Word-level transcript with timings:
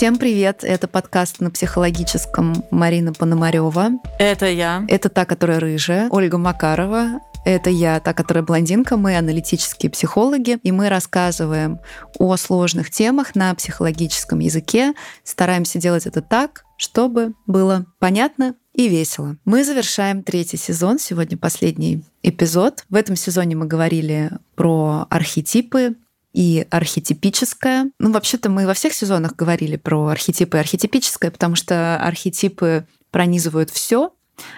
Всем 0.00 0.16
привет! 0.16 0.64
Это 0.64 0.88
подкаст 0.88 1.40
на 1.40 1.50
психологическом 1.50 2.64
Марина 2.70 3.12
Пономарева. 3.12 3.90
Это 4.18 4.46
я. 4.46 4.82
Это 4.88 5.10
та, 5.10 5.26
которая 5.26 5.60
рыжая, 5.60 6.08
Ольга 6.08 6.38
Макарова. 6.38 7.20
Это 7.44 7.68
я, 7.68 8.00
та, 8.00 8.14
которая 8.14 8.42
блондинка. 8.42 8.96
Мы 8.96 9.18
аналитические 9.18 9.90
психологи, 9.90 10.58
и 10.62 10.72
мы 10.72 10.88
рассказываем 10.88 11.80
о 12.18 12.34
сложных 12.36 12.90
темах 12.90 13.34
на 13.34 13.54
психологическом 13.54 14.38
языке. 14.38 14.94
Стараемся 15.22 15.78
делать 15.78 16.06
это 16.06 16.22
так, 16.22 16.64
чтобы 16.78 17.34
было 17.46 17.84
понятно 17.98 18.54
и 18.72 18.88
весело. 18.88 19.36
Мы 19.44 19.64
завершаем 19.64 20.22
третий 20.22 20.56
сезон, 20.56 20.98
сегодня 20.98 21.36
последний 21.36 22.02
эпизод. 22.22 22.86
В 22.88 22.94
этом 22.94 23.16
сезоне 23.16 23.54
мы 23.54 23.66
говорили 23.66 24.30
про 24.54 25.06
архетипы, 25.10 25.96
и 26.32 26.66
архетипическое. 26.70 27.90
Ну, 27.98 28.12
вообще-то 28.12 28.50
мы 28.50 28.66
во 28.66 28.74
всех 28.74 28.92
сезонах 28.92 29.36
говорили 29.36 29.76
про 29.76 30.06
архетипы 30.08 30.56
и 30.56 30.60
архетипическое, 30.60 31.30
потому 31.30 31.56
что 31.56 31.96
архетипы 31.96 32.86
пронизывают 33.10 33.70
все, 33.70 34.12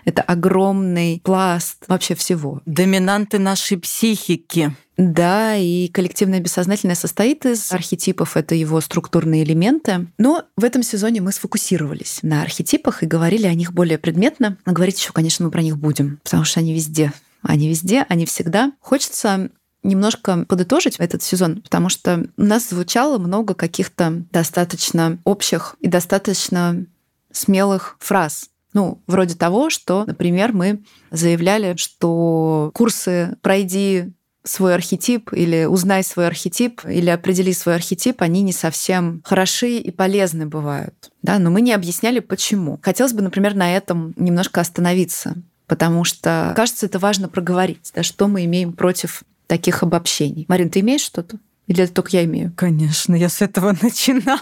это 0.05 0.23
огромный 0.23 1.21
пласт 1.25 1.85
вообще 1.89 2.15
всего. 2.15 2.61
Доминанты 2.67 3.39
нашей 3.39 3.79
психики. 3.79 4.75
Да, 4.97 5.57
и 5.57 5.89
коллективное 5.89 6.41
бессознательное 6.41 6.95
состоит 6.95 7.47
из 7.47 7.73
архетипов, 7.73 8.37
это 8.37 8.55
его 8.55 8.81
структурные 8.81 9.43
элементы. 9.43 10.07
Но 10.19 10.45
в 10.57 10.65
этом 10.65 10.83
сезоне 10.83 11.21
мы 11.21 11.33
сфокусировались 11.33 12.21
на 12.23 12.43
архетипах 12.43 13.03
и 13.03 13.07
говорили 13.07 13.47
о 13.47 13.55
них 13.55 13.73
более 13.73 13.99
предметно. 13.99 14.59
Но 14.67 14.73
говорить 14.73 14.99
еще, 14.99 15.13
конечно, 15.13 15.45
мы 15.47 15.51
про 15.51 15.63
них 15.63 15.79
будем, 15.79 16.21
потому 16.23 16.45
что 16.45 16.61
они 16.61 16.75
везде. 16.75 17.13
Они 17.43 17.69
везде, 17.69 18.05
они 18.09 18.27
всегда. 18.27 18.73
Хочется 18.81 19.51
немножко 19.83 20.45
подытожить 20.49 20.97
этот 20.97 21.23
сезон, 21.23 21.61
потому 21.63 21.89
что 21.89 22.27
у 22.37 22.43
нас 22.43 22.69
звучало 22.69 23.19
много 23.19 23.55
каких-то 23.55 24.25
достаточно 24.31 25.19
общих 25.25 25.77
и 25.81 25.89
достаточно 25.89 26.87
смелых 27.31 27.97
фраз. 27.99 28.51
Ну, 28.73 29.03
вроде 29.07 29.35
того, 29.35 29.71
что, 29.71 30.05
например, 30.07 30.53
мы 30.53 30.83
заявляли, 31.11 31.77
что 31.77 32.71
курсы 32.75 33.37
«Пройди 33.43 34.13
свой 34.45 34.75
архетип» 34.75 35.33
или 35.33 35.67
«Узнай 35.67 36.03
свой 36.03 36.27
архетип» 36.27 36.83
или 36.87 37.11
«Определи 37.11 37.53
свой 37.53 37.77
архетип», 37.77 38.23
они 38.23 38.43
не 38.43 38.53
совсем 38.53 39.21
хороши 39.25 39.77
и 39.77 39.91
полезны 39.91 40.47
бывают. 40.47 41.11
Да? 41.23 41.39
Но 41.39 41.51
мы 41.51 41.61
не 41.61 41.73
объясняли, 41.73 42.21
почему. 42.21 42.81
Хотелось 42.83 43.13
бы, 43.13 43.23
например, 43.23 43.55
на 43.55 43.77
этом 43.77 44.15
немножко 44.17 44.61
остановиться, 44.61 45.37
потому 45.67 46.05
что, 46.05 46.53
кажется, 46.57 46.87
это 46.87 46.99
важно 46.99 47.29
проговорить, 47.29 47.93
да, 47.95 48.03
что 48.03 48.27
мы 48.27 48.45
имеем 48.45 48.73
против 48.73 49.23
таких 49.53 49.83
обобщений. 49.83 50.47
Марин, 50.49 50.71
ты 50.71 50.81
имеешь 50.81 51.03
что-то? 51.03 51.37
Или 51.67 51.85
это 51.85 51.93
только 51.93 52.17
я 52.17 52.25
имею? 52.25 52.55
Конечно, 52.57 53.15
я 53.15 53.29
с 53.29 53.43
этого 53.43 53.77
начинала. 53.83 54.41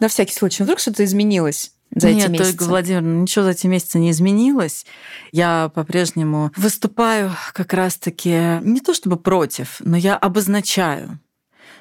На 0.00 0.08
всякий 0.08 0.32
случай, 0.32 0.62
вдруг 0.62 0.78
что-то 0.78 1.04
изменилось? 1.04 1.72
за 1.94 2.10
Нет, 2.10 2.24
эти 2.24 2.32
месяцы? 2.32 2.48
Ольга 2.52 2.62
Владимировна, 2.62 3.20
ничего 3.20 3.44
за 3.44 3.50
эти 3.50 3.66
месяцы 3.66 3.98
не 3.98 4.12
изменилось. 4.12 4.86
Я 5.30 5.70
по-прежнему 5.74 6.52
выступаю 6.56 7.32
как 7.52 7.74
раз-таки 7.74 8.60
не 8.62 8.80
то 8.80 8.94
чтобы 8.94 9.18
против, 9.18 9.76
но 9.80 9.94
я 9.98 10.16
обозначаю, 10.16 11.18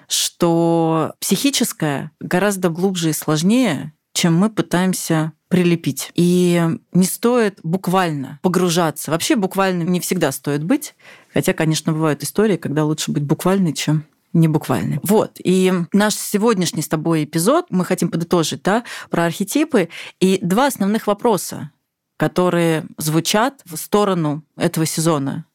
что 0.09 1.13
психическое 1.21 2.11
гораздо 2.19 2.67
глубже 2.67 3.11
и 3.11 3.13
сложнее, 3.13 3.93
чем 4.11 4.35
мы 4.35 4.49
пытаемся 4.49 5.31
прилепить. 5.49 6.11
И 6.15 6.61
не 6.93 7.05
стоит 7.05 7.59
буквально 7.63 8.39
погружаться. 8.41 9.11
Вообще 9.11 9.35
буквально 9.35 9.83
не 9.83 9.99
всегда 9.99 10.31
стоит 10.31 10.63
быть. 10.63 10.95
Хотя, 11.33 11.53
конечно, 11.53 11.93
бывают 11.93 12.23
истории, 12.23 12.57
когда 12.57 12.83
лучше 12.83 13.11
быть 13.11 13.23
буквальной, 13.23 13.73
чем 13.73 14.05
не 14.33 14.47
буквально. 14.47 14.99
Вот. 15.03 15.37
И 15.43 15.73
наш 15.91 16.15
сегодняшний 16.15 16.81
с 16.81 16.87
тобой 16.87 17.23
эпизод 17.23 17.67
мы 17.69 17.83
хотим 17.85 18.09
подытожить 18.09 18.61
да, 18.63 18.83
про 19.09 19.25
архетипы. 19.25 19.89
И 20.19 20.39
два 20.41 20.67
основных 20.67 21.07
вопроса, 21.07 21.71
которые 22.17 22.85
звучат 22.97 23.61
в 23.65 23.75
сторону 23.75 24.43
этого 24.55 24.85
сезона 24.85 25.45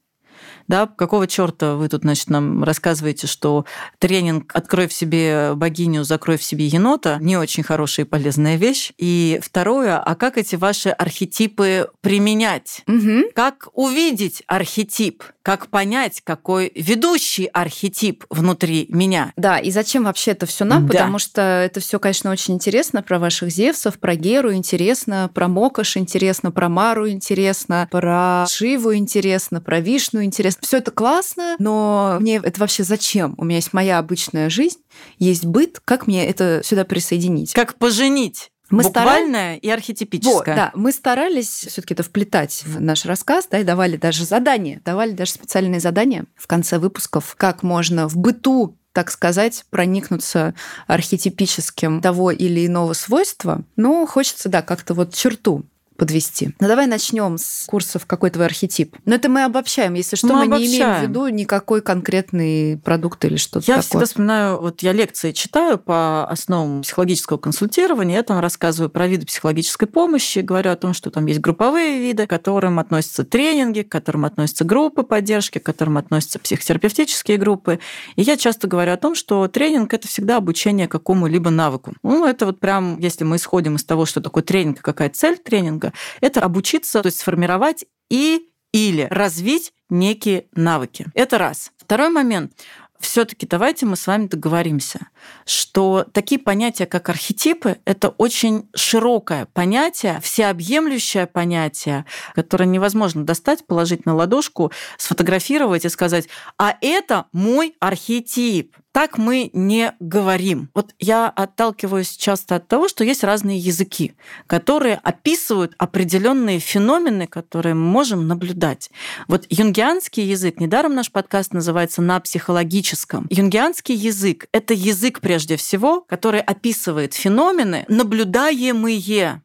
да, 0.68 0.86
какого 0.86 1.26
черта 1.26 1.74
вы 1.74 1.88
тут, 1.88 2.02
значит, 2.02 2.30
нам 2.30 2.64
рассказываете, 2.64 3.26
что 3.26 3.64
тренинг 3.98 4.54
«Открой 4.54 4.88
в 4.88 4.92
себе 4.92 5.52
богиню, 5.54 6.04
закрой 6.04 6.36
в 6.36 6.42
себе 6.42 6.66
енота» 6.66 7.18
не 7.20 7.36
очень 7.36 7.62
хорошая 7.62 8.06
и 8.06 8.08
полезная 8.08 8.56
вещь. 8.56 8.92
И 8.98 9.40
второе, 9.42 9.98
а 9.98 10.14
как 10.14 10.38
эти 10.38 10.56
ваши 10.56 10.90
архетипы 10.90 11.88
применять? 12.00 12.82
Угу. 12.86 13.32
Как 13.34 13.68
увидеть 13.72 14.42
архетип? 14.46 15.22
Как 15.44 15.68
понять, 15.68 16.22
какой 16.24 16.72
ведущий 16.74 17.50
архетип 17.52 18.24
внутри 18.30 18.86
меня? 18.88 19.34
Да, 19.36 19.58
и 19.58 19.70
зачем 19.70 20.04
вообще 20.04 20.30
это 20.30 20.46
все 20.46 20.64
нам? 20.64 20.86
Да. 20.86 20.92
Потому 20.94 21.18
что 21.18 21.42
это 21.42 21.80
все, 21.80 21.98
конечно, 21.98 22.30
очень 22.30 22.54
интересно 22.54 23.02
про 23.02 23.18
ваших 23.18 23.50
Зевсов, 23.50 23.98
про 23.98 24.14
Геру 24.16 24.54
интересно, 24.54 25.30
про 25.34 25.48
Мокош 25.48 25.98
интересно, 25.98 26.50
про 26.50 26.70
Мару 26.70 27.10
интересно, 27.10 27.86
про 27.90 28.46
Шиву 28.48 28.94
интересно, 28.94 29.60
про 29.60 29.80
Вишну 29.80 30.24
интересно 30.24 30.62
все 30.62 30.78
это 30.78 30.90
классно, 30.90 31.56
но 31.58 32.16
мне 32.20 32.36
это 32.36 32.58
вообще 32.58 32.82
зачем? 32.82 33.34
У 33.36 33.44
меня 33.44 33.56
есть 33.56 33.74
моя 33.74 33.98
обычная 33.98 34.48
жизнь, 34.48 34.78
есть 35.18 35.44
быт, 35.44 35.78
как 35.84 36.06
мне 36.06 36.26
это 36.26 36.62
сюда 36.64 36.86
присоединить? 36.86 37.52
Как 37.52 37.74
поженить? 37.74 38.50
Мы 38.70 38.82
Буквальное 38.82 39.56
старались... 39.56 39.62
и 39.62 39.70
архетипическое. 39.70 40.32
Вот, 40.32 40.46
да, 40.46 40.70
мы 40.74 40.92
старались 40.92 41.66
все-таки 41.68 41.94
это 41.94 42.02
вплетать 42.02 42.62
в 42.64 42.80
наш 42.80 43.04
рассказ, 43.04 43.46
да, 43.50 43.58
и 43.58 43.64
давали 43.64 43.96
даже 43.96 44.24
задания, 44.24 44.80
давали 44.84 45.12
даже 45.12 45.32
специальные 45.32 45.80
задания 45.80 46.24
в 46.34 46.46
конце 46.46 46.78
выпусков, 46.78 47.34
как 47.36 47.62
можно 47.62 48.08
в 48.08 48.16
быту 48.16 48.76
так 48.94 49.10
сказать, 49.10 49.64
проникнуться 49.70 50.54
архетипическим 50.86 52.00
того 52.00 52.30
или 52.30 52.64
иного 52.64 52.92
свойства, 52.92 53.64
но 53.74 54.06
хочется, 54.06 54.48
да, 54.48 54.62
как-то 54.62 54.94
вот 54.94 55.12
черту 55.12 55.64
подвести. 55.96 56.54
Ну 56.60 56.68
давай 56.68 56.86
начнем 56.86 57.38
с 57.38 57.64
курсов 57.66 58.06
«Какой 58.06 58.30
твой 58.30 58.46
архетип?». 58.46 58.96
Но 59.04 59.14
это 59.14 59.28
мы 59.28 59.44
обобщаем. 59.44 59.94
Если 59.94 60.16
что, 60.16 60.28
мы, 60.28 60.46
мы 60.46 60.58
не 60.58 60.66
имеем 60.66 61.00
в 61.00 61.02
виду 61.02 61.28
никакой 61.28 61.82
конкретный 61.82 62.78
продукт 62.78 63.24
или 63.24 63.36
что-то 63.36 63.64
Я 63.66 63.76
такое. 63.76 63.82
всегда 63.82 64.04
вспоминаю, 64.06 64.60
вот 64.60 64.82
я 64.82 64.92
лекции 64.92 65.32
читаю 65.32 65.78
по 65.78 66.26
основам 66.28 66.82
психологического 66.82 67.38
консультирования, 67.38 68.16
я 68.16 68.22
там 68.22 68.40
рассказываю 68.40 68.90
про 68.90 69.06
виды 69.06 69.26
психологической 69.26 69.88
помощи, 69.88 70.40
говорю 70.40 70.70
о 70.70 70.76
том, 70.76 70.94
что 70.94 71.10
там 71.10 71.26
есть 71.26 71.40
групповые 71.40 72.00
виды, 72.00 72.26
к 72.26 72.30
которым 72.30 72.78
относятся 72.78 73.24
тренинги, 73.24 73.82
к 73.82 73.88
которым 73.90 74.24
относятся 74.24 74.64
группы 74.64 75.02
поддержки, 75.02 75.58
к 75.58 75.62
которым 75.62 75.98
относятся 75.98 76.38
психотерапевтические 76.38 77.38
группы. 77.38 77.78
И 78.16 78.22
я 78.22 78.36
часто 78.36 78.66
говорю 78.66 78.92
о 78.92 78.96
том, 78.96 79.14
что 79.14 79.46
тренинг– 79.48 79.92
это 79.94 80.08
всегда 80.08 80.36
обучение 80.36 80.88
какому-либо 80.88 81.50
навыку. 81.50 81.94
Ну, 82.02 82.26
это 82.26 82.46
вот 82.46 82.60
прям, 82.60 82.98
если 82.98 83.24
мы 83.24 83.36
исходим 83.36 83.76
из 83.76 83.84
того, 83.84 84.06
что 84.06 84.20
такое 84.20 84.42
тренинг, 84.42 84.80
какая 84.80 85.10
цель 85.10 85.38
тренинга, 85.38 85.83
тренинга. 85.84 85.92
Это 86.20 86.42
обучиться, 86.42 87.02
то 87.02 87.06
есть 87.06 87.20
сформировать 87.20 87.84
и 88.10 88.48
или 88.72 89.06
развить 89.10 89.72
некие 89.88 90.46
навыки. 90.52 91.06
Это 91.14 91.38
раз. 91.38 91.70
Второй 91.78 92.08
момент 92.08 92.52
все-таки 92.98 93.46
давайте 93.46 93.86
мы 93.86 93.96
с 93.96 94.06
вами 94.06 94.26
договоримся, 94.26 95.08
что 95.44 96.06
такие 96.12 96.40
понятия, 96.40 96.86
как 96.86 97.08
архетипы, 97.08 97.76
это 97.84 98.08
очень 98.08 98.68
широкое 98.74 99.46
понятие, 99.52 100.20
всеобъемлющее 100.22 101.26
понятие, 101.26 102.06
которое 102.34 102.64
невозможно 102.64 103.24
достать, 103.24 103.66
положить 103.66 104.06
на 104.06 104.14
ладошку, 104.14 104.72
сфотографировать 104.96 105.84
и 105.84 105.90
сказать, 105.90 106.28
а 106.58 106.76
это 106.80 107.26
мой 107.32 107.76
архетип. 107.78 108.74
Так 108.94 109.18
мы 109.18 109.50
не 109.52 109.92
говорим. 109.98 110.70
Вот 110.72 110.94
я 111.00 111.28
отталкиваюсь 111.28 112.16
часто 112.16 112.54
от 112.54 112.68
того, 112.68 112.86
что 112.86 113.02
есть 113.02 113.24
разные 113.24 113.58
языки, 113.58 114.14
которые 114.46 115.00
описывают 115.02 115.74
определенные 115.78 116.60
феномены, 116.60 117.26
которые 117.26 117.74
мы 117.74 117.86
можем 117.86 118.28
наблюдать. 118.28 118.92
Вот 119.26 119.46
юнгианский 119.50 120.22
язык, 120.22 120.60
недаром 120.60 120.94
наш 120.94 121.10
подкаст 121.10 121.52
называется 121.52 122.02
«На 122.02 122.20
психологическом». 122.20 123.26
Юнгианский 123.30 123.96
язык— 123.96 124.46
это 124.52 124.74
язык 124.74 125.18
прежде 125.18 125.56
всего, 125.56 126.02
который 126.02 126.40
описывает 126.40 127.14
феномены, 127.14 127.86
наблюдаемые 127.88 129.42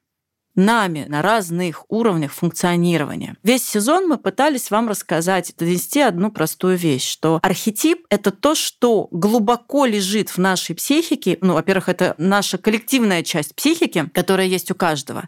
нами 0.59 1.06
на 1.07 1.21
разных 1.21 1.85
уровнях 1.89 2.31
функционирования. 2.31 3.35
Весь 3.44 3.67
сезон 3.67 4.07
мы 4.07 4.17
пытались 4.17 4.69
вам 4.69 4.88
рассказать, 4.89 5.53
донести 5.57 6.01
одну 6.01 6.31
простую 6.31 6.77
вещь, 6.77 7.09
что 7.09 7.39
архетип— 7.41 8.06
это 8.09 8.31
то, 8.31 8.53
что 8.53 9.07
глубоко 9.11 9.85
лежит 9.85 10.29
в 10.29 10.38
нашей 10.38 10.75
психике. 10.75 11.38
Ну, 11.41 11.53
во-первых, 11.53 11.89
это 11.89 12.15
наша 12.17 12.57
коллективная 12.57 13.23
часть 13.23 13.56
психики, 13.56 14.09
которая 14.13 14.47
есть 14.47 14.69
у 14.69 14.75
каждого. 14.75 15.27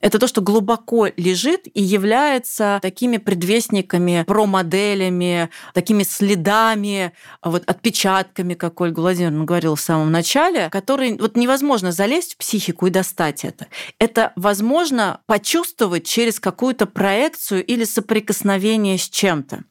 Это 0.00 0.18
то, 0.18 0.26
что 0.26 0.40
глубоко 0.40 1.08
лежит 1.16 1.66
и 1.72 1.82
является 1.82 2.78
такими 2.82 3.18
предвестниками, 3.18 4.24
промоделями, 4.26 5.50
такими 5.74 6.02
следами, 6.02 7.12
вот 7.42 7.64
отпечатками, 7.66 8.54
как 8.54 8.80
Ольга 8.80 9.00
Владимировна 9.00 9.44
говорила 9.44 9.76
в 9.76 9.80
самом 9.80 10.10
начале, 10.10 10.70
которые 10.70 11.16
вот 11.18 11.36
невозможно 11.36 11.92
залезть 11.92 12.34
в 12.34 12.36
психику 12.38 12.86
и 12.86 12.90
достать 12.90 13.44
это. 13.44 13.66
Это 13.98 14.32
возможно 14.36 14.53
невозможно 14.54 15.20
почувствовать 15.26 16.06
через 16.06 16.38
какую-то 16.38 16.86
проекцию 16.86 17.64
или 17.64 17.84
соприкосновение 17.84 18.98
с 18.98 19.08
чем-то. 19.08 19.64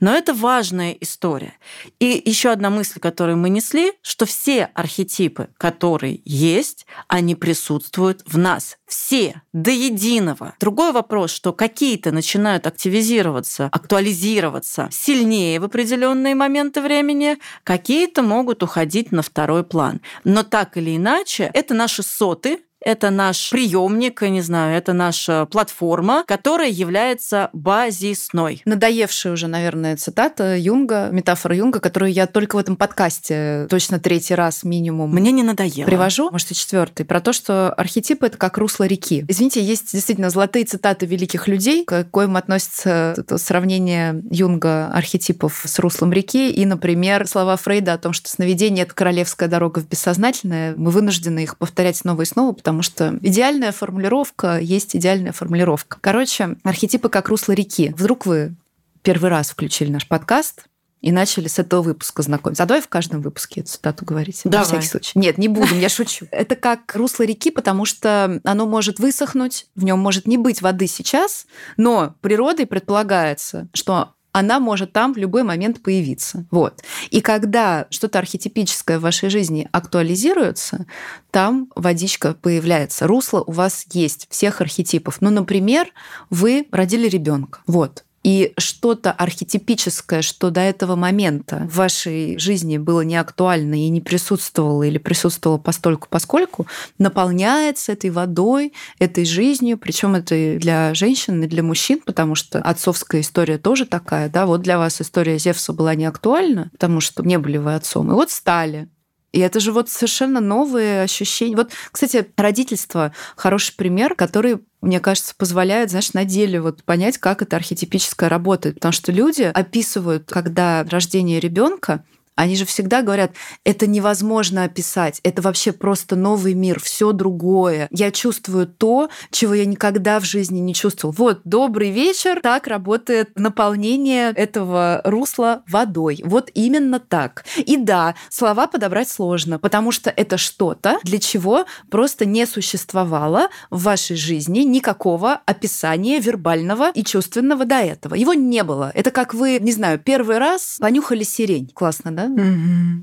Но 0.00 0.14
это 0.14 0.34
важная 0.34 0.92
история. 1.00 1.54
И 2.00 2.22
еще 2.24 2.50
одна 2.50 2.68
мысль, 2.70 3.00
которую 3.00 3.38
мы 3.38 3.48
несли, 3.48 3.92
что 4.02 4.26
все 4.26 4.68
архетипы, 4.74 5.48
которые 5.56 6.20
есть, 6.24 6.86
они 7.08 7.34
присутствуют 7.34 8.22
в 8.26 8.36
нас. 8.36 8.76
Все, 8.86 9.42
до 9.52 9.70
единого. 9.70 10.54
Другой 10.60 10.92
вопрос, 10.92 11.30
что 11.30 11.52
какие-то 11.52 12.12
начинают 12.12 12.66
активизироваться, 12.66 13.68
актуализироваться 13.72 14.88
сильнее 14.92 15.60
в 15.60 15.64
определенные 15.64 16.34
моменты 16.34 16.80
времени, 16.80 17.38
какие-то 17.64 18.22
могут 18.22 18.62
уходить 18.62 19.12
на 19.12 19.22
второй 19.22 19.64
план. 19.64 20.00
Но 20.24 20.42
так 20.42 20.76
или 20.76 20.96
иначе, 20.96 21.50
это 21.54 21.74
наши 21.74 22.02
соты, 22.02 22.60
это 22.86 23.10
наш 23.10 23.50
приемник, 23.50 24.22
не 24.22 24.40
знаю, 24.40 24.76
это 24.78 24.92
наша 24.92 25.46
платформа, 25.46 26.22
которая 26.26 26.70
является 26.70 27.50
базисной. 27.52 28.62
Надоевшая 28.64 29.32
уже, 29.32 29.48
наверное, 29.48 29.96
цитата 29.96 30.56
Юнга, 30.56 31.08
метафора 31.10 31.56
Юнга, 31.56 31.80
которую 31.80 32.12
я 32.12 32.28
только 32.28 32.54
в 32.54 32.58
этом 32.60 32.76
подкасте 32.76 33.66
точно 33.68 33.98
третий 33.98 34.36
раз 34.36 34.62
минимум 34.62 35.10
Мне 35.10 35.32
не 35.32 35.42
надоело. 35.42 35.84
привожу, 35.84 36.30
может, 36.30 36.52
и 36.52 36.54
четвертый, 36.54 37.04
про 37.04 37.20
то, 37.20 37.32
что 37.32 37.72
архетипы— 37.72 38.26
это 38.28 38.38
как 38.38 38.56
русло 38.56 38.84
реки. 38.84 39.24
Извините, 39.26 39.64
есть 39.64 39.92
действительно 39.92 40.30
золотые 40.30 40.64
цитаты 40.64 41.06
великих 41.06 41.48
людей, 41.48 41.84
к 41.84 42.04
коим 42.04 42.36
относится 42.36 43.14
это 43.16 43.36
сравнение 43.38 44.22
Юнга 44.30 44.92
архетипов 44.92 45.62
с 45.64 45.80
руслом 45.80 46.12
реки, 46.12 46.52
и, 46.52 46.64
например, 46.64 47.26
слова 47.26 47.56
Фрейда 47.56 47.94
о 47.94 47.98
том, 47.98 48.12
что 48.12 48.28
сновидение— 48.28 48.84
это 48.84 48.94
королевская 48.94 49.48
дорога 49.48 49.80
в 49.80 49.88
бессознательное, 49.88 50.74
мы 50.76 50.92
вынуждены 50.92 51.42
их 51.42 51.58
повторять 51.58 51.96
снова 51.96 52.22
и 52.22 52.24
снова, 52.24 52.52
потому 52.52 52.75
потому 52.76 52.82
что 52.82 53.18
идеальная 53.22 53.72
формулировка 53.72 54.58
есть 54.58 54.94
идеальная 54.94 55.32
формулировка. 55.32 55.98
Короче, 56.00 56.56
архетипы 56.62 57.08
как 57.08 57.28
русло 57.28 57.52
реки. 57.52 57.94
Вдруг 57.96 58.26
вы 58.26 58.54
первый 59.02 59.30
раз 59.30 59.50
включили 59.50 59.90
наш 59.90 60.06
подкаст, 60.06 60.64
и 61.02 61.12
начали 61.12 61.46
с 61.46 61.58
этого 61.58 61.82
выпуска 61.82 62.22
знакомиться. 62.22 62.64
А 62.64 62.66
давай 62.66 62.82
в 62.82 62.88
каждом 62.88 63.20
выпуске 63.20 63.60
эту 63.60 63.70
цитату 63.70 64.04
говорить. 64.04 64.40
Давай. 64.44 64.60
На 64.60 64.64
всякий 64.64 64.88
случай. 64.88 65.12
Нет, 65.14 65.38
не 65.38 65.46
будем, 65.46 65.78
я 65.78 65.88
шучу. 65.88 66.26
Это 66.32 66.56
как 66.56 66.96
русло 66.96 67.22
реки, 67.22 67.50
потому 67.50 67.84
что 67.84 68.40
оно 68.42 68.66
может 68.66 68.98
высохнуть, 68.98 69.66
в 69.76 69.84
нем 69.84 70.00
может 70.00 70.26
не 70.26 70.36
быть 70.36 70.62
воды 70.62 70.88
сейчас, 70.88 71.46
но 71.76 72.16
природой 72.22 72.66
предполагается, 72.66 73.68
что 73.72 74.14
она 74.36 74.60
может 74.60 74.92
там 74.92 75.14
в 75.14 75.16
любой 75.16 75.44
момент 75.44 75.82
появиться. 75.82 76.44
Вот. 76.50 76.82
И 77.10 77.22
когда 77.22 77.86
что-то 77.88 78.18
архетипическое 78.18 78.98
в 78.98 79.02
вашей 79.02 79.30
жизни 79.30 79.66
актуализируется, 79.72 80.84
там 81.30 81.70
водичка 81.74 82.34
появляется. 82.34 83.06
Русло 83.06 83.42
у 83.46 83.52
вас 83.52 83.86
есть 83.92 84.26
всех 84.28 84.60
архетипов. 84.60 85.22
Ну, 85.22 85.30
например, 85.30 85.86
вы 86.28 86.66
родили 86.70 87.08
ребенка. 87.08 87.60
Вот 87.66 88.04
и 88.26 88.54
что-то 88.58 89.12
архетипическое, 89.12 90.20
что 90.20 90.50
до 90.50 90.60
этого 90.60 90.96
момента 90.96 91.68
в 91.70 91.76
вашей 91.76 92.36
жизни 92.40 92.76
было 92.76 93.02
не 93.02 93.14
актуально 93.14 93.74
и 93.76 93.88
не 93.88 94.00
присутствовало 94.00 94.82
или 94.82 94.98
присутствовало 94.98 95.58
постольку 95.58 96.08
поскольку, 96.10 96.66
наполняется 96.98 97.92
этой 97.92 98.10
водой, 98.10 98.72
этой 98.98 99.24
жизнью, 99.24 99.78
причем 99.78 100.16
это 100.16 100.58
для 100.58 100.92
женщин 100.94 101.44
и 101.44 101.46
для 101.46 101.62
мужчин, 101.62 102.02
потому 102.04 102.34
что 102.34 102.60
отцовская 102.60 103.20
история 103.20 103.58
тоже 103.58 103.86
такая, 103.86 104.28
да, 104.28 104.46
вот 104.46 104.60
для 104.60 104.76
вас 104.76 105.00
история 105.00 105.38
Зевса 105.38 105.72
была 105.72 105.94
не 105.94 106.06
актуальна, 106.06 106.70
потому 106.72 107.00
что 107.00 107.22
не 107.22 107.38
были 107.38 107.58
вы 107.58 107.76
отцом, 107.76 108.10
и 108.10 108.14
вот 108.14 108.32
стали. 108.32 108.88
И 109.36 109.38
это 109.40 109.60
же 109.60 109.70
вот 109.70 109.90
совершенно 109.90 110.40
новые 110.40 111.02
ощущения. 111.02 111.56
Вот, 111.56 111.70
кстати, 111.92 112.26
родительство— 112.38 113.12
хороший 113.36 113.76
пример, 113.76 114.14
который 114.14 114.60
мне 114.80 114.98
кажется, 114.98 115.34
позволяет, 115.36 115.90
знаешь, 115.90 116.14
на 116.14 116.24
деле 116.24 116.58
вот 116.58 116.82
понять, 116.84 117.18
как 117.18 117.42
это 117.42 117.56
архетипическое 117.56 118.30
работает. 118.30 118.76
Потому 118.76 118.92
что 118.92 119.12
люди 119.12 119.42
описывают, 119.42 120.30
когда 120.30 120.84
рождение 120.84 121.38
ребенка, 121.38 122.02
они 122.36 122.54
же 122.54 122.66
всегда 122.66 123.02
говорят, 123.02 123.32
это 123.64 123.86
невозможно 123.86 124.64
описать, 124.64 125.20
это 125.24 125.42
вообще 125.42 125.72
просто 125.72 126.16
новый 126.16 126.54
мир, 126.54 126.80
все 126.80 127.12
другое. 127.12 127.88
Я 127.90 128.10
чувствую 128.10 128.66
то, 128.66 129.08
чего 129.30 129.54
я 129.54 129.64
никогда 129.64 130.20
в 130.20 130.24
жизни 130.24 130.60
не 130.60 130.74
чувствовал. 130.74 131.14
Вот, 131.16 131.40
добрый 131.44 131.90
вечер, 131.90 132.40
так 132.42 132.66
работает 132.66 133.30
наполнение 133.36 134.32
этого 134.32 135.00
русла 135.04 135.62
водой. 135.66 136.20
Вот 136.24 136.50
именно 136.54 137.00
так. 137.00 137.44
И 137.56 137.78
да, 137.78 138.14
слова 138.28 138.66
подобрать 138.66 139.08
сложно, 139.08 139.58
потому 139.58 139.90
что 139.90 140.10
это 140.10 140.36
что-то, 140.36 140.98
для 141.04 141.18
чего 141.18 141.64
просто 141.90 142.26
не 142.26 142.46
существовало 142.46 143.48
в 143.70 143.84
вашей 143.84 144.16
жизни 144.16 144.60
никакого 144.60 145.40
описания 145.46 146.20
вербального 146.20 146.90
и 146.90 147.02
чувственного 147.02 147.64
до 147.64 147.76
этого. 147.76 148.14
Его 148.14 148.34
не 148.34 148.62
было. 148.62 148.92
Это 148.94 149.10
как 149.10 149.32
вы, 149.32 149.58
не 149.58 149.72
знаю, 149.72 149.98
первый 149.98 150.36
раз 150.36 150.76
понюхали 150.78 151.22
сирень. 151.22 151.70
Классно, 151.74 152.12
да? 152.12 152.25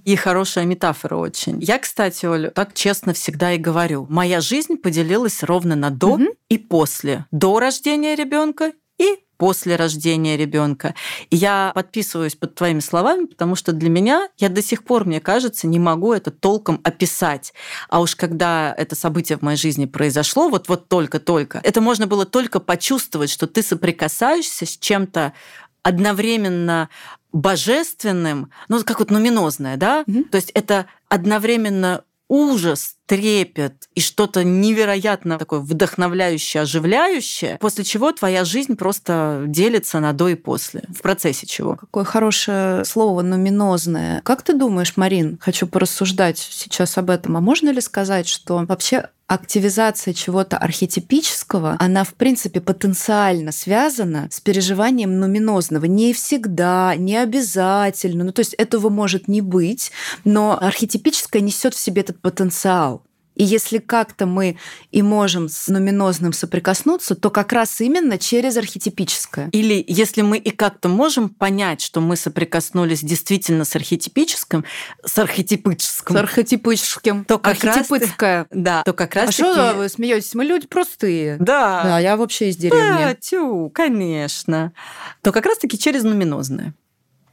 И 0.05 0.15
хорошая 0.15 0.65
метафора 0.65 1.15
очень. 1.15 1.61
Я, 1.61 1.79
кстати, 1.79 2.25
Оля, 2.25 2.49
так 2.49 2.73
честно 2.73 3.13
всегда 3.13 3.53
и 3.53 3.57
говорю. 3.57 4.05
Моя 4.09 4.41
жизнь 4.41 4.77
поделилась 4.77 5.43
ровно 5.43 5.75
на 5.75 5.89
до 5.89 6.13
угу. 6.13 6.25
и 6.49 6.57
после. 6.57 7.25
До 7.31 7.59
рождения 7.59 8.15
ребенка 8.15 8.73
и 8.97 9.23
после 9.37 9.75
рождения 9.75 10.37
ребенка. 10.37 10.95
И 11.29 11.35
я 11.35 11.73
подписываюсь 11.75 12.35
под 12.35 12.55
твоими 12.55 12.79
словами, 12.79 13.25
потому 13.25 13.55
что 13.55 13.73
для 13.73 13.89
меня, 13.89 14.29
я 14.37 14.47
до 14.47 14.61
сих 14.61 14.85
пор, 14.85 15.03
мне 15.03 15.19
кажется, 15.19 15.67
не 15.67 15.79
могу 15.79 16.13
это 16.13 16.31
толком 16.31 16.79
описать. 16.83 17.53
А 17.89 17.99
уж 17.99 18.15
когда 18.15 18.73
это 18.77 18.95
событие 18.95 19.37
в 19.37 19.41
моей 19.41 19.57
жизни 19.57 19.85
произошло, 19.85 20.47
вот, 20.47 20.69
вот 20.69 20.87
только-только, 20.87 21.59
это 21.61 21.81
можно 21.81 22.07
было 22.07 22.25
только 22.25 22.61
почувствовать, 22.61 23.29
что 23.29 23.45
ты 23.47 23.63
соприкасаешься 23.63 24.65
с 24.65 24.77
чем-то 24.77 25.33
одновременно 25.83 26.89
божественным, 27.31 28.51
ну, 28.69 28.83
как 28.83 28.99
вот 28.99 29.11
нуминозное, 29.11 29.77
да? 29.77 30.03
Mm-hmm. 30.03 30.29
То 30.29 30.35
есть 30.37 30.51
это 30.51 30.87
одновременно 31.09 32.03
ужас, 32.29 32.95
трепет 33.05 33.89
и 33.93 34.01
что-то 34.01 34.43
невероятно 34.43 35.37
такое 35.37 35.59
вдохновляющее, 35.59 36.63
оживляющее, 36.63 37.57
после 37.59 37.83
чего 37.83 38.11
твоя 38.11 38.43
жизнь 38.43 38.75
просто 38.75 39.43
делится 39.45 39.99
на 39.99 40.13
до 40.13 40.29
и 40.29 40.35
после. 40.35 40.83
В 40.89 41.01
процессе 41.01 41.45
чего. 41.45 41.75
Какое 41.75 42.05
хорошее 42.05 42.85
слово 42.85 43.21
нуминозное. 43.21 44.21
Как 44.23 44.41
ты 44.41 44.53
думаешь, 44.53 44.97
Марин, 44.97 45.37
хочу 45.39 45.67
порассуждать 45.67 46.37
сейчас 46.37 46.97
об 46.97 47.09
этом, 47.09 47.37
а 47.37 47.41
можно 47.41 47.69
ли 47.69 47.81
сказать, 47.81 48.27
что 48.27 48.65
вообще 48.67 49.09
активизация 49.33 50.13
чего-то 50.13 50.57
архетипического, 50.57 51.77
она, 51.79 52.03
в 52.03 52.13
принципе, 52.13 52.61
потенциально 52.61 53.51
связана 53.51 54.27
с 54.31 54.39
переживанием 54.39 55.19
нуминозного. 55.19 55.85
Не 55.85 56.13
всегда, 56.13 56.95
не 56.95 57.17
обязательно. 57.17 58.23
Ну, 58.23 58.31
то 58.31 58.39
есть 58.39 58.53
этого 58.55 58.89
может 58.89 59.27
не 59.27 59.41
быть, 59.41 59.91
но 60.23 60.57
архетипическое 60.59 61.41
несет 61.41 61.73
в 61.73 61.79
себе 61.79 62.01
этот 62.01 62.19
потенциал. 62.21 63.03
И 63.35 63.43
если 63.43 63.79
как-то 63.79 64.25
мы 64.25 64.57
и 64.91 65.01
можем 65.01 65.49
с 65.49 65.67
нуминозным 65.67 66.33
соприкоснуться, 66.33 67.15
то 67.15 67.29
как 67.29 67.51
раз 67.53 67.81
именно 67.81 68.17
через 68.17 68.57
архетипическое. 68.57 69.49
Или 69.51 69.83
если 69.87 70.21
мы 70.21 70.37
и 70.37 70.51
как-то 70.51 70.89
можем 70.89 71.29
понять, 71.29 71.81
что 71.81 72.01
мы 72.01 72.15
соприкоснулись 72.15 73.01
действительно 73.01 73.65
с 73.65 73.75
архетипическим, 73.75 74.65
с 75.05 75.17
архетипическим, 75.17 76.15
с 76.15 76.19
архетипическим, 76.19 77.25
то 77.25 77.39
как 77.39 77.63
архетипическое. 77.63 78.39
Раз, 78.39 78.47
да, 78.51 78.83
то 78.83 78.93
как 78.93 79.15
раз. 79.15 79.29
А 79.29 79.31
что 79.31 79.73
вы 79.75 79.89
смеетесь? 79.89 80.33
Мы 80.35 80.45
люди 80.45 80.67
простые. 80.67 81.37
Да. 81.39 81.83
Да, 81.83 81.99
я 81.99 82.17
вообще 82.17 82.49
из 82.49 82.57
деревни. 82.57 82.79
Да, 82.79 83.15
тю, 83.15 83.69
конечно. 83.73 84.73
То 85.21 85.31
как 85.31 85.45
раз-таки 85.45 85.77
через 85.77 86.03
нуминозное. 86.03 86.73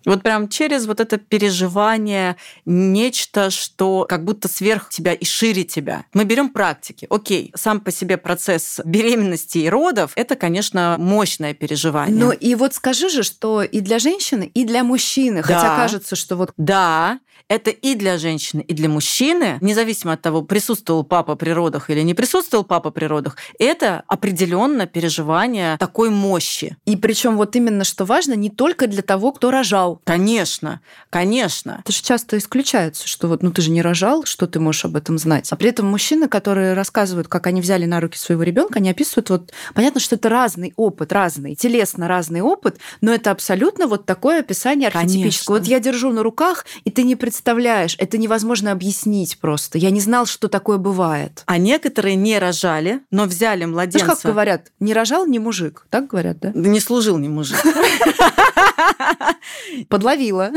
Вот 0.07 0.23
прям 0.23 0.49
через 0.49 0.87
вот 0.87 1.01
это 1.01 1.19
переживание 1.19 2.37
нечто, 2.65 3.51
что 3.51 4.07
как 4.09 4.25
будто 4.25 4.49
сверх 4.49 4.89
тебя 4.89 5.13
и 5.13 5.25
шире 5.25 5.65
тебя. 5.65 6.05
Мы 6.15 6.25
берем 6.25 6.51
практики. 6.51 7.07
Окей, 7.11 7.53
сам 7.55 7.81
по 7.81 7.91
себе 7.91 8.17
процесс 8.17 8.81
беременности 8.85 9.59
и 9.59 9.69
родов 9.69 10.13
это, 10.17 10.37
конечно, 10.37 10.97
мощное 10.99 11.55
переживание. 11.55 12.17
Ну 12.17 12.33
и 12.33 12.55
вот 12.55 12.75
скажи 12.75 13.09
же, 13.09 13.23
что 13.23 13.63
и 13.63 13.81
для 13.81 13.99
женщины, 13.99 14.51
и 14.53 14.65
для 14.65 14.85
мужчины, 14.85 15.43
да. 15.43 15.43
хотя 15.43 15.77
кажется, 15.77 16.17
что 16.17 16.37
вот 16.37 16.53
да, 16.57 17.21
это 17.51 17.71
и 17.71 17.97
для 17.97 18.17
женщины, 18.17 18.61
и 18.61 18.73
для 18.73 18.89
мужчины, 18.89 19.59
независимо 19.61 20.13
от 20.13 20.23
того, 20.23 20.43
присутствовал 20.43 21.03
папа 21.03 21.35
при 21.35 21.51
родах 21.51 21.91
или 21.91 22.01
не 22.03 22.15
присутствовал 22.15 22.63
папа 22.65 22.93
при 22.93 23.07
родах, 23.07 23.37
это 23.59 24.05
определенно 24.07 24.87
переживание 24.87 25.77
такой 25.79 26.11
мощи. 26.11 26.77
И 26.85 26.97
причем 26.97 27.37
вот 27.37 27.57
именно 27.57 27.83
что 27.83 28.05
важно, 28.05 28.35
не 28.35 28.51
только 28.51 28.87
для 28.87 29.03
того, 29.03 29.33
кто 29.33 29.51
рожал 29.51 29.90
рожал. 29.91 30.03
Конечно, 30.05 30.81
конечно. 31.11 31.81
Это 31.83 31.93
же 31.93 32.03
часто 32.03 32.39
исключается, 32.39 33.09
что 33.09 33.29
вот, 33.29 33.43
ну 33.43 33.51
ты 33.51 33.63
же 33.63 33.71
не 33.71 33.83
рожал, 33.83 34.25
что 34.25 34.47
ты 34.47 34.61
можешь 34.61 34.85
об 34.85 34.97
этом 34.97 35.19
знать. 35.19 35.49
А 35.51 35.57
при 35.57 35.71
этом 35.71 35.87
мужчины, 35.87 36.29
которые 36.29 36.75
рассказывают, 36.75 37.29
как 37.29 37.47
они 37.47 37.61
взяли 37.61 37.87
на 37.87 38.01
руки 38.01 38.19
своего 38.19 38.43
ребенка, 38.43 38.79
они 38.79 38.91
описывают 38.91 39.31
вот, 39.31 39.53
понятно, 39.75 40.01
что 40.01 40.17
это 40.17 40.29
разный 40.29 40.73
опыт, 40.77 41.13
разный, 41.13 41.55
телесно 41.55 42.09
разный 42.09 42.41
опыт, 42.41 42.79
но 43.01 43.13
это 43.13 43.31
абсолютно 43.31 43.87
вот 43.87 44.07
такое 44.07 44.41
описание 44.41 44.89
архетипическое. 44.89 45.59
Вот 45.59 45.67
я 45.67 45.81
держу 45.81 46.13
на 46.13 46.23
руках, 46.23 46.67
и 46.85 46.91
ты 46.91 47.03
не 47.03 47.17
представляешь, 47.17 47.97
это 47.99 48.19
невозможно 48.19 48.73
объяснить 48.73 49.39
просто. 49.39 49.79
Я 49.79 49.91
не 49.91 50.01
знал, 50.01 50.27
что 50.27 50.49
такое 50.49 50.79
бывает. 50.79 51.43
А 51.47 51.59
некоторые 51.59 52.17
не 52.17 52.39
рожали, 52.39 53.01
но 53.11 53.25
взяли 53.25 53.65
младенца. 53.65 54.05
Знаешь, 54.05 54.21
как 54.21 54.33
говорят, 54.33 54.73
не 54.81 54.95
рожал 54.95 55.27
не 55.27 55.39
мужик, 55.39 55.87
так 55.91 56.07
говорят, 56.09 56.39
да? 56.41 56.53
Да 56.55 56.69
не 56.69 56.81
служил 56.81 57.19
не 57.19 57.29
мужик. 57.29 57.59
Подловила. 59.89 60.51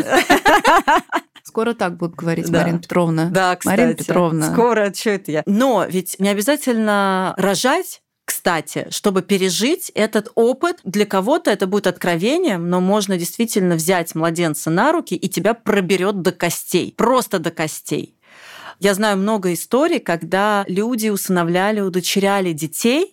Скоро 1.44 1.74
так 1.74 1.98
будут 1.98 2.16
говорить, 2.16 2.50
Да. 2.50 2.62
Марина 2.62 2.80
Петровна. 2.80 3.30
Да, 3.30 3.56
кстати. 3.56 3.78
Марина 3.78 3.94
Петровна. 3.96 4.52
Скоро, 4.54 4.94
что 4.94 5.10
это 5.12 5.32
я? 5.32 5.44
Но 5.46 5.86
ведь 5.88 6.16
не 6.20 6.30
обязательно 6.30 7.34
рожать, 7.38 8.02
кстати, 8.26 8.88
чтобы 8.90 9.22
пережить 9.22 9.92
этот 9.94 10.32
опыт. 10.36 10.80
Для 10.86 11.06
кого-то 11.06 11.52
это 11.52 11.68
будет 11.68 11.88
откровением, 11.88 12.70
но 12.70 12.80
можно 12.80 13.18
действительно 13.18 13.76
взять 13.76 14.16
младенца 14.16 14.70
на 14.70 14.94
руки, 14.94 15.16
и 15.16 15.28
тебя 15.28 15.54
проберет 15.54 16.22
до 16.22 16.32
костей. 16.32 16.94
Просто 16.98 17.40
до 17.40 17.52
костей. 17.52 18.18
Я 18.80 18.94
знаю 18.94 19.18
много 19.18 19.54
историй, 19.54 20.00
когда 20.00 20.64
люди 20.68 21.10
усыновляли, 21.10 21.82
удочеряли 21.82 22.54
детей, 22.54 23.13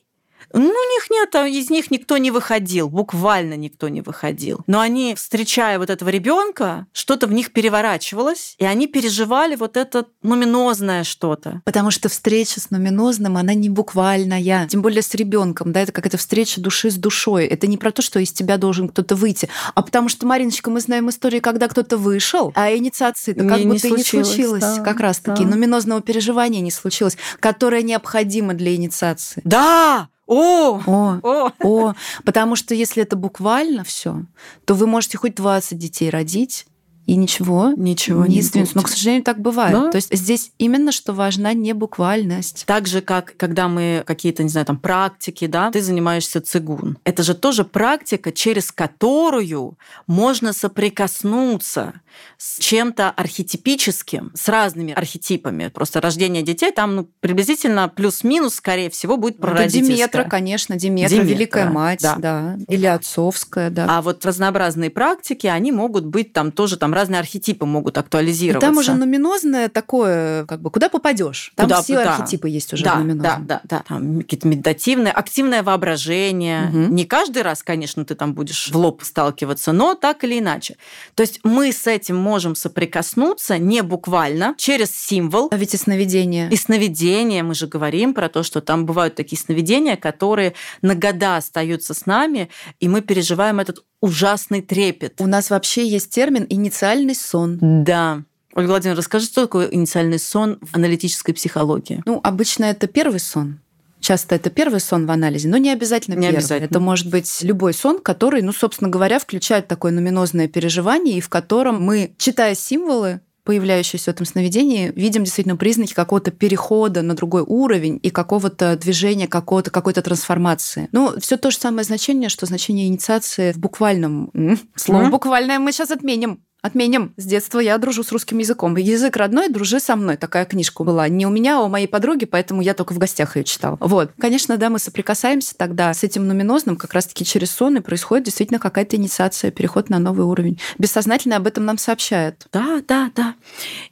ну, 0.52 0.60
у 0.60 0.64
них 0.94 1.10
нет, 1.10 1.34
а 1.34 1.46
из 1.46 1.70
них 1.70 1.90
никто 1.90 2.18
не 2.18 2.30
выходил, 2.30 2.88
буквально 2.88 3.54
никто 3.54 3.88
не 3.88 4.00
выходил. 4.00 4.60
Но 4.66 4.80
они, 4.80 5.14
встречая 5.14 5.78
вот 5.78 5.90
этого 5.90 6.08
ребенка, 6.08 6.86
что-то 6.92 7.26
в 7.26 7.32
них 7.32 7.52
переворачивалось, 7.52 8.54
и 8.58 8.64
они 8.64 8.86
переживали 8.86 9.56
вот 9.56 9.76
это 9.76 10.06
нуминозное 10.22 11.04
что-то. 11.04 11.62
Потому 11.64 11.90
что 11.90 12.08
встреча 12.08 12.60
с 12.60 12.70
нуминозным, 12.70 13.36
она 13.36 13.54
не 13.54 13.68
буквальная. 13.68 14.66
Тем 14.68 14.82
более 14.82 15.02
с 15.02 15.14
ребенком, 15.14 15.72
да, 15.72 15.80
это 15.82 15.92
какая-то 15.92 16.16
встреча 16.16 16.60
души 16.60 16.90
с 16.90 16.96
душой. 16.96 17.46
Это 17.46 17.66
не 17.66 17.76
про 17.76 17.90
то, 17.92 18.02
что 18.02 18.18
из 18.18 18.32
тебя 18.32 18.56
должен 18.56 18.88
кто-то 18.88 19.14
выйти, 19.16 19.48
а 19.74 19.82
потому 19.82 20.08
что, 20.08 20.26
Мариночка, 20.26 20.70
мы 20.70 20.80
знаем 20.80 21.10
истории, 21.10 21.40
когда 21.40 21.68
кто-то 21.68 21.96
вышел, 21.96 22.52
а 22.54 22.74
инициации-то 22.74 23.44
как 23.44 23.58
Не- 23.58 23.64
не 23.64 23.72
будто 23.72 23.88
и 23.88 23.90
не 23.90 23.96
случилось, 23.98 24.28
случилось. 24.28 24.60
да, 24.62 24.82
как 24.82 25.00
раз-таки. 25.00 25.44
да. 25.44 25.50
Нуминозного 25.50 26.00
переживания 26.00 26.60
не 26.60 26.70
случилось, 26.70 27.16
которое 27.40 27.82
необходимо 27.82 28.54
для 28.54 28.74
инициации. 28.74 29.42
Да! 29.44 30.08
О! 30.30 30.80
О, 30.86 31.18
О! 31.24 31.50
О, 31.60 31.94
потому 32.24 32.54
что 32.54 32.72
если 32.72 33.02
это 33.02 33.16
буквально 33.16 33.82
все, 33.82 34.22
то 34.64 34.74
вы 34.74 34.86
можете 34.86 35.18
хоть 35.18 35.34
20 35.34 35.76
детей 35.76 36.08
родить, 36.08 36.66
и 37.10 37.16
ничего, 37.16 37.72
Ничего 37.76 38.24
не 38.24 38.36
не 38.36 38.42
сдвинется. 38.42 38.76
Но, 38.76 38.84
к 38.84 38.88
сожалению, 38.88 39.24
так 39.24 39.40
бывает. 39.40 39.72
Да. 39.72 39.90
То 39.90 39.96
есть 39.96 40.14
здесь 40.14 40.52
именно 40.58 40.92
что 40.92 41.12
важна 41.12 41.52
не 41.54 41.72
буквальность. 41.72 42.62
Так 42.66 42.86
же, 42.86 43.00
как 43.00 43.36
когда 43.36 43.66
мы 43.66 44.04
какие-то, 44.06 44.44
не 44.44 44.48
знаю, 44.48 44.64
там 44.64 44.78
практики, 44.78 45.48
да, 45.48 45.72
ты 45.72 45.82
занимаешься 45.82 46.40
цигун. 46.40 46.98
Это 47.02 47.24
же 47.24 47.34
тоже 47.34 47.64
практика, 47.64 48.30
через 48.30 48.70
которую 48.70 49.76
можно 50.06 50.52
соприкоснуться 50.52 51.94
с 52.38 52.58
чем-то 52.60 53.10
архетипическим, 53.10 54.30
с 54.34 54.48
разными 54.48 54.92
архетипами. 54.92 55.68
Просто 55.68 56.00
рождение 56.00 56.42
детей 56.42 56.70
там 56.72 56.94
ну, 56.94 57.08
приблизительно 57.20 57.88
плюс-минус, 57.88 58.54
скорее 58.54 58.90
всего, 58.90 59.16
будет 59.16 59.34
Это 59.34 59.42
прародительское. 59.42 59.96
Диметра, 59.96 60.24
конечно, 60.24 60.76
Диметра, 60.76 61.16
Диметра, 61.16 61.34
Великая 61.34 61.70
Мать, 61.70 62.02
да. 62.02 62.16
да. 62.16 62.58
Или 62.68 62.86
отцовская, 62.86 63.70
да. 63.70 63.86
А 63.88 64.02
вот 64.02 64.24
разнообразные 64.24 64.90
практики, 64.90 65.46
они 65.46 65.72
могут 65.72 66.06
быть 66.06 66.32
там 66.32 66.52
тоже, 66.52 66.76
там 66.76 66.94
разные 67.00 67.20
архетипы 67.20 67.64
могут 67.66 67.96
актуализироваться. 67.98 68.66
там 68.66 68.76
уже 68.76 68.94
нуминозное 68.94 69.68
такое, 69.68 70.44
как 70.46 70.60
бы, 70.60 70.70
куда 70.70 70.88
попадешь. 70.88 71.52
Там 71.56 71.66
Куда- 71.66 71.82
все 71.82 71.94
да. 71.94 72.16
архетипы 72.16 72.48
есть 72.48 72.72
уже 72.72 72.84
да, 72.84 72.96
в 72.96 72.98
нуминозном. 72.98 73.46
Да, 73.46 73.60
да, 73.64 73.78
да. 73.78 73.84
Там 73.88 74.18
какие-то 74.18 74.46
медитативные, 74.48 75.12
активное 75.12 75.62
воображение. 75.62 76.66
Мгм. 76.66 76.94
Не 76.94 77.04
каждый 77.04 77.42
раз, 77.42 77.62
конечно, 77.62 78.04
ты 78.04 78.14
там 78.14 78.34
будешь 78.34 78.70
в 78.70 78.76
лоб 78.76 79.02
сталкиваться, 79.02 79.72
но 79.72 79.94
так 79.94 80.24
или 80.24 80.38
иначе. 80.38 80.76
То 81.14 81.22
есть 81.22 81.40
мы 81.42 81.72
с 81.72 81.86
этим 81.86 82.16
можем 82.16 82.54
соприкоснуться 82.54 83.58
не 83.58 83.82
буквально, 83.82 84.54
через 84.58 84.94
символ. 84.94 85.48
А 85.50 85.56
ведь 85.56 85.74
и 85.74 85.76
сновидение. 85.76 86.48
И 86.50 86.56
сновидения, 86.56 87.42
мы 87.42 87.54
же 87.54 87.66
говорим 87.66 88.14
про 88.14 88.28
то, 88.28 88.42
что 88.42 88.60
там 88.60 88.84
бывают 88.86 89.14
такие 89.14 89.38
сновидения, 89.40 89.96
которые 89.96 90.54
на 90.82 90.94
года 90.94 91.36
остаются 91.36 91.94
с 91.94 92.06
нами, 92.06 92.50
и 92.78 92.88
мы 92.88 93.00
переживаем 93.00 93.60
этот 93.60 93.84
ужасный 94.00 94.62
трепет. 94.62 95.20
У 95.20 95.26
нас 95.26 95.50
вообще 95.50 95.86
есть 95.86 96.10
термин 96.10 96.46
«инициальный 96.48 97.14
сон». 97.14 97.58
Да. 97.60 98.22
Ольга 98.54 98.70
Владимировна, 98.70 99.00
расскажи, 99.00 99.26
что 99.26 99.42
такое 99.42 99.66
инициальный 99.68 100.18
сон 100.18 100.58
в 100.60 100.74
аналитической 100.74 101.32
психологии? 101.32 102.02
Ну, 102.04 102.20
обычно 102.22 102.64
это 102.64 102.86
первый 102.88 103.20
сон. 103.20 103.60
Часто 104.00 104.34
это 104.34 104.48
первый 104.48 104.80
сон 104.80 105.06
в 105.06 105.10
анализе, 105.10 105.48
но 105.48 105.58
не 105.58 105.70
обязательно 105.70 106.14
Не 106.14 106.22
первый. 106.22 106.38
обязательно. 106.38 106.66
Это 106.66 106.80
может 106.80 107.08
быть 107.10 107.42
любой 107.42 107.74
сон, 107.74 108.00
который, 108.00 108.40
ну, 108.42 108.52
собственно 108.52 108.88
говоря, 108.90 109.18
включает 109.18 109.68
такое 109.68 109.92
нуминозное 109.92 110.48
переживание, 110.48 111.18
и 111.18 111.20
в 111.20 111.28
котором 111.28 111.82
мы, 111.82 112.14
читая 112.16 112.54
символы, 112.54 113.20
появляющиеся 113.50 114.12
в 114.12 114.14
этом 114.14 114.26
сновидении, 114.26 114.92
видим 114.94 115.24
действительно 115.24 115.56
признаки 115.56 115.92
какого-то 115.92 116.30
перехода 116.30 117.02
на 117.02 117.16
другой 117.16 117.42
уровень 117.42 117.98
и 118.00 118.10
какого-то 118.10 118.76
движения, 118.76 119.26
какого-то, 119.26 119.72
какой-то 119.72 120.02
трансформации. 120.02 120.88
Ну, 120.92 121.18
все 121.18 121.36
то 121.36 121.50
же 121.50 121.56
самое 121.56 121.82
значение, 121.82 122.28
что 122.28 122.46
значение 122.46 122.86
инициации 122.86 123.50
в 123.50 123.58
буквальном... 123.58 124.30
Слово 124.76 125.08
буквальное 125.08 125.58
мы 125.58 125.72
сейчас 125.72 125.90
отменим. 125.90 126.44
Отменим. 126.62 127.14
С 127.16 127.24
детства 127.24 127.58
я 127.58 127.78
дружу 127.78 128.02
с 128.02 128.12
русским 128.12 128.38
языком. 128.38 128.76
Язык 128.76 129.16
родной, 129.16 129.48
дружи 129.48 129.80
со 129.80 129.96
мной. 129.96 130.16
Такая 130.16 130.44
книжка 130.44 130.84
была. 130.84 131.08
Не 131.08 131.26
у 131.26 131.30
меня, 131.30 131.58
а 131.58 131.62
у 131.62 131.68
моей 131.68 131.86
подруги, 131.86 132.26
поэтому 132.26 132.60
я 132.60 132.74
только 132.74 132.92
в 132.92 132.98
гостях 132.98 133.36
ее 133.36 133.44
читала. 133.44 133.78
Вот. 133.80 134.10
Конечно, 134.18 134.56
да, 134.58 134.68
мы 134.68 134.78
соприкасаемся 134.78 135.56
тогда 135.56 135.92
с 135.94 136.04
этим 136.04 136.28
нуминозным, 136.28 136.76
как 136.76 136.92
раз-таки 136.92 137.24
через 137.24 137.50
сон, 137.50 137.78
и 137.78 137.80
происходит 137.80 138.26
действительно 138.26 138.58
какая-то 138.58 138.96
инициация, 138.96 139.50
переход 139.50 139.88
на 139.88 139.98
новый 139.98 140.26
уровень. 140.26 140.60
Бессознательно 140.78 141.36
об 141.36 141.46
этом 141.46 141.64
нам 141.64 141.78
сообщает. 141.78 142.46
Да, 142.52 142.82
да, 142.86 143.10
да. 143.14 143.34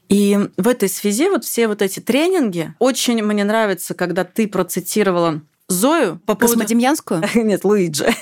И 0.09 0.39
в 0.57 0.69
этой 0.69 0.89
связи 0.89 1.29
вот 1.29 1.45
все 1.45 1.69
вот 1.69 1.81
эти 1.81 2.01
тренинги, 2.01 2.75
очень 2.79 3.23
мне 3.23 3.45
нравится, 3.45 3.95
когда 3.95 4.25
ты 4.25 4.47
процитировала 4.47 5.41
Зою 5.69 6.19
по 6.25 6.35
поводу... 6.35 6.59
Космодемьянскую? 6.59 7.23
Нет, 7.35 7.65
Луиджи. 7.65 8.15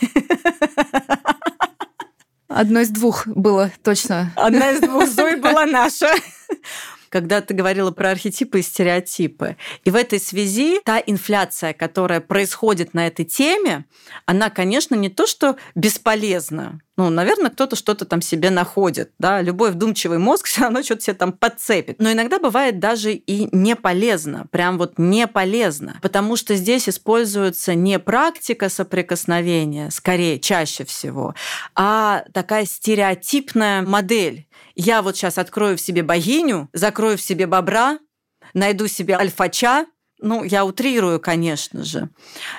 Одно 2.57 2.81
из 2.81 2.89
двух 2.89 3.27
было 3.27 3.71
точно. 3.83 4.33
Одна 4.35 4.71
из 4.71 4.81
двух 4.81 5.07
Зои 5.07 5.35
была 5.41 5.67
наша. 5.67 6.11
Когда 7.11 7.43
ты 7.43 7.53
говорила 7.53 7.91
про 7.91 8.11
архетипы 8.11 8.61
и 8.61 8.63
стереотипы. 8.63 9.59
И 9.85 9.91
в 9.91 9.95
этой 9.95 10.19
связи 10.19 10.81
та 10.83 10.99
инфляция, 10.99 11.75
которая 11.75 12.23
происходит 12.23 12.95
на 12.95 13.09
этой 13.09 13.27
теме, 13.27 13.85
она, 14.25 14.49
конечно, 14.49 14.95
не 14.95 15.11
то, 15.11 15.27
что 15.27 15.57
бесполезна. 15.75 16.81
Ну, 16.97 17.11
наверное, 17.11 17.51
кто-то 17.51 17.77
что-то 17.77 18.07
там 18.07 18.23
себе 18.23 18.51
находит. 18.51 19.13
Да? 19.19 19.43
Любой 19.43 19.71
вдумчивый 19.71 20.19
мозг 20.19 20.47
все 20.47 20.63
равно 20.63 20.83
что-то 20.83 21.03
себе 21.03 21.15
там 21.15 21.33
подцепит. 21.33 22.01
Но 22.01 22.11
иногда 22.11 22.39
бывает 22.39 22.79
даже 22.79 23.13
и 23.13 23.49
не 23.55 23.77
полезно. 23.77 24.47
Прям 24.51 24.79
вот 24.79 24.95
не 24.99 25.27
полезно. 25.27 25.99
Потому 26.03 26.37
что 26.37 26.55
здесь 26.55 26.89
используется 26.89 27.75
не 27.75 27.99
практика 27.99 28.69
соприкосновения, 28.69 29.91
скорее, 29.91 30.39
чаще 30.39 30.85
всего, 30.85 31.35
а 31.75 32.25
такая 32.33 32.65
стереотипная 32.65 33.83
модель. 33.83 34.47
Я 34.75 35.03
вот 35.03 35.17
сейчас 35.17 35.39
открою 35.39 35.77
в 35.77 35.81
себе 35.81 36.03
богиню, 36.03 36.69
закрою 36.73 37.19
в 37.19 37.23
себе 37.23 37.47
бобра, 37.47 37.99
найду 38.55 38.87
себе 38.87 39.17
альфача, 39.17 39.87
ну, 40.21 40.45
я 40.45 40.65
утрирую, 40.65 41.21
конечно 41.21 41.85
же. 41.85 42.09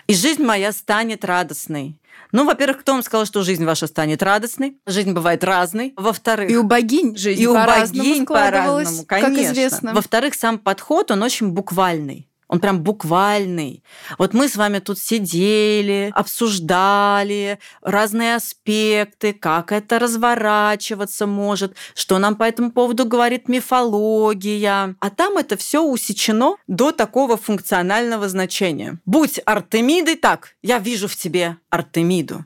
И 0.07 0.13
жизнь 0.13 0.43
моя 0.43 0.71
станет 0.71 1.25
радостной. 1.25 1.97
Ну, 2.31 2.45
во-первых, 2.45 2.81
кто 2.81 2.93
вам 2.93 3.03
сказал, 3.03 3.25
что 3.25 3.43
жизнь 3.43 3.63
ваша 3.65 3.87
станет 3.87 4.21
радостной? 4.21 4.77
Жизнь 4.85 5.13
бывает 5.13 5.43
разной. 5.43 5.93
Во-вторых, 5.95 6.49
И 6.49 6.57
у 6.57 6.63
богинь 6.63 7.15
жизнь 7.15 7.41
и 7.41 7.47
у 7.47 7.53
по-разному 7.53 8.03
богинь 8.03 8.23
складывалась, 8.23 8.87
по-разному, 8.87 9.05
конечно. 9.05 9.35
как 9.35 9.45
известно. 9.45 9.93
Во-вторых, 9.93 10.33
сам 10.33 10.59
подход, 10.59 11.11
он 11.11 11.23
очень 11.23 11.49
буквальный. 11.49 12.27
Он 12.47 12.59
прям 12.59 12.81
буквальный. 12.81 13.83
Вот 14.17 14.33
мы 14.33 14.47
с 14.47 14.55
вами 14.55 14.79
тут 14.79 14.99
сидели, 14.99 16.11
обсуждали 16.13 17.59
разные 17.81 18.35
аспекты, 18.35 19.33
как 19.33 19.71
это 19.71 19.99
разворачиваться 19.99 21.27
может, 21.27 21.75
что 21.93 22.17
нам 22.19 22.35
по 22.35 22.43
этому 22.43 22.71
поводу 22.71 23.05
говорит 23.05 23.49
мифология. 23.49 24.95
А 24.99 25.09
там 25.09 25.37
это 25.37 25.57
все 25.57 25.83
усечено 25.83 26.55
до 26.67 26.91
такого 26.91 27.35
функционального 27.35 28.29
значения. 28.29 28.99
Будь 29.05 29.41
Артемидой, 29.45 30.15
так, 30.15 30.55
я 30.61 30.79
вижу 30.79 31.07
в 31.07 31.15
тебе 31.15 31.57
Артемиду. 31.69 32.45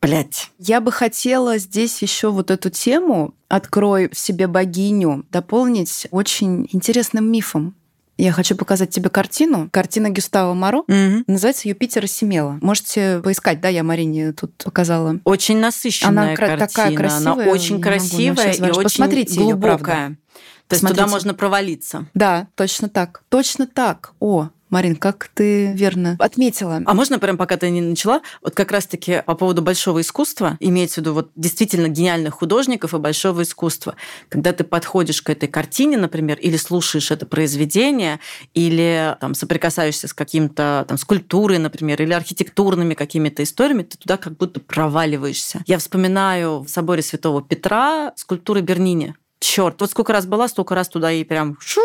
Блять. 0.00 0.50
Я 0.58 0.80
бы 0.80 0.92
хотела 0.92 1.58
здесь 1.58 2.00
еще 2.02 2.30
вот 2.30 2.50
эту 2.50 2.70
тему 2.70 3.34
«Открой 3.48 4.08
в 4.08 4.18
себе 4.18 4.46
богиню» 4.46 5.26
дополнить 5.30 6.06
очень 6.12 6.68
интересным 6.70 7.30
мифом. 7.30 7.74
Я 8.18 8.32
хочу 8.32 8.56
показать 8.56 8.90
тебе 8.90 9.10
картину. 9.10 9.68
Картина 9.72 10.10
Гюстава 10.10 10.52
Маро. 10.52 10.82
Мгм. 10.88 11.22
Называется 11.28 11.68
«Юпитер 11.68 12.04
и 12.04 12.08
Семела». 12.08 12.58
Можете 12.60 13.20
поискать, 13.22 13.60
да, 13.60 13.68
я 13.68 13.84
Марине 13.84 14.32
тут 14.32 14.52
показала. 14.64 15.20
Очень 15.24 15.58
насыщенная 15.58 16.10
Она 16.24 16.36
картина. 16.36 16.66
такая 16.66 16.96
красивая, 16.96 17.34
Она 17.34 17.50
очень 17.52 17.80
красивая 17.80 18.52
и 18.52 18.60
очень 18.60 18.82
Посмотрите 18.82 19.38
глубокая. 19.38 19.78
правда. 19.78 20.16
То 20.66 20.74
есть 20.74 20.86
туда 20.86 21.06
можно 21.06 21.32
провалиться. 21.32 22.06
Да, 22.12 22.48
точно 22.56 22.88
так. 22.88 23.22
Точно 23.30 23.66
так. 23.66 24.12
О, 24.20 24.50
Марин, 24.70 24.96
как 24.96 25.30
ты 25.34 25.72
верно 25.72 26.16
отметила. 26.18 26.82
А 26.84 26.94
можно 26.94 27.18
прям, 27.18 27.36
пока 27.36 27.56
ты 27.56 27.70
не 27.70 27.80
начала, 27.80 28.20
вот 28.42 28.54
как 28.54 28.70
раз-таки 28.70 29.22
по 29.24 29.34
поводу 29.34 29.62
большого 29.62 30.00
искусства, 30.00 30.56
имеется 30.60 30.96
в 30.96 30.98
виду 30.98 31.14
вот 31.14 31.30
действительно 31.36 31.88
гениальных 31.88 32.34
художников 32.34 32.94
и 32.94 32.98
большого 32.98 33.42
искусства. 33.42 33.96
Когда 34.28 34.52
ты 34.52 34.64
подходишь 34.64 35.22
к 35.22 35.30
этой 35.30 35.48
картине, 35.48 35.96
например, 35.96 36.38
или 36.38 36.56
слушаешь 36.56 37.10
это 37.10 37.26
произведение, 37.26 38.20
или 38.54 39.16
там 39.20 39.34
соприкасаешься 39.34 40.08
с 40.08 40.14
каким-то 40.14 40.84
там 40.88 40.98
скульптурой, 40.98 41.58
например, 41.58 42.00
или 42.02 42.12
архитектурными 42.12 42.94
какими-то 42.94 43.42
историями, 43.42 43.82
ты 43.82 43.96
туда 43.98 44.16
как 44.16 44.36
будто 44.36 44.60
проваливаешься. 44.60 45.62
Я 45.66 45.78
вспоминаю 45.78 46.60
в 46.60 46.68
соборе 46.68 47.02
Святого 47.02 47.42
Петра 47.42 48.12
скульптуры 48.16 48.60
Бернини. 48.60 49.14
Черт, 49.40 49.80
вот 49.80 49.90
сколько 49.90 50.12
раз 50.12 50.26
была, 50.26 50.48
столько 50.48 50.74
раз 50.74 50.88
туда 50.88 51.12
и 51.12 51.22
прям 51.22 51.56
шу, 51.60 51.80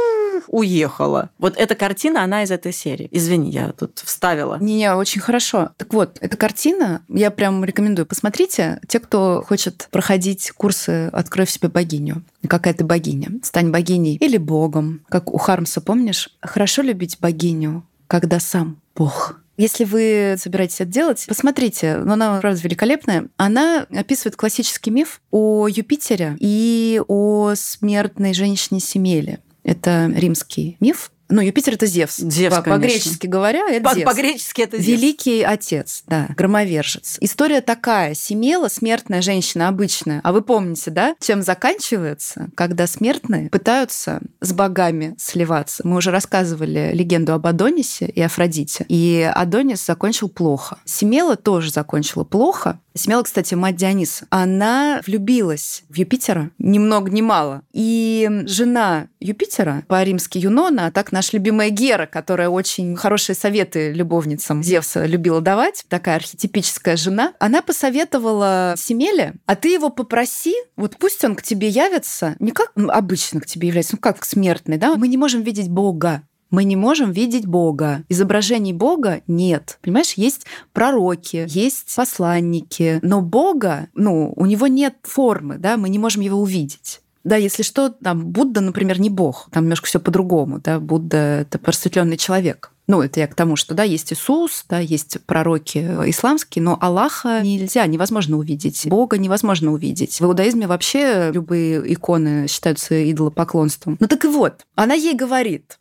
уехала. 0.47 1.29
Вот 1.37 1.57
эта 1.57 1.75
картина, 1.75 2.23
она 2.23 2.43
из 2.43 2.51
этой 2.51 2.73
серии. 2.73 3.07
Извини, 3.11 3.51
я 3.51 3.71
тут 3.71 3.99
вставила. 3.99 4.57
Не-не, 4.59 4.95
очень 4.95 5.21
хорошо. 5.21 5.71
Так 5.77 5.93
вот, 5.93 6.17
эта 6.21 6.37
картина, 6.37 7.01
я 7.09 7.31
прям 7.31 7.63
рекомендую. 7.63 8.05
Посмотрите, 8.05 8.79
те, 8.87 8.99
кто 8.99 9.43
хочет 9.45 9.87
проходить 9.91 10.51
курсы 10.51 11.07
«Открой 11.13 11.45
в 11.45 11.51
себе 11.51 11.69
богиню». 11.69 12.23
Какая 12.47 12.73
ты 12.73 12.83
богиня? 12.83 13.29
Стань 13.43 13.71
богиней 13.71 14.17
или 14.17 14.37
богом. 14.37 15.01
Как 15.09 15.33
у 15.33 15.37
Хармса, 15.37 15.81
помнишь? 15.81 16.29
Хорошо 16.41 16.81
любить 16.81 17.17
богиню, 17.19 17.85
когда 18.07 18.39
сам 18.39 18.81
бог. 18.95 19.39
Если 19.55 19.83
вы 19.83 20.35
собираетесь 20.39 20.81
это 20.81 20.91
делать, 20.91 21.25
посмотрите, 21.27 21.97
но 21.97 22.13
она, 22.13 22.39
правда, 22.39 22.59
великолепная. 22.61 23.27
Она 23.37 23.85
описывает 23.91 24.35
классический 24.35 24.89
миф 24.89 25.21
о 25.29 25.67
Юпитере 25.67 26.35
и 26.39 26.99
о 27.07 27.53
смертной 27.55 28.33
женщине 28.33 28.79
Семеле. 28.79 29.41
Это 29.63 30.11
римский 30.15 30.77
миф. 30.79 31.11
Ну, 31.29 31.41
Юпитер— 31.41 31.73
это 31.75 31.87
Зевс. 31.87 32.17
Зевс. 32.17 32.55
По-гречески 32.63 33.25
говоря, 33.25 33.67
это 33.69 33.83
По- 33.89 33.95
Зевс. 33.95 34.05
По-гречески 34.05 34.61
это 34.61 34.77
Зевс. 34.77 34.87
Великий 34.87 35.41
отец, 35.41 36.03
да, 36.05 36.27
громовержец. 36.37 37.17
История 37.21 37.61
такая. 37.61 38.13
Семела, 38.13 38.67
смертная 38.67 39.21
женщина 39.23 39.67
обычная. 39.69 40.19
А 40.23 40.31
вы 40.31 40.41
помните, 40.43 40.91
да, 40.91 41.15
чем 41.19 41.41
заканчивается, 41.41 42.49
когда 42.55 42.85
смертные 42.85 43.49
пытаются 43.49 44.21
с 44.41 44.53
богами 44.53 45.15
сливаться? 45.17 45.81
Мы 45.87 45.95
уже 45.95 46.11
рассказывали 46.11 46.91
легенду 46.93 47.33
об 47.33 47.47
Адонисе 47.47 48.05
и 48.05 48.21
Афродите. 48.21 48.85
И 48.89 49.27
Адонис 49.33 49.83
закончил 49.83 50.29
плохо. 50.29 50.77
Семела 50.85 51.35
тоже 51.35 51.71
закончила 51.71 52.25
плохо. 52.25 52.79
Семела, 52.95 53.23
кстати, 53.23 53.55
мать 53.55 53.75
Диониса. 53.75 54.27
Она 54.29 55.01
влюбилась 55.05 55.83
в 55.89 55.97
Юпитера 55.97 56.51
ни 56.59 56.77
много 56.77 57.09
ни 57.09 57.21
мало. 57.21 57.63
И 57.73 58.29
жена 58.45 59.07
Юпитера, 59.19 59.83
по-римски 59.87 60.37
Юнона, 60.37 60.87
а 60.87 60.91
так 60.91 61.11
наша 61.11 61.31
любимая 61.33 61.69
Гера, 61.69 62.05
которая 62.05 62.49
очень 62.49 62.95
хорошие 62.95 63.35
советы 63.35 63.91
любовницам 63.91 64.61
Зевса 64.61 65.05
любила 65.05 65.41
давать, 65.41 65.85
такая 65.87 66.17
архетипическая 66.17 66.95
жена, 66.95 67.33
она 67.39 67.61
посоветовала 67.61 68.75
Семеле, 68.77 69.35
а 69.45 69.55
ты 69.55 69.69
его 69.69 69.89
попроси, 69.89 70.53
вот 70.75 70.97
пусть 70.97 71.23
он 71.25 71.35
к 71.35 71.41
тебе 71.41 71.69
явится, 71.69 72.35
не 72.39 72.51
как 72.51 72.71
м, 72.75 72.89
обычно 72.91 73.41
к 73.41 73.45
тебе 73.45 73.69
является, 73.69 73.95
ну 73.95 74.01
как 74.01 74.23
смертный, 74.25 74.77
да, 74.77 74.95
мы 74.97 75.07
не 75.07 75.17
можем 75.17 75.41
видеть 75.41 75.69
Бога, 75.69 76.23
мы 76.53 76.65
не 76.65 76.75
можем 76.75 77.11
видеть 77.11 77.47
Бога. 77.47 78.03
Изображений 78.09 78.73
Бога 78.73 79.21
нет. 79.25 79.79
Понимаешь, 79.81 80.13
есть 80.13 80.45
пророки, 80.71 81.47
есть 81.49 81.93
посланники, 81.95 82.99
но 83.01 83.21
Бога, 83.21 83.87
ну, 83.95 84.31
у 84.35 84.45
него 84.45 84.67
нет 84.67 84.93
формы, 85.01 85.57
да, 85.57 85.77
мы 85.77 85.89
не 85.89 85.97
можем 85.97 86.21
его 86.21 86.39
увидеть. 86.39 87.01
Да, 87.23 87.37
если 87.37 87.63
что, 87.63 87.89
там 87.89 88.27
Будда, 88.27 88.61
например, 88.61 88.99
не 88.99 89.09
бог, 89.09 89.47
там 89.51 89.63
немножко 89.63 89.87
все 89.87 89.99
по-другому, 89.99 90.59
да, 90.59 90.79
Будда 90.79 91.17
это 91.41 91.57
просветленный 91.57 92.17
человек. 92.17 92.71
Ну, 92.85 93.01
это 93.01 93.21
я 93.21 93.27
к 93.27 93.33
тому, 93.33 93.55
что, 93.55 93.73
да, 93.73 93.83
есть 93.83 94.11
Иисус, 94.11 94.65
да, 94.69 94.77
есть 94.79 95.17
пророки 95.25 95.79
исламские, 95.79 96.61
но 96.63 96.77
Аллаха 96.81 97.41
нельзя, 97.41 97.85
невозможно 97.87 98.37
увидеть. 98.37 98.85
Бога 98.87 99.17
невозможно 99.17 99.71
увидеть. 99.71 100.19
В 100.19 100.25
иудаизме 100.25 100.67
вообще 100.67 101.31
любые 101.33 101.93
иконы 101.93 102.47
считаются 102.47 103.09
идолопоклонством. 103.09 103.97
Ну 103.99 104.07
так 104.07 104.25
и 104.25 104.27
вот, 104.27 104.65
она 104.75 104.93
ей 104.93 105.15
говорит, 105.15 105.79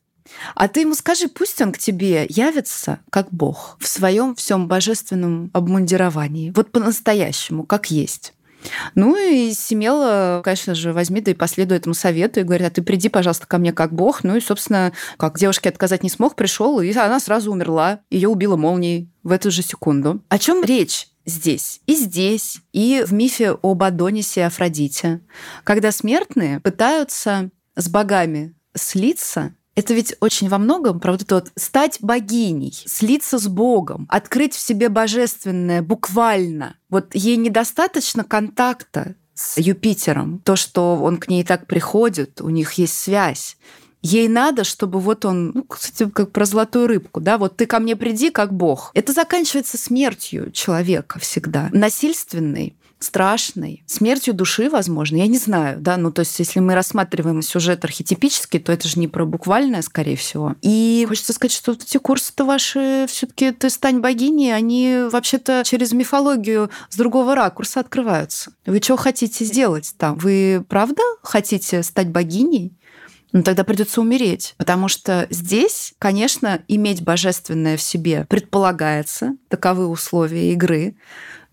а 0.54 0.68
ты 0.68 0.80
ему 0.80 0.94
скажи, 0.94 1.28
пусть 1.28 1.60
он 1.60 1.72
к 1.72 1.78
тебе 1.78 2.26
явится 2.28 3.00
как 3.10 3.30
Бог 3.30 3.76
в 3.80 3.86
своем 3.86 4.34
всем 4.34 4.68
божественном 4.68 5.50
обмундировании, 5.52 6.52
вот 6.54 6.72
по-настоящему, 6.72 7.64
как 7.64 7.90
есть. 7.90 8.32
Ну 8.94 9.16
и 9.16 9.52
Семела, 9.52 10.40
конечно 10.44 10.74
же, 10.74 10.92
возьми, 10.92 11.20
да 11.20 11.32
и 11.32 11.34
последуй 11.34 11.76
этому 11.76 11.94
совету 11.94 12.40
и 12.40 12.42
говорит, 12.44 12.66
а 12.66 12.70
ты 12.70 12.82
приди, 12.82 13.08
пожалуйста, 13.08 13.46
ко 13.46 13.58
мне 13.58 13.72
как 13.72 13.92
бог. 13.92 14.24
Ну 14.24 14.36
и, 14.36 14.40
собственно, 14.40 14.92
как 15.16 15.38
девушке 15.38 15.68
отказать 15.68 16.02
не 16.02 16.08
смог, 16.08 16.36
пришел, 16.36 16.80
и 16.80 16.92
она 16.92 17.20
сразу 17.20 17.50
умерла. 17.50 18.00
Ее 18.10 18.28
убила 18.28 18.56
молнией 18.56 19.10
в 19.22 19.32
эту 19.32 19.50
же 19.50 19.62
секунду. 19.62 20.22
О 20.28 20.38
чем 20.38 20.62
речь? 20.64 21.08
Здесь 21.24 21.80
и 21.86 21.94
здесь, 21.94 22.58
и 22.72 23.04
в 23.06 23.12
мифе 23.12 23.56
об 23.62 23.82
Адонисе 23.84 24.40
и 24.40 24.42
Афродите, 24.42 25.20
когда 25.62 25.92
смертные 25.92 26.58
пытаются 26.58 27.50
с 27.76 27.88
богами 27.88 28.56
слиться, 28.74 29.54
это 29.74 29.94
ведь 29.94 30.14
очень 30.20 30.48
во 30.48 30.58
многом 30.58 31.00
про 31.00 31.12
вот 31.12 31.22
это 31.22 31.36
вот 31.36 31.52
стать 31.56 31.98
богиней, 32.00 32.72
слиться 32.86 33.38
с 33.38 33.48
Богом, 33.48 34.06
открыть 34.08 34.54
в 34.54 34.60
себе 34.60 34.88
божественное 34.88 35.82
буквально. 35.82 36.76
Вот 36.90 37.14
ей 37.14 37.36
недостаточно 37.36 38.24
контакта 38.24 39.14
с 39.34 39.58
Юпитером, 39.58 40.40
то, 40.44 40.56
что 40.56 40.96
он 40.96 41.16
к 41.16 41.28
ней 41.28 41.42
так 41.44 41.66
приходит, 41.66 42.40
у 42.40 42.50
них 42.50 42.72
есть 42.74 42.98
связь. 42.98 43.56
Ей 44.02 44.26
надо, 44.26 44.64
чтобы 44.64 44.98
вот 44.98 45.24
он, 45.24 45.52
ну, 45.54 45.62
кстати, 45.62 46.10
как 46.10 46.32
про 46.32 46.44
золотую 46.44 46.88
рыбку, 46.88 47.20
да, 47.20 47.38
вот 47.38 47.56
ты 47.56 47.66
ко 47.66 47.78
мне 47.78 47.94
приди 47.94 48.30
как 48.30 48.52
бог. 48.52 48.90
Это 48.94 49.12
заканчивается 49.12 49.78
смертью 49.78 50.50
человека 50.50 51.20
всегда. 51.20 51.68
Насильственной, 51.72 52.76
страшной, 53.02 53.82
смертью 53.86 54.34
души, 54.34 54.68
возможно, 54.70 55.16
я 55.16 55.26
не 55.26 55.38
знаю, 55.38 55.80
да, 55.80 55.96
ну 55.96 56.10
то 56.12 56.20
есть 56.20 56.38
если 56.38 56.60
мы 56.60 56.74
рассматриваем 56.74 57.42
сюжет 57.42 57.84
архетипический, 57.84 58.60
то 58.60 58.72
это 58.72 58.88
же 58.88 58.98
не 58.98 59.08
про 59.08 59.24
буквальное, 59.24 59.82
скорее 59.82 60.16
всего. 60.16 60.54
И 60.62 61.04
хочется 61.08 61.32
сказать, 61.32 61.52
что 61.52 61.72
вот 61.72 61.82
эти 61.82 61.98
курсы-то 61.98 62.44
ваши 62.44 63.06
все 63.08 63.26
таки 63.26 63.52
«Ты 63.52 63.70
стань 63.70 64.00
богиней», 64.00 64.54
они 64.54 65.04
вообще-то 65.10 65.62
через 65.64 65.92
мифологию 65.92 66.70
с 66.88 66.96
другого 66.96 67.34
ракурса 67.34 67.80
открываются. 67.80 68.52
Вы 68.66 68.80
что 68.82 68.96
хотите 68.96 69.44
сделать 69.44 69.94
там? 69.98 70.16
Вы 70.16 70.64
правда 70.68 71.02
хотите 71.22 71.82
стать 71.82 72.08
богиней? 72.08 72.72
ну 73.32 73.42
тогда 73.42 73.64
придется 73.64 74.00
умереть. 74.00 74.54
Потому 74.58 74.88
что 74.88 75.26
здесь, 75.30 75.94
конечно, 75.98 76.62
иметь 76.68 77.02
божественное 77.02 77.76
в 77.76 77.82
себе 77.82 78.26
предполагается, 78.28 79.36
таковы 79.48 79.86
условия 79.86 80.52
игры, 80.52 80.96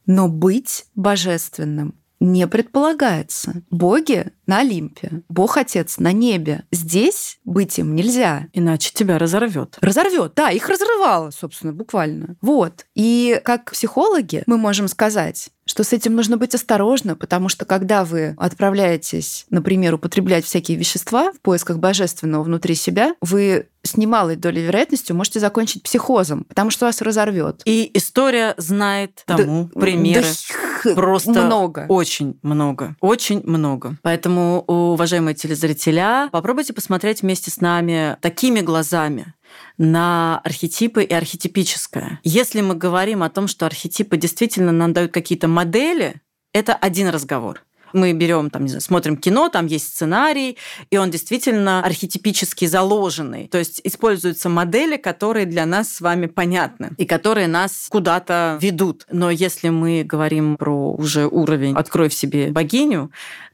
но 0.09 0.27
быть 0.27 0.87
божественным 0.95 1.93
не 2.19 2.47
предполагается. 2.47 3.63
Боги 3.69 4.27
на 4.45 4.59
Олимпе, 4.59 5.23
Бог-Отец 5.29 5.97
на 5.99 6.11
небе. 6.11 6.63
Здесь 6.71 7.39
быть 7.45 7.77
им 7.79 7.95
нельзя. 7.95 8.47
Иначе 8.53 8.91
тебя 8.93 9.17
разорвет. 9.17 9.77
Разорвет, 9.81 10.33
да, 10.35 10.49
их 10.51 10.67
разрывало, 10.69 11.31
собственно, 11.31 11.71
буквально. 11.73 12.35
Вот. 12.41 12.85
И 12.95 13.39
как 13.45 13.71
психологи 13.71 14.43
мы 14.47 14.57
можем 14.57 14.87
сказать, 14.87 15.49
что 15.65 15.83
с 15.83 15.93
этим 15.93 16.15
нужно 16.15 16.37
быть 16.37 16.55
осторожно, 16.55 17.15
потому 17.15 17.47
что 17.47 17.63
когда 17.63 18.03
вы 18.03 18.33
отправляетесь, 18.37 19.45
например, 19.51 19.93
употреблять 19.93 20.45
всякие 20.45 20.77
вещества 20.77 21.31
в 21.31 21.39
поисках 21.41 21.77
божественного 21.77 22.43
внутри 22.43 22.73
себя, 22.75 23.13
вы 23.21 23.67
с 23.83 23.95
немалой 23.95 24.35
долей 24.35 24.63
вероятностью 24.63 25.15
можете 25.15 25.39
закончить 25.39 25.83
психозом, 25.83 26.43
потому 26.43 26.69
что 26.71 26.85
вас 26.87 27.01
разорвет. 27.01 27.61
И 27.65 27.89
история 27.93 28.55
знает 28.57 29.23
тому 29.25 29.69
Да- 29.73 29.79
примеры. 29.79 30.21
да 30.23 30.27
Просто 30.95 31.31
много. 31.31 31.85
Очень 31.89 32.37
много. 32.41 32.95
Очень 33.01 33.41
много. 33.43 33.97
Поэтому, 34.01 34.63
уважаемые 34.67 35.35
телезрителя, 35.35 36.29
попробуйте 36.31 36.73
посмотреть 36.73 37.21
вместе 37.21 37.51
с 37.51 37.61
нами 37.61 38.17
такими 38.21 38.61
глазами 38.61 39.33
на 39.77 40.39
архетипы 40.43 41.03
и 41.03 41.13
архетипическое. 41.13 42.19
Если 42.23 42.61
мы 42.61 42.75
говорим 42.75 43.23
о 43.23 43.29
том, 43.29 43.47
что 43.47 43.65
архетипы 43.65 44.17
действительно 44.17 44.71
нам 44.71 44.93
дают 44.93 45.11
какие-то 45.11 45.47
модели, 45.47 46.21
это 46.53 46.73
один 46.73 47.09
разговор. 47.09 47.63
Мы 47.93 48.13
берем, 48.13 48.49
там, 48.49 48.63
не 48.63 48.69
знаю, 48.69 48.81
смотрим 48.81 49.17
кино, 49.17 49.49
там 49.49 49.65
есть 49.65 49.87
сценарий, 49.87 50.57
и 50.89 50.97
он 50.97 51.11
действительно 51.11 51.83
архетипически 51.83 52.65
заложенный. 52.65 53.47
То 53.47 53.57
есть 53.57 53.81
используются 53.83 54.49
модели, 54.49 54.97
которые 54.97 55.45
для 55.45 55.65
нас 55.65 55.95
с 55.95 56.01
вами 56.01 56.27
понятны 56.27 56.91
и 56.97 57.05
которые 57.05 57.47
нас 57.47 57.87
куда-то 57.89 58.57
ведут. 58.61 59.05
Но 59.11 59.29
если 59.29 59.69
мы 59.69 60.03
говорим 60.03 60.57
про 60.57 60.93
уже 60.93 61.27
уровень 61.27 61.75
«открой 61.75 62.09
в 62.09 62.13
себе 62.13 62.47
богиню», 62.51 63.11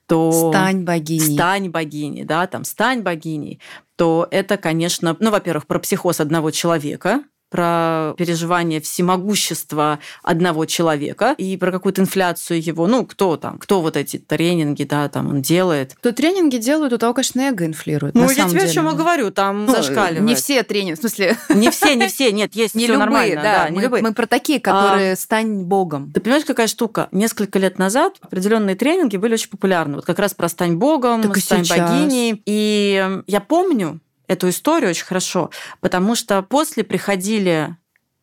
то... 0.07 0.51
Стань 0.51 0.83
богиней. 0.83 1.35
Стань 1.35 1.69
богиней, 1.69 2.23
да, 2.25 2.45
там, 2.47 2.63
стань 2.63 3.01
богиней, 3.01 3.59
то 3.95 4.27
это, 4.29 4.57
конечно, 4.57 5.15
ну, 5.19 5.31
во-первых, 5.31 5.67
про 5.67 5.79
психоз 5.79 6.19
одного 6.19 6.51
человека, 6.51 7.23
про 7.55 8.13
переживание 8.17 8.81
всемогущества 8.81 9.99
одного 10.23 10.65
человека 10.65 11.35
и 11.37 11.55
про 11.55 11.71
какую-то 11.71 12.01
инфляцию 12.01 12.61
его. 12.61 12.85
Ну, 12.85 13.05
кто 13.05 13.37
там, 13.37 13.57
кто 13.57 13.79
вот 13.79 13.95
эти 13.95 14.17
тренинги, 14.17 14.83
да, 14.83 15.07
там 15.07 15.29
он 15.29 15.41
делает. 15.41 15.93
Кто 15.93 16.11
тренинги 16.11 16.57
делают, 16.57 16.91
у 16.91 16.97
того, 16.97 17.13
конечно, 17.13 17.39
эго 17.39 17.65
инфлирует. 17.65 18.13
Ну, 18.13 18.23
на 18.25 18.29
я 18.29 18.35
самом 18.35 18.49
тебе 18.49 18.59
деле. 18.59 18.71
о 18.71 18.73
чем 18.73 18.89
и 18.89 18.93
говорю, 18.93 19.31
там 19.31 19.65
Ну, 19.67 19.71
зашкаливает. 19.71 20.21
Не 20.21 20.35
все 20.35 20.63
тренинги, 20.63 20.97
в 20.97 20.99
смысле, 20.99 21.37
Не 21.47 21.69
все, 21.69 21.95
не 21.95 22.09
все, 22.09 22.33
нет, 22.33 22.55
есть 22.55 22.75
не 22.75 22.83
все 22.83 22.93
любые, 22.93 22.99
нормально, 22.99 23.41
да. 23.41 23.69
не 23.69 23.77
мы, 23.77 23.83
любые. 23.83 24.03
мы 24.03 24.13
про 24.13 24.25
такие, 24.25 24.59
которые 24.59 25.15
стань 25.15 25.63
богом. 25.63 26.11
Ты 26.11 26.19
понимаешь, 26.19 26.43
какая 26.43 26.67
штука? 26.67 27.07
Несколько 27.13 27.57
лет 27.57 27.79
назад 27.79 28.15
определенные 28.19 28.75
тренинги 28.75 29.15
были 29.15 29.35
очень 29.35 29.49
популярны. 29.49 29.95
Вот 29.95 30.05
как 30.05 30.19
раз 30.19 30.33
про 30.33 30.49
стань 30.49 30.75
богом, 30.75 31.21
Так 31.21 31.37
стань 31.37 31.65
богиней. 31.65 32.41
И 32.45 33.21
я 33.27 33.39
помню 33.39 34.01
эту 34.27 34.49
историю 34.49 34.89
очень 34.89 35.05
хорошо, 35.05 35.51
потому 35.81 36.15
что 36.15 36.41
после 36.43 36.83
приходили? 36.83 37.75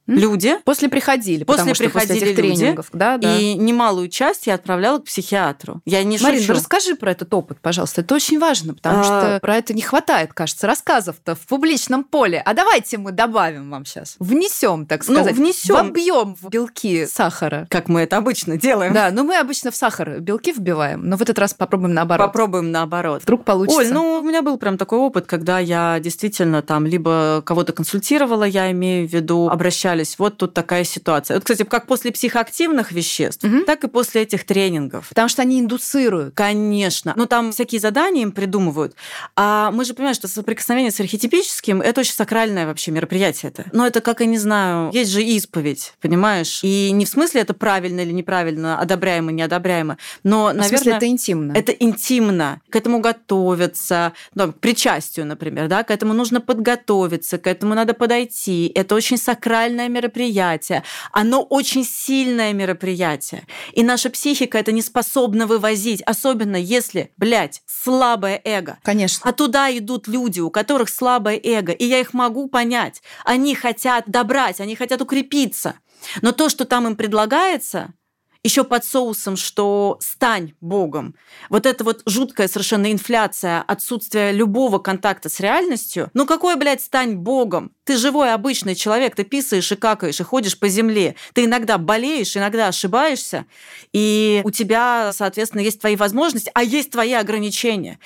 Люди, 0.06 0.56
После 0.64 0.88
приходили, 0.88 1.44
После 1.44 1.58
потому 1.58 1.74
что 1.74 1.84
после 1.84 2.00
приходили 2.00 2.32
этих 2.32 2.44
люди, 2.44 2.56
тренингов, 2.58 2.86
да, 2.92 3.18
да. 3.18 3.36
и 3.38 3.54
немалую 3.54 4.08
часть 4.08 4.46
я 4.46 4.54
отправляла 4.54 4.98
к 4.98 5.04
психиатру. 5.04 5.80
Я 5.84 6.02
не 6.04 6.18
Марин, 6.18 6.40
шучу. 6.40 6.52
расскажи 6.54 6.94
про 6.96 7.12
этот 7.12 7.32
опыт, 7.34 7.58
пожалуйста. 7.60 8.00
Это 8.00 8.14
очень 8.14 8.38
важно, 8.38 8.74
потому 8.74 9.00
А. 9.00 9.04
что 9.04 9.38
про 9.40 9.56
это 9.56 9.74
не 9.74 9.82
хватает, 9.82 10.32
кажется, 10.32 10.66
рассказов-то 10.66 11.34
в 11.34 11.40
публичном 11.46 12.04
поле. 12.04 12.42
А 12.44 12.54
давайте 12.54 12.98
мы 12.98 13.12
добавим 13.12 13.70
вам 13.70 13.84
сейчас. 13.84 14.16
Внесем, 14.18 14.86
так 14.86 15.06
Ну, 15.06 15.14
сказать. 15.14 15.34
внесем. 15.36 15.74
Вобьем 15.74 16.34
в 16.40 16.48
белки 16.48 17.06
сахара. 17.06 17.66
Как 17.70 17.88
мы 17.88 18.00
это 18.00 18.16
обычно 18.16 18.56
делаем. 18.56 18.92
Да, 18.92 19.10
но 19.10 19.24
мы 19.24 19.38
обычно 19.38 19.70
в 19.70 19.76
сахар 19.76 20.20
белки 20.20 20.52
вбиваем, 20.52 21.08
но 21.08 21.16
в 21.16 21.22
этот 21.22 21.38
раз 21.38 21.54
попробуем 21.54 21.94
наоборот. 21.94 22.26
Попробуем 22.26 22.70
наоборот. 22.70 23.22
Вдруг 23.22 23.44
получится. 23.44 23.80
Оль, 23.80 23.92
ну 23.92 24.18
у 24.18 24.22
меня 24.22 24.42
был 24.42 24.56
прям 24.58 24.78
такой 24.78 24.98
опыт, 24.98 25.26
когда 25.26 25.58
я 25.58 25.98
действительно 26.00 26.62
там 26.62 26.86
либо 26.86 27.42
кого-то 27.44 27.72
консультировала, 27.72 28.44
я 28.44 28.70
имею 28.72 29.08
в 29.08 29.12
виду, 29.12 29.48
обращались, 29.92 30.18
вот 30.18 30.36
тут 30.38 30.54
такая 30.54 30.84
ситуация. 30.84 31.36
Вот, 31.36 31.44
кстати, 31.44 31.64
как 31.64 31.86
после 31.86 32.12
психоактивных 32.12 32.92
веществ, 32.92 33.44
Мгм. 33.44 33.64
так 33.64 33.84
и 33.84 33.88
после 33.88 34.22
этих 34.22 34.44
тренингов. 34.44 35.08
Потому 35.08 35.28
что 35.28 35.42
они 35.42 35.60
индуцируют. 35.60 36.34
Конечно. 36.34 37.12
Ну, 37.16 37.26
там 37.26 37.52
всякие 37.52 37.80
задания 37.80 38.22
им 38.22 38.32
придумывают. 38.32 38.94
А 39.36 39.70
мы 39.70 39.84
же 39.84 39.94
понимаем, 39.94 40.14
что 40.14 40.28
соприкосновение 40.28 40.90
с 40.90 41.00
архетипическим– 41.00 41.80
это 41.82 42.00
очень 42.00 42.14
сакральное 42.14 42.66
вообще 42.66 42.90
мероприятие. 42.90 43.50
Это. 43.50 43.64
Но 43.72 43.86
это, 43.86 44.00
как 44.00 44.20
я 44.20 44.26
не 44.26 44.38
знаю, 44.38 44.90
есть 44.92 45.10
же 45.10 45.22
исповедь, 45.22 45.94
понимаешь? 46.00 46.60
И 46.62 46.90
не 46.92 47.04
в 47.04 47.08
смысле 47.08 47.42
это 47.42 47.54
правильно 47.54 48.00
или 48.00 48.12
неправильно, 48.12 48.78
одобряемо, 48.80 49.32
неодобряемо, 49.32 49.98
но, 50.24 50.46
В 50.48 50.52
смысле, 50.52 50.70
наверное... 50.70 50.96
это 50.96 51.06
интимно. 51.06 51.52
Это 51.52 51.72
интимно. 51.72 52.60
К 52.70 52.76
этому 52.76 53.00
готовиться. 53.00 54.12
Ну, 54.34 54.52
к 54.52 54.58
причастию, 54.60 55.26
например, 55.26 55.68
да, 55.68 55.82
к 55.82 55.90
этому 55.90 56.14
нужно 56.14 56.40
подготовиться, 56.40 57.38
к 57.38 57.46
этому 57.46 57.74
надо 57.74 57.94
подойти. 57.94 58.70
Это 58.74 58.94
очень 58.94 59.16
сакральное 59.18 59.81
мероприятие. 59.88 60.82
Оно 61.12 61.42
очень 61.42 61.84
сильное 61.84 62.52
мероприятие. 62.52 63.46
И 63.72 63.82
наша 63.82 64.10
психика 64.10 64.58
это 64.58 64.72
не 64.72 64.82
способна 64.82 65.46
вывозить, 65.46 66.02
особенно 66.02 66.56
если, 66.56 67.12
блядь, 67.16 67.62
слабое 67.66 68.40
эго. 68.44 68.78
Конечно. 68.82 69.28
А 69.28 69.32
туда 69.32 69.76
идут 69.76 70.08
люди, 70.08 70.40
у 70.40 70.50
которых 70.50 70.88
слабое 70.88 71.40
эго, 71.42 71.72
и 71.72 71.84
я 71.84 72.00
их 72.00 72.14
могу 72.14 72.48
понять. 72.48 73.02
Они 73.24 73.54
хотят 73.54 74.04
добрать, 74.06 74.60
они 74.60 74.76
хотят 74.76 75.00
укрепиться. 75.00 75.74
Но 76.20 76.32
то, 76.32 76.48
что 76.48 76.64
там 76.64 76.86
им 76.86 76.96
предлагается, 76.96 77.94
еще 78.44 78.64
под 78.64 78.84
соусом, 78.84 79.36
что 79.36 79.98
стань 80.00 80.54
Богом. 80.60 81.14
Вот 81.48 81.64
эта 81.64 81.84
вот 81.84 82.02
жуткая 82.06 82.48
совершенно 82.48 82.90
инфляция, 82.90 83.62
отсутствие 83.62 84.32
любого 84.32 84.78
контакта 84.78 85.28
с 85.28 85.38
реальностью. 85.38 86.10
Ну 86.12 86.26
какой, 86.26 86.56
блядь, 86.56 86.82
стань 86.82 87.14
Богом? 87.14 87.72
Ты 87.84 87.96
живой 87.96 88.32
обычный 88.32 88.74
человек, 88.74 89.14
ты 89.14 89.24
писаешь 89.24 89.70
и 89.70 89.76
какаешь, 89.76 90.20
и 90.20 90.24
ходишь 90.24 90.58
по 90.58 90.68
земле. 90.68 91.14
Ты 91.34 91.44
иногда 91.44 91.78
болеешь, 91.78 92.36
иногда 92.36 92.68
ошибаешься, 92.68 93.46
и 93.92 94.40
у 94.44 94.50
тебя, 94.50 95.12
соответственно, 95.12 95.62
есть 95.62 95.80
твои 95.80 95.96
возможности, 95.96 96.50
а 96.54 96.62
есть 96.62 96.90
твои 96.90 97.12
ограничения. 97.12 97.98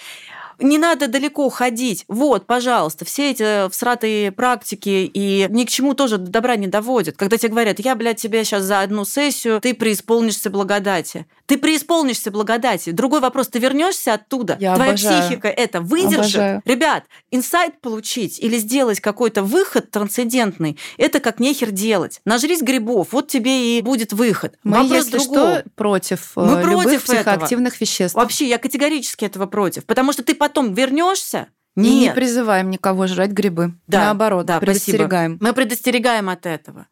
Не 0.58 0.78
надо 0.78 1.08
далеко 1.08 1.48
ходить. 1.48 2.04
Вот, 2.08 2.46
пожалуйста, 2.46 3.04
все 3.04 3.30
эти 3.30 3.68
всратые 3.70 4.32
практики 4.32 5.10
и 5.12 5.46
ни 5.50 5.64
к 5.64 5.68
чему 5.68 5.94
тоже 5.94 6.18
добра 6.18 6.56
не 6.56 6.66
доводят. 6.66 7.16
Когда 7.16 7.36
тебе 7.36 7.50
говорят, 7.50 7.78
я, 7.80 7.94
блядь, 7.94 8.20
тебе 8.20 8.44
сейчас 8.44 8.62
за 8.64 8.80
одну 8.80 9.04
сессию, 9.04 9.60
ты 9.60 9.74
преисполнишься 9.74 10.50
благодати. 10.50 11.26
Ты 11.46 11.58
преисполнишься 11.58 12.30
благодати. 12.30 12.90
Другой 12.90 13.20
вопрос, 13.20 13.48
ты 13.48 13.58
вернешься 13.58 14.14
оттуда? 14.14 14.56
Я 14.58 14.74
Твоя 14.74 14.90
обожаю. 14.92 15.22
психика 15.22 15.48
это 15.48 15.80
выдержит? 15.80 16.18
Обожаю. 16.36 16.62
Ребят, 16.64 17.04
инсайт 17.30 17.80
получить 17.80 18.38
или 18.40 18.58
сделать 18.58 19.00
какой-то 19.00 19.42
выход 19.42 19.90
трансцендентный, 19.90 20.76
это 20.98 21.20
как 21.20 21.38
нехер 21.38 21.70
делать. 21.70 22.20
Нажрись 22.24 22.62
грибов, 22.62 23.08
вот 23.12 23.28
тебе 23.28 23.78
и 23.78 23.82
будет 23.82 24.12
выход. 24.12 24.54
Мы, 24.64 24.78
Вопрос 24.82 24.90
если 24.92 25.18
другой. 25.18 25.36
что, 25.58 25.64
против 25.76 26.32
Мы 26.34 26.42
э, 26.58 26.62
против 26.62 26.68
любых 26.84 27.04
этого. 27.04 27.16
психоактивных 27.16 27.80
веществ. 27.80 28.16
Вообще, 28.16 28.48
я 28.48 28.58
категорически 28.58 29.24
этого 29.24 29.46
против. 29.46 29.84
Потому 29.84 30.12
что 30.12 30.24
ты 30.24 30.34
потом 30.48 30.74
вернешься. 30.74 31.48
И 31.76 31.80
не 31.80 32.00
Нет. 32.00 32.14
призываем 32.14 32.70
никого 32.70 33.06
жрать 33.06 33.32
грибы. 33.32 33.74
Да, 33.86 34.06
Наоборот, 34.06 34.46
да, 34.46 34.60
предостерегаем. 34.60 35.32
спасибо. 35.32 35.46
Мы 35.46 35.52
предостерегаем 35.52 36.28
от 36.30 36.46
этого. 36.46 36.86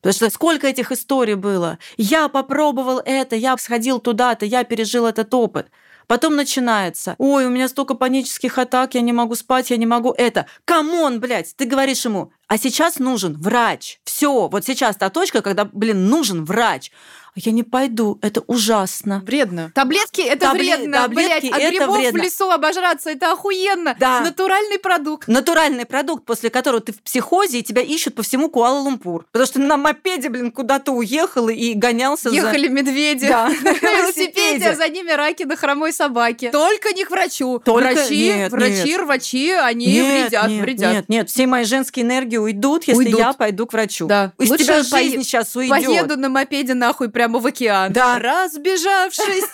Потому 0.00 0.14
что 0.14 0.30
сколько 0.30 0.66
этих 0.66 0.90
историй 0.90 1.34
было. 1.34 1.78
Я 1.96 2.28
попробовал 2.28 3.00
это, 3.04 3.36
я 3.36 3.56
сходил 3.56 4.00
туда-то, 4.00 4.44
я 4.44 4.64
пережил 4.64 5.06
этот 5.06 5.32
опыт. 5.32 5.68
Потом 6.06 6.36
начинается. 6.36 7.14
Ой, 7.18 7.46
у 7.46 7.50
меня 7.50 7.68
столько 7.68 7.94
панических 7.94 8.58
атак, 8.58 8.94
я 8.94 9.00
не 9.00 9.12
могу 9.12 9.34
спать, 9.34 9.70
я 9.70 9.76
не 9.76 9.86
могу 9.86 10.12
это. 10.12 10.46
Come 10.64 10.96
on, 10.96 11.20
блядь, 11.20 11.54
ты 11.56 11.64
говоришь 11.64 12.04
ему, 12.04 12.32
а 12.48 12.58
сейчас 12.58 12.98
нужен 12.98 13.34
врач. 13.40 14.00
Все, 14.04 14.48
вот 14.48 14.64
сейчас 14.64 14.96
та 14.96 15.10
точка, 15.10 15.40
когда, 15.40 15.64
блин, 15.64 16.08
нужен 16.08 16.44
врач. 16.44 16.90
Я 17.36 17.52
не 17.52 17.62
пойду, 17.64 18.18
это 18.22 18.42
ужасно. 18.46 19.22
Вредно. 19.26 19.72
Таблетки 19.74 20.20
это 20.20 20.46
Табле- 20.46 20.76
вредно, 20.76 21.02
таблетки 21.02 21.48
блядь. 21.48 21.62
Это 21.62 21.70
грибов 21.70 21.98
вредно. 21.98 22.20
в 22.20 22.22
лесу 22.22 22.50
обожраться 22.50 23.10
это 23.10 23.32
охуенно. 23.32 23.96
Да. 23.98 24.20
Натуральный 24.20 24.78
продукт. 24.78 25.26
Натуральный 25.26 25.84
продукт, 25.84 26.24
после 26.24 26.50
которого 26.50 26.80
ты 26.80 26.92
в 26.92 27.02
психозе, 27.02 27.58
и 27.58 27.62
тебя 27.62 27.82
ищут 27.82 28.14
по 28.14 28.22
всему 28.22 28.48
Куала-Лумпур. 28.48 29.26
Потому 29.32 29.46
что 29.46 29.60
на 29.60 29.76
мопеде, 29.76 30.28
блин, 30.28 30.52
куда-то 30.52 30.92
уехал 30.92 31.48
и 31.48 31.74
гонялся 31.74 32.30
за... 32.30 32.36
Ехали 32.36 32.68
медведи 32.68 33.26
Да, 33.28 33.48
на 33.62 33.72
велосипеде, 33.72 34.68
а 34.68 34.74
за 34.76 34.88
ними 34.88 35.10
раки 35.10 35.42
на 35.42 35.56
хромой 35.56 35.92
собаке. 35.92 36.50
Только 36.50 36.92
не 36.92 37.04
к 37.04 37.10
врачу. 37.10 37.58
Только- 37.58 37.94
Врачи, 37.94 38.26
нет, 38.28 38.52
врачи, 38.52 38.84
нет. 38.84 39.00
рвачи, 39.00 39.50
они 39.50 39.86
Нет, 39.86 40.22
вредят, 40.30 40.48
нет, 40.48 40.60
вредят. 40.62 40.92
Нет, 40.92 41.08
нет, 41.08 41.30
все 41.30 41.46
мои 41.46 41.64
женские 41.64 42.04
энергии 42.04 42.36
уйдут, 42.36 42.84
если 42.84 43.04
Уйдут. 43.06 43.18
я 43.20 43.32
пойду 43.32 43.66
к 43.66 43.72
врачу. 43.72 44.06
Да. 44.06 44.32
Из 44.38 44.50
Лучше 44.50 44.64
тебя 44.64 44.82
жизнь 44.82 45.22
сейчас 45.22 45.54
уйдет. 45.56 45.70
Поеду 45.70 46.16
на 46.16 46.28
мопеде 46.28 46.74
нахуй 46.74 47.08
прямо 47.24 47.38
в 47.38 47.46
океан. 47.46 47.92
Да. 47.92 48.18
Разбежавшись, 48.18 49.48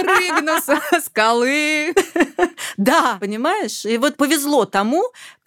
прыгну 0.00 0.60
со 0.60 0.80
скалы. 1.00 1.94
Да, 2.76 3.18
понимаешь? 3.20 3.84
И 3.84 3.98
вот 3.98 4.16
повезло 4.16 4.64
тому, 4.64 5.04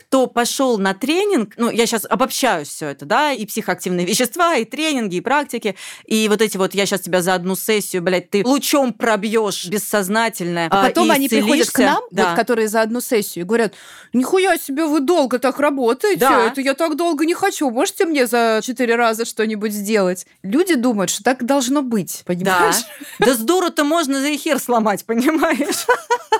кто 0.08 0.28
пошел 0.28 0.78
на 0.78 0.94
тренинг, 0.94 1.54
ну, 1.58 1.70
я 1.70 1.86
сейчас 1.86 2.06
обобщаю 2.08 2.66
все 2.66 2.88
это, 2.90 3.06
да, 3.06 3.32
и 3.32 3.46
психоактивные 3.46 4.06
вещества, 4.06 4.56
и 4.56 4.66
тренинги, 4.66 5.16
и 5.16 5.22
практики, 5.22 5.76
и 6.06 6.28
вот 6.30 6.42
эти 6.42 6.58
вот, 6.58 6.74
я 6.76 6.86
сейчас 6.86 7.02
тебя 7.02 7.22
за 7.22 7.34
одну 7.34 7.56
сессию, 7.56 8.02
блядь, 8.02 8.30
ты 8.30 8.44
лучом 8.46 8.94
пробьешь 8.94 9.66
бессознательное, 9.68 10.68
А 10.70 10.84
потом 10.88 11.08
и 11.12 11.16
они 11.16 11.30
приходят 11.30 11.70
к 11.72 11.80
нам, 11.80 12.04
да. 12.12 12.30
вот, 12.30 12.36
которые 12.36 12.68
за 12.68 12.82
одну 12.82 13.02
сессию, 13.02 13.46
и 13.46 13.48
говорят, 13.48 13.74
нихуя 14.14 14.58
себе, 14.58 14.86
вы 14.86 15.00
долго 15.00 15.40
так 15.40 15.60
работаете, 15.60 16.20
Да. 16.20 16.48
это 16.48 16.62
я 16.62 16.76
так 16.76 16.96
долго 16.96 17.26
не 17.26 17.34
хочу, 17.34 17.70
можете 17.70 18.06
мне 18.06 18.28
за 18.28 18.62
четыре 18.64 18.96
раза 18.96 19.26
что-нибудь 19.26 19.74
сделать? 19.74 20.28
Люди 20.44 20.76
думают, 20.76 21.10
что 21.10 21.24
так 21.24 21.44
должно 21.46 21.82
быть, 21.82 22.22
понимаешь? 22.26 22.84
Да 23.20 23.34
с 23.34 23.40
дуру-то 23.40 23.84
можно 23.84 24.22
за 24.22 24.36
эфир 24.36 24.60
сломать, 24.60 25.04
понимаешь? 25.06 25.86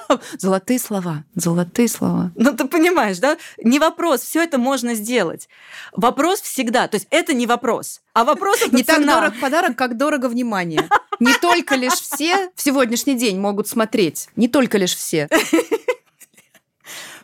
Золотые 0.38 0.80
слова, 0.80 1.24
золотые 1.36 1.88
слова. 1.90 2.32
Ну, 2.36 2.54
ты 2.56 2.66
понимаешь, 2.66 3.18
да? 3.18 3.38
Не 3.66 3.80
вопрос, 3.80 4.22
все 4.22 4.44
это 4.44 4.60
можно 4.60 4.94
сделать. 4.94 5.50
Вопрос 5.92 6.40
всегда, 6.40 6.88
то 6.88 6.96
есть 6.96 7.08
это 7.10 7.34
не 7.34 7.48
вопрос, 7.48 8.02
а 8.14 8.24
вопрос 8.24 8.62
это 8.62 8.76
Не 8.76 8.84
так 8.84 8.98
цена. 8.98 9.16
дорог 9.16 9.40
подарок, 9.40 9.76
как 9.76 9.98
дорого 9.98 10.28
внимание. 10.28 10.88
Не 11.20 11.34
только 11.34 11.76
лишь 11.76 11.94
все 11.94 12.52
в 12.56 12.62
сегодняшний 12.62 13.16
день 13.16 13.40
могут 13.40 13.68
смотреть. 13.68 14.30
Не 14.36 14.48
только 14.48 14.78
лишь 14.78 14.96
все. 14.96 15.28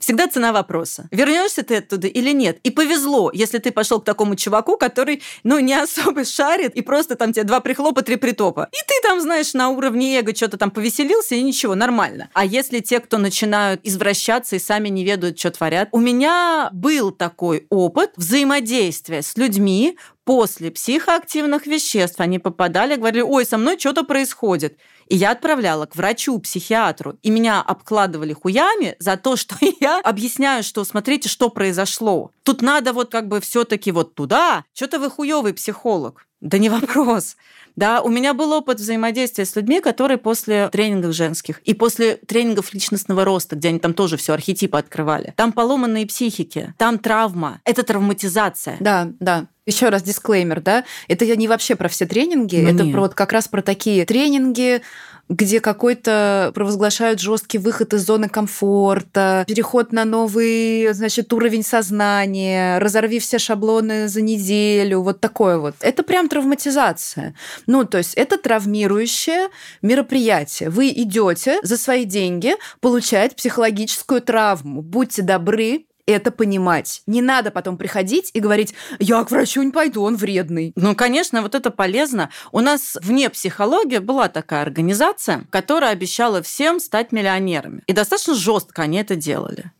Всегда 0.01 0.27
цена 0.27 0.51
вопроса. 0.51 1.07
Вернешься 1.11 1.61
ты 1.61 1.77
оттуда 1.77 2.07
или 2.07 2.31
нет? 2.31 2.59
И 2.63 2.71
повезло, 2.71 3.31
если 3.33 3.59
ты 3.59 3.71
пошел 3.71 4.01
к 4.01 4.05
такому 4.05 4.35
чуваку, 4.35 4.75
который, 4.75 5.21
ну, 5.43 5.59
не 5.59 5.75
особо 5.75 6.25
шарит, 6.25 6.75
и 6.75 6.81
просто 6.81 7.15
там 7.15 7.31
тебе 7.31 7.43
два 7.43 7.59
прихлопа, 7.59 8.01
три 8.01 8.15
притопа. 8.15 8.67
И 8.71 8.77
ты 8.87 8.93
там, 9.07 9.21
знаешь, 9.21 9.53
на 9.53 9.69
уровне 9.69 10.19
эго 10.19 10.35
что-то 10.35 10.57
там 10.57 10.71
повеселился, 10.71 11.35
и 11.35 11.43
ничего, 11.43 11.75
нормально. 11.75 12.29
А 12.33 12.43
если 12.43 12.79
те, 12.79 12.99
кто 12.99 13.19
начинают 13.19 13.81
извращаться 13.83 14.55
и 14.55 14.59
сами 14.59 14.89
не 14.89 15.03
ведают, 15.03 15.37
что 15.37 15.51
творят? 15.51 15.89
У 15.91 15.99
меня 15.99 16.69
был 16.73 17.11
такой 17.11 17.67
опыт 17.69 18.11
взаимодействия 18.15 19.21
с 19.21 19.37
людьми 19.37 19.97
после 20.25 20.71
психоактивных 20.71 21.67
веществ. 21.67 22.19
Они 22.19 22.39
попадали, 22.39 22.95
говорили, 22.95 23.21
ой, 23.21 23.45
со 23.45 23.57
мной 23.57 23.77
что-то 23.77 24.03
происходит. 24.03 24.77
И 25.11 25.15
я 25.17 25.31
отправляла 25.31 25.87
к 25.87 25.97
врачу, 25.97 26.39
психиатру, 26.39 27.17
и 27.21 27.29
меня 27.29 27.61
обкладывали 27.61 28.31
хуями 28.31 28.95
за 28.97 29.17
то, 29.17 29.35
что 29.35 29.57
я 29.81 29.99
объясняю, 29.99 30.63
что 30.63 30.85
смотрите, 30.85 31.27
что 31.27 31.49
произошло. 31.49 32.31
Тут 32.43 32.61
надо 32.61 32.93
вот 32.93 33.11
как 33.11 33.27
бы 33.27 33.41
все 33.41 33.65
таки 33.65 33.91
вот 33.91 34.15
туда. 34.15 34.63
Что-то 34.73 34.99
вы 34.99 35.09
хуёвый 35.09 35.53
психолог. 35.53 36.25
Да 36.39 36.57
не 36.57 36.69
вопрос. 36.69 37.35
Да, 37.75 38.01
у 38.01 38.09
меня 38.09 38.33
был 38.33 38.51
опыт 38.51 38.79
взаимодействия 38.79 39.45
с 39.45 39.55
людьми, 39.55 39.81
которые 39.81 40.17
после 40.17 40.69
тренингов 40.69 41.13
женских 41.13 41.59
и 41.59 41.73
после 41.73 42.15
тренингов 42.15 42.73
личностного 42.73 43.25
роста, 43.25 43.55
где 43.55 43.69
они 43.69 43.79
там 43.79 43.93
тоже 43.93 44.17
все 44.17 44.33
архетипы 44.33 44.77
открывали. 44.77 45.33
Там 45.37 45.51
поломанные 45.51 46.05
психики, 46.05 46.73
там 46.77 46.99
травма, 46.99 47.61
это 47.65 47.83
травматизация. 47.83 48.77
Да, 48.79 49.09
да. 49.19 49.47
Еще 49.67 49.89
раз 49.89 50.01
дисклеймер, 50.01 50.59
да, 50.59 50.85
это 51.07 51.23
не 51.35 51.47
вообще 51.47 51.75
про 51.75 51.87
все 51.87 52.07
тренинги, 52.07 52.57
ну, 52.57 52.69
это 52.69 52.91
про, 52.91 53.01
вот 53.01 53.13
как 53.13 53.31
раз 53.31 53.47
про 53.47 53.61
такие 53.61 54.05
тренинги, 54.05 54.81
где 55.31 55.61
какой-то 55.61 56.51
провозглашают 56.53 57.21
жесткий 57.21 57.57
выход 57.57 57.93
из 57.93 58.05
зоны 58.05 58.27
комфорта, 58.27 59.45
переход 59.47 59.93
на 59.93 60.03
новый, 60.03 60.91
значит, 60.93 61.31
уровень 61.31 61.63
сознания, 61.63 62.79
разорви 62.79 63.19
все 63.19 63.39
шаблоны 63.39 64.09
за 64.09 64.21
неделю, 64.21 64.99
вот 64.99 65.21
такое 65.21 65.57
вот. 65.57 65.75
Это 65.79 66.03
прям 66.03 66.27
травматизация. 66.27 67.33
Ну, 67.65 67.85
то 67.85 67.99
есть 67.99 68.13
это 68.15 68.37
травмирующее 68.37 69.47
мероприятие. 69.81 70.69
Вы 70.69 70.89
идете 70.89 71.59
за 71.63 71.77
свои 71.77 72.03
деньги 72.03 72.55
получать 72.81 73.37
психологическую 73.37 74.19
травму. 74.21 74.81
Будьте 74.81 75.21
добры, 75.21 75.85
это 76.05 76.31
понимать. 76.31 77.01
Не 77.07 77.21
надо 77.21 77.51
потом 77.51 77.77
приходить 77.77 78.31
и 78.33 78.39
говорить, 78.39 78.73
я 78.99 79.23
к 79.23 79.31
врачу 79.31 79.61
не 79.61 79.71
пойду, 79.71 80.03
он 80.03 80.15
вредный. 80.15 80.73
Ну, 80.75 80.95
конечно, 80.95 81.41
вот 81.41 81.55
это 81.55 81.71
полезно. 81.71 82.29
У 82.51 82.59
нас 82.59 82.97
вне 83.01 83.29
психологии 83.29 83.99
была 83.99 84.27
такая 84.27 84.61
организация, 84.61 85.45
которая 85.49 85.91
обещала 85.91 86.41
всем 86.41 86.79
стать 86.79 87.11
миллионерами. 87.11 87.83
И 87.87 87.93
достаточно 87.93 88.35
жестко 88.35 88.83
они 88.83 88.97
это 88.97 89.15
делали. 89.15 89.71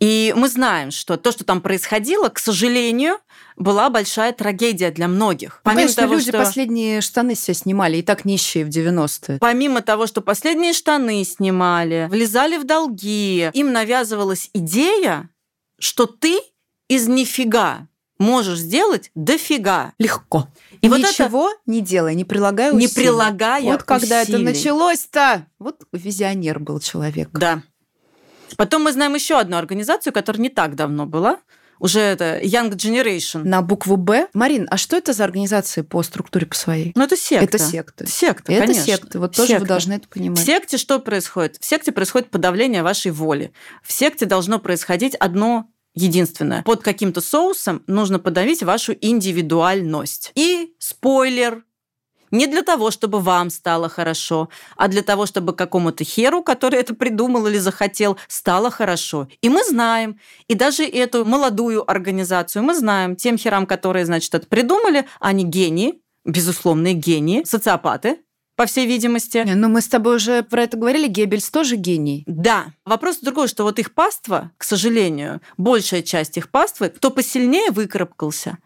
И 0.00 0.34
мы 0.36 0.48
знаем, 0.48 0.90
что 0.90 1.16
то, 1.16 1.32
что 1.32 1.44
там 1.44 1.60
происходило, 1.60 2.28
к 2.28 2.38
сожалению, 2.38 3.18
была 3.56 3.90
большая 3.90 4.32
трагедия 4.32 4.90
для 4.90 5.08
многих. 5.08 5.60
Помимо 5.62 5.82
Конечно, 5.82 6.02
того, 6.02 6.14
люди 6.14 6.28
что... 6.30 6.38
последние 6.38 7.00
штаны 7.00 7.34
все 7.34 7.54
снимали, 7.54 7.98
и 7.98 8.02
так 8.02 8.24
нищие 8.24 8.64
в 8.64 8.68
90-е. 8.68 9.38
Помимо 9.38 9.82
того, 9.82 10.06
что 10.06 10.20
последние 10.20 10.72
штаны 10.72 11.22
снимали, 11.24 12.08
влезали 12.10 12.56
в 12.56 12.64
долги, 12.64 13.50
им 13.52 13.72
навязывалась 13.72 14.50
идея, 14.52 15.28
что 15.82 16.06
ты 16.06 16.38
из 16.86 17.08
нифига 17.08 17.88
можешь 18.16 18.60
сделать 18.60 19.10
дофига. 19.16 19.94
Легко. 19.98 20.48
И 20.80 20.86
Ничего 20.86 21.42
вот 21.42 21.52
это... 21.52 21.60
не 21.66 21.80
делая, 21.80 22.14
не 22.14 22.24
прилагая 22.24 22.72
усилий. 22.72 22.86
Не 22.86 22.94
прилагая 22.94 23.62
Вот 23.62 23.82
когда 23.82 24.22
это 24.22 24.38
началось-то, 24.38 25.48
вот 25.58 25.82
визионер 25.90 26.60
был 26.60 26.78
человек. 26.78 27.30
Да. 27.32 27.64
Потом 28.56 28.84
мы 28.84 28.92
знаем 28.92 29.14
еще 29.14 29.38
одну 29.38 29.56
организацию, 29.56 30.12
которая 30.12 30.40
не 30.40 30.50
так 30.50 30.76
давно 30.76 31.04
была, 31.04 31.38
уже 31.82 31.98
это 31.98 32.38
Young 32.40 32.70
Generation. 32.70 33.42
На 33.42 33.60
букву 33.60 33.96
Б. 33.96 34.28
Марин, 34.34 34.68
а 34.70 34.76
что 34.76 34.96
это 34.96 35.12
за 35.12 35.24
организации 35.24 35.82
по 35.82 36.02
структуре 36.04 36.46
по 36.46 36.54
своей? 36.54 36.92
Ну, 36.94 37.02
это 37.02 37.16
секта. 37.16 37.44
Это 37.44 37.58
секта. 37.58 38.06
Секта, 38.06 38.52
это 38.52 38.62
конечно. 38.62 38.84
секта. 38.84 39.18
Вот 39.18 39.34
тоже 39.34 39.48
секта. 39.48 39.62
вы 39.62 39.66
должны 39.66 39.92
это 39.94 40.08
понимать. 40.08 40.38
В 40.38 40.42
секте 40.44 40.78
что 40.78 41.00
происходит? 41.00 41.56
В 41.60 41.64
секте 41.64 41.90
происходит 41.90 42.30
подавление 42.30 42.84
вашей 42.84 43.10
воли. 43.10 43.52
В 43.82 43.92
секте 43.92 44.26
должно 44.26 44.60
происходить 44.60 45.16
одно 45.16 45.68
единственное. 45.94 46.62
Под 46.62 46.82
каким-то 46.82 47.20
соусом 47.20 47.82
нужно 47.88 48.20
подавить 48.20 48.62
вашу 48.62 48.94
индивидуальность. 49.00 50.30
И 50.36 50.74
спойлер, 50.78 51.64
не 52.32 52.48
для 52.48 52.62
того, 52.62 52.90
чтобы 52.90 53.20
вам 53.20 53.50
стало 53.50 53.88
хорошо, 53.88 54.48
а 54.76 54.88
для 54.88 55.02
того, 55.02 55.26
чтобы 55.26 55.52
какому-то 55.52 56.02
херу, 56.02 56.42
который 56.42 56.80
это 56.80 56.94
придумал 56.94 57.46
или 57.46 57.58
захотел, 57.58 58.18
стало 58.26 58.70
хорошо. 58.70 59.28
И 59.40 59.48
мы 59.48 59.62
знаем, 59.62 60.18
и 60.48 60.54
даже 60.54 60.84
эту 60.84 61.24
молодую 61.24 61.88
организацию 61.88 62.64
мы 62.64 62.74
знаем, 62.74 63.14
тем 63.14 63.38
херам, 63.38 63.66
которые, 63.66 64.06
значит, 64.06 64.34
это 64.34 64.46
придумали, 64.48 65.06
они 65.20 65.44
гении, 65.44 66.00
безусловные 66.24 66.94
гении, 66.94 67.44
социопаты, 67.44 68.18
по 68.56 68.66
всей 68.66 68.86
видимости. 68.86 69.42
Не, 69.44 69.54
ну 69.54 69.68
мы 69.68 69.80
с 69.80 69.88
тобой 69.88 70.16
уже 70.16 70.42
про 70.42 70.62
это 70.62 70.76
говорили, 70.76 71.08
Геббельс 71.08 71.50
тоже 71.50 71.76
гений. 71.76 72.22
Да. 72.26 72.66
Вопрос 72.84 73.18
другой, 73.18 73.48
что 73.48 73.64
вот 73.64 73.78
их 73.78 73.94
паства, 73.94 74.50
к 74.58 74.64
сожалению, 74.64 75.40
большая 75.56 76.02
часть 76.02 76.36
их 76.36 76.50
паствы, 76.50 76.90
кто 76.90 77.10
посильнее 77.10 77.70
выкарабкался, 77.70 78.58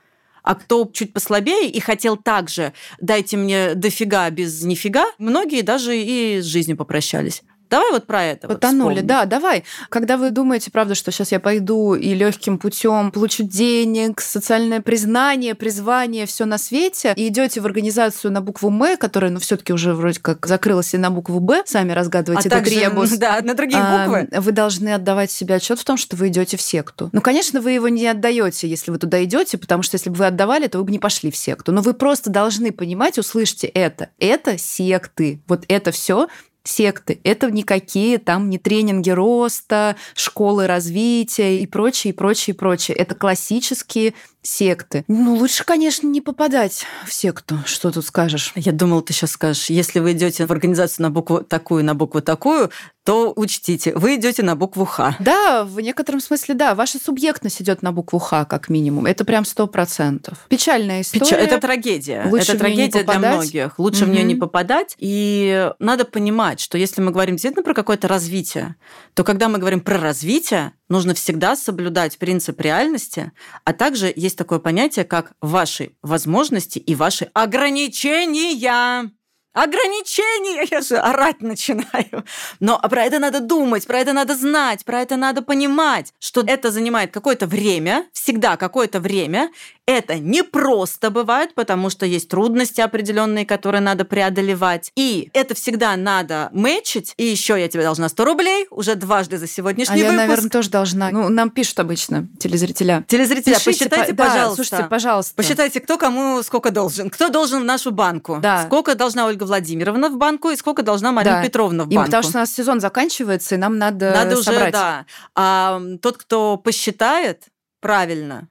а 0.46 0.54
кто 0.54 0.88
чуть 0.90 1.12
послабее 1.12 1.68
и 1.68 1.80
хотел 1.80 2.16
также 2.16 2.72
дайте 3.00 3.36
мне 3.36 3.74
дофига 3.74 4.30
без 4.30 4.62
нифига, 4.62 5.04
многие 5.18 5.62
даже 5.62 5.98
и 5.98 6.40
с 6.40 6.44
жизнью 6.44 6.76
попрощались. 6.76 7.42
Давай 7.68 7.92
вот 7.92 8.06
про 8.06 8.24
это. 8.24 8.48
Потонули, 8.48 8.96
вот 8.96 9.06
да, 9.06 9.24
давай. 9.24 9.64
Когда 9.88 10.16
вы 10.16 10.30
думаете, 10.30 10.70
правда, 10.70 10.94
что 10.94 11.10
сейчас 11.10 11.32
я 11.32 11.40
пойду 11.40 11.94
и 11.94 12.14
легким 12.14 12.58
путем 12.58 13.10
получу 13.10 13.44
денег, 13.44 14.20
социальное 14.20 14.80
признание, 14.80 15.54
призвание, 15.54 16.26
все 16.26 16.44
на 16.44 16.58
свете, 16.58 17.12
и 17.16 17.28
идете 17.28 17.60
в 17.60 17.66
организацию 17.66 18.32
на 18.32 18.40
букву 18.40 18.68
М, 18.68 18.96
которая, 18.96 19.30
ну, 19.30 19.40
все-таки 19.40 19.72
уже 19.72 19.94
вроде 19.94 20.20
как 20.20 20.46
закрылась 20.46 20.94
и 20.94 20.98
на 20.98 21.10
букву 21.10 21.40
Б, 21.40 21.62
сами 21.66 21.92
разгадываете 21.92 22.48
а 22.48 22.52
этот 22.52 22.64
также, 22.64 22.80
ребус. 22.80 23.10
Да, 23.16 23.40
на 23.42 23.54
другие 23.54 23.82
буквы. 23.82 24.28
А, 24.30 24.40
вы 24.40 24.52
должны 24.52 24.92
отдавать 24.92 25.30
себе 25.30 25.54
отчет 25.54 25.78
в 25.78 25.84
том, 25.84 25.96
что 25.96 26.16
вы 26.16 26.28
идете 26.28 26.56
в 26.56 26.62
секту. 26.62 27.08
Ну, 27.12 27.20
конечно, 27.20 27.60
вы 27.60 27.72
его 27.72 27.88
не 27.88 28.06
отдаете, 28.06 28.68
если 28.68 28.90
вы 28.90 28.98
туда 28.98 29.24
идете, 29.24 29.58
потому 29.58 29.82
что 29.82 29.94
если 29.96 30.10
бы 30.10 30.16
вы 30.16 30.26
отдавали, 30.26 30.66
то 30.66 30.78
вы 30.78 30.84
бы 30.84 30.92
не 30.92 30.98
пошли 30.98 31.30
в 31.30 31.36
секту. 31.36 31.72
Но 31.72 31.80
вы 31.80 31.94
просто 31.94 32.30
должны 32.30 32.72
понимать, 32.72 33.18
услышьте 33.18 33.66
это. 33.66 34.10
Это 34.18 34.58
секты. 34.58 35.40
Вот 35.48 35.64
это 35.68 35.90
все 35.90 36.28
секты. 36.66 37.20
Это 37.24 37.50
никакие 37.50 38.18
там 38.18 38.50
не 38.50 38.58
тренинги 38.58 39.10
роста, 39.10 39.96
школы 40.14 40.66
развития 40.66 41.58
и 41.58 41.66
прочее, 41.66 42.12
и 42.12 42.16
прочее, 42.16 42.54
и 42.54 42.56
прочее. 42.56 42.96
Это 42.96 43.14
классические 43.14 44.14
секты. 44.46 45.04
Ну, 45.08 45.34
лучше, 45.34 45.64
конечно, 45.64 46.06
не 46.06 46.20
попадать 46.20 46.84
в 47.06 47.12
секту. 47.12 47.58
Что 47.66 47.90
тут 47.90 48.04
скажешь? 48.04 48.52
Я 48.54 48.72
думала, 48.72 49.02
ты 49.02 49.12
сейчас 49.12 49.32
скажешь, 49.32 49.70
если 49.70 49.98
вы 50.00 50.12
идете 50.12 50.46
в 50.46 50.50
организацию 50.50 51.04
на 51.04 51.10
букву 51.10 51.42
такую, 51.42 51.84
на 51.84 51.94
букву 51.94 52.22
такую, 52.22 52.70
то 53.06 53.32
учтите, 53.36 53.94
вы 53.94 54.16
идете 54.16 54.42
на 54.42 54.56
букву 54.56 54.84
Х. 54.84 55.14
Да, 55.20 55.64
в 55.64 55.78
некотором 55.80 56.20
смысле, 56.20 56.56
да. 56.56 56.74
Ваша 56.74 56.98
субъектность 56.98 57.62
идет 57.62 57.80
на 57.80 57.92
букву 57.92 58.18
Х, 58.18 58.44
как 58.46 58.68
минимум. 58.68 59.06
Это 59.06 59.24
прям 59.24 59.44
сто 59.44 59.68
процентов. 59.68 60.38
Печальная 60.48 61.02
история. 61.02 61.24
Печаль... 61.24 61.40
Это 61.40 61.60
трагедия. 61.60 62.26
Лучше 62.28 62.52
это 62.52 62.58
трагедия 62.58 63.04
для 63.04 63.18
многих. 63.20 63.78
Лучше 63.78 64.02
угу. 64.02 64.10
в 64.10 64.14
нее 64.14 64.24
не 64.24 64.34
попадать. 64.34 64.96
И 64.98 65.70
надо 65.78 66.04
понимать, 66.04 66.58
что 66.58 66.78
если 66.78 67.00
мы 67.00 67.12
говорим 67.12 67.36
действительно 67.36 67.62
про 67.62 67.74
какое-то 67.74 68.08
развитие, 68.08 68.74
то 69.14 69.22
когда 69.22 69.48
мы 69.48 69.58
говорим 69.58 69.80
про 69.80 69.98
развитие, 69.98 70.72
нужно 70.88 71.14
всегда 71.14 71.56
соблюдать 71.56 72.18
принцип 72.18 72.60
реальности, 72.60 73.32
а 73.64 73.72
также 73.72 74.12
есть 74.14 74.38
такое 74.38 74.58
понятие, 74.58 75.04
как 75.04 75.32
ваши 75.40 75.92
возможности 76.02 76.78
и 76.78 76.94
ваши 76.94 77.30
ограничения 77.34 79.10
ограничения, 79.56 80.68
я 80.70 80.82
же 80.82 80.98
орать 80.98 81.40
начинаю. 81.40 82.24
Но 82.60 82.78
про 82.78 83.04
это 83.04 83.18
надо 83.18 83.40
думать, 83.40 83.86
про 83.86 84.00
это 84.00 84.12
надо 84.12 84.36
знать, 84.36 84.84
про 84.84 85.00
это 85.00 85.16
надо 85.16 85.40
понимать, 85.40 86.12
что 86.18 86.44
это 86.46 86.70
занимает 86.70 87.10
какое-то 87.10 87.46
время, 87.46 88.04
всегда 88.12 88.58
какое-то 88.58 89.00
время, 89.00 89.50
это 89.86 90.18
не 90.18 90.42
просто 90.42 91.10
бывает, 91.10 91.54
потому 91.54 91.90
что 91.90 92.06
есть 92.06 92.28
трудности 92.28 92.80
определенные, 92.80 93.46
которые 93.46 93.80
надо 93.80 94.04
преодолевать. 94.04 94.90
И 94.96 95.30
это 95.32 95.54
всегда 95.54 95.96
надо 95.96 96.50
мэчить. 96.52 97.14
И 97.16 97.24
еще 97.24 97.58
я 97.58 97.68
тебе 97.68 97.84
должна 97.84 98.08
100 98.08 98.24
рублей 98.24 98.66
уже 98.70 98.96
дважды 98.96 99.38
за 99.38 99.46
сегодняшний 99.46 99.94
а 99.94 99.98
выпуск. 99.98 100.12
я, 100.12 100.16
наверное, 100.16 100.50
тоже 100.50 100.70
должна. 100.70 101.10
Ну, 101.10 101.28
нам 101.28 101.50
пишут 101.50 101.78
обычно 101.78 102.28
телезрителя. 102.38 103.04
Телезрителя, 103.06 103.54
Пишите, 103.54 103.70
посчитайте, 103.70 104.14
по... 104.14 104.24
пожалуйста. 104.24 104.48
Да, 104.48 104.54
слушайте, 104.54 104.88
пожалуйста. 104.90 105.34
Посчитайте, 105.36 105.80
кто 105.80 105.98
кому 105.98 106.42
сколько 106.42 106.70
должен. 106.70 107.08
Кто 107.08 107.28
должен 107.28 107.62
в 107.62 107.64
нашу 107.64 107.92
банку. 107.92 108.38
Да. 108.42 108.64
Сколько 108.64 108.96
должна 108.96 109.26
Ольга 109.26 109.44
Владимировна 109.44 110.08
в 110.08 110.16
банку 110.16 110.50
и 110.50 110.56
сколько 110.56 110.82
должна 110.82 111.12
Марина 111.12 111.36
да. 111.36 111.44
Петровна 111.44 111.84
в 111.84 111.88
банку. 111.88 112.02
И 112.02 112.04
потому 112.04 112.22
что 112.24 112.38
у 112.38 112.40
нас 112.40 112.52
сезон 112.52 112.80
заканчивается, 112.80 113.54
и 113.54 113.58
нам 113.58 113.78
надо 113.78 114.10
Надо 114.10 114.42
собрать. 114.42 114.62
уже, 114.62 114.72
да. 114.72 115.06
А 115.36 115.80
тот, 116.02 116.16
кто 116.16 116.56
посчитает 116.56 117.44
правильно, 117.80 118.48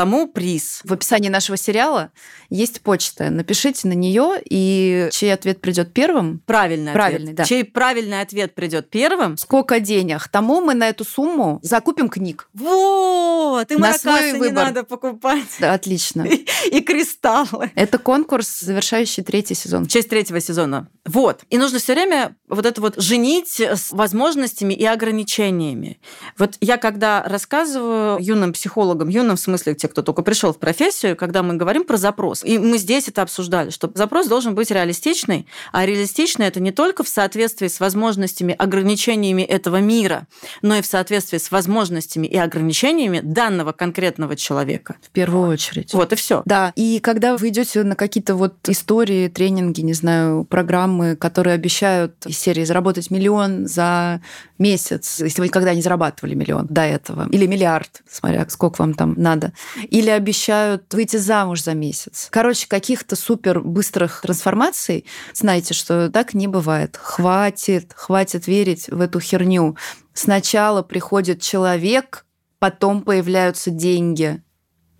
тому 0.00 0.26
приз. 0.28 0.80
В 0.84 0.94
описании 0.94 1.28
нашего 1.28 1.58
сериала 1.58 2.10
есть 2.48 2.80
почта. 2.80 3.28
Напишите 3.28 3.86
на 3.86 3.92
нее, 3.92 4.40
и 4.48 5.10
чей 5.12 5.30
ответ 5.30 5.60
придет 5.60 5.92
первым? 5.92 6.38
Правильный, 6.46 6.94
правильный 6.94 7.32
ответ. 7.32 7.36
Да. 7.36 7.44
Чей 7.44 7.64
правильный 7.64 8.22
ответ 8.22 8.54
придет 8.54 8.88
первым? 8.88 9.36
Сколько 9.36 9.78
денег? 9.78 10.26
Тому 10.28 10.62
мы 10.62 10.72
на 10.72 10.88
эту 10.88 11.04
сумму 11.04 11.60
закупим 11.62 12.08
книг. 12.08 12.48
Вот! 12.54 13.70
И 13.70 13.76
на 13.76 13.92
свой 13.92 14.32
выбор. 14.32 14.48
не 14.48 14.54
надо 14.54 14.84
покупать. 14.84 15.44
Да, 15.60 15.74
отлично. 15.74 16.22
И, 16.22 16.46
и 16.70 16.80
кристаллы. 16.80 17.70
Это 17.74 17.98
конкурс, 17.98 18.60
завершающий 18.60 19.22
третий 19.22 19.54
сезон. 19.54 19.84
В 19.84 19.88
честь 19.88 20.08
третьего 20.08 20.40
сезона. 20.40 20.88
Вот. 21.04 21.42
И 21.50 21.58
нужно 21.58 21.78
все 21.78 21.92
время 21.92 22.36
вот 22.48 22.64
это 22.64 22.80
вот 22.80 22.94
женить 22.96 23.60
с 23.60 23.90
возможностями 23.90 24.72
и 24.72 24.86
ограничениями. 24.86 26.00
Вот 26.38 26.56
я 26.62 26.78
когда 26.78 27.22
рассказываю 27.22 28.18
юным 28.18 28.54
психологам, 28.54 29.10
юным 29.10 29.36
в 29.36 29.40
смысле 29.40 29.74
те, 29.74 29.89
кто 29.90 30.02
только 30.02 30.22
пришел 30.22 30.52
в 30.52 30.58
профессию, 30.58 31.16
когда 31.16 31.42
мы 31.42 31.54
говорим 31.54 31.84
про 31.84 31.96
запрос, 31.96 32.44
и 32.44 32.58
мы 32.58 32.78
здесь 32.78 33.08
это 33.08 33.22
обсуждали, 33.22 33.70
что 33.70 33.90
запрос 33.94 34.26
должен 34.26 34.54
быть 34.54 34.70
реалистичный, 34.70 35.46
а 35.72 35.84
реалистичный 35.84 36.46
это 36.46 36.60
не 36.60 36.72
только 36.72 37.02
в 37.02 37.08
соответствии 37.08 37.68
с 37.68 37.80
возможностями, 37.80 38.54
ограничениями 38.56 39.42
этого 39.42 39.80
мира, 39.80 40.26
но 40.62 40.76
и 40.76 40.82
в 40.82 40.86
соответствии 40.86 41.38
с 41.38 41.50
возможностями 41.50 42.26
и 42.26 42.36
ограничениями 42.36 43.20
данного 43.22 43.72
конкретного 43.72 44.36
человека. 44.36 44.96
В 45.02 45.10
первую 45.10 45.50
очередь. 45.50 45.92
Вот 45.94 46.12
и 46.12 46.16
все. 46.16 46.42
Да. 46.44 46.72
И 46.76 47.00
когда 47.00 47.36
вы 47.36 47.48
идете 47.48 47.82
на 47.82 47.96
какие-то 47.96 48.34
вот 48.34 48.68
истории, 48.68 49.28
тренинги, 49.28 49.80
не 49.80 49.94
знаю, 49.94 50.44
программы, 50.44 51.16
которые 51.16 51.54
обещают 51.54 52.26
из 52.26 52.38
серии 52.38 52.64
заработать 52.64 53.10
миллион 53.10 53.66
за 53.66 54.20
месяц, 54.58 55.20
если 55.20 55.40
вы 55.40 55.48
никогда 55.48 55.74
не 55.74 55.82
зарабатывали 55.82 56.34
миллион 56.34 56.66
до 56.68 56.82
этого, 56.82 57.28
или 57.30 57.46
миллиард, 57.46 58.02
смотря 58.08 58.46
сколько 58.48 58.82
вам 58.82 58.94
там 58.94 59.14
надо, 59.16 59.52
или 59.88 60.10
обещают 60.10 60.92
выйти 60.92 61.16
замуж 61.16 61.62
за 61.62 61.74
месяц. 61.74 62.28
Короче, 62.30 62.66
каких-то 62.68 63.16
супер 63.16 63.60
быстрых 63.60 64.22
трансформаций, 64.22 65.04
знаете, 65.34 65.74
что 65.74 66.10
так 66.10 66.34
не 66.34 66.46
бывает. 66.46 66.96
Хватит, 66.96 67.92
хватит 67.94 68.46
верить 68.46 68.88
в 68.88 69.00
эту 69.00 69.20
херню. 69.20 69.76
Сначала 70.12 70.82
приходит 70.82 71.40
человек, 71.40 72.24
потом 72.58 73.02
появляются 73.02 73.70
деньги. 73.70 74.42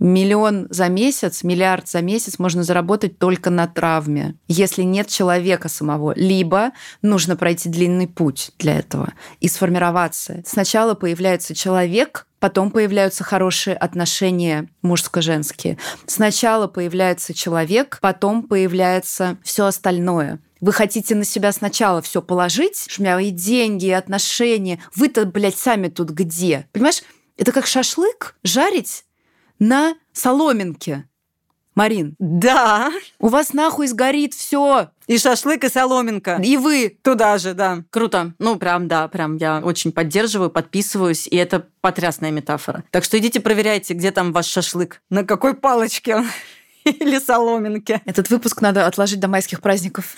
Миллион 0.00 0.66
за 0.70 0.88
месяц, 0.88 1.42
миллиард 1.42 1.87
за 1.87 2.00
месяц 2.00 2.38
можно 2.38 2.62
заработать 2.62 3.18
только 3.18 3.50
на 3.50 3.66
травме, 3.66 4.35
если 4.48 4.80
нет 4.83 5.09
человека 5.09 5.68
самого. 5.68 6.14
Либо 6.16 6.70
нужно 7.02 7.37
пройти 7.37 7.68
длинный 7.68 8.09
путь 8.09 8.52
для 8.59 8.78
этого 8.78 9.12
и 9.40 9.48
сформироваться. 9.48 10.42
Сначала 10.46 10.94
появляется 10.94 11.54
человек, 11.54 12.26
потом 12.40 12.70
появляются 12.70 13.22
хорошие 13.22 13.76
отношения 13.76 14.68
мужско-женские. 14.83 15.79
Сначала 16.07 16.66
появляется 16.66 17.33
человек, 17.33 17.98
потом 18.00 18.42
появляется 18.42 19.38
все 19.44 19.66
остальное. 19.66 20.40
Вы 20.61 20.72
хотите 20.72 21.14
на 21.14 21.24
себя 21.24 21.53
сначала 21.53 22.03
все 22.03 22.20
положить, 22.20 22.88
меня 22.98 23.18
и 23.20 23.31
деньги, 23.31 23.87
и 23.87 23.92
отношения. 23.92 24.83
Вы-то, 24.94 25.24
блядь, 25.24 25.57
сами 25.57 25.88
тут 25.88 26.11
где? 26.11 26.66
Понимаешь, 26.72 27.03
это 27.37 27.53
как 27.53 27.66
шашлык 27.66 28.37
жарить 28.42 29.05
на 29.59 29.94
соломинке. 30.12 31.07
Марин. 31.74 32.14
Да. 32.18 32.90
У 33.18 33.29
вас 33.29 33.53
нахуй 33.53 33.87
сгорит 33.87 34.35
все. 34.35 34.90
И 35.11 35.18
шашлык, 35.18 35.64
и 35.64 35.68
соломинка. 35.68 36.40
И 36.40 36.57
вы. 36.57 36.96
Туда 37.03 37.37
же, 37.38 37.53
да. 37.53 37.83
Круто. 37.90 38.33
Ну, 38.38 38.55
прям, 38.55 38.87
да, 38.87 39.09
прям 39.09 39.38
я 39.38 39.59
очень 39.59 39.90
поддерживаю, 39.90 40.51
подписываюсь, 40.51 41.27
и 41.27 41.35
это 41.35 41.66
потрясная 41.81 42.31
метафора. 42.31 42.85
Так 42.92 43.03
что 43.03 43.18
идите 43.18 43.40
проверяйте, 43.40 43.94
где 43.94 44.12
там 44.12 44.33
ваш 44.33 44.46
шашлык. 44.46 45.03
На 45.11 45.25
какой 45.25 45.55
палочке 45.55 46.14
он 46.14 46.29
или 46.85 47.18
соломинке. 47.18 48.01
Этот 48.05 48.31
выпуск 48.31 48.61
надо 48.61 48.87
отложить 48.87 49.18
до 49.18 49.27
майских 49.27 49.61
праздников. 49.61 50.14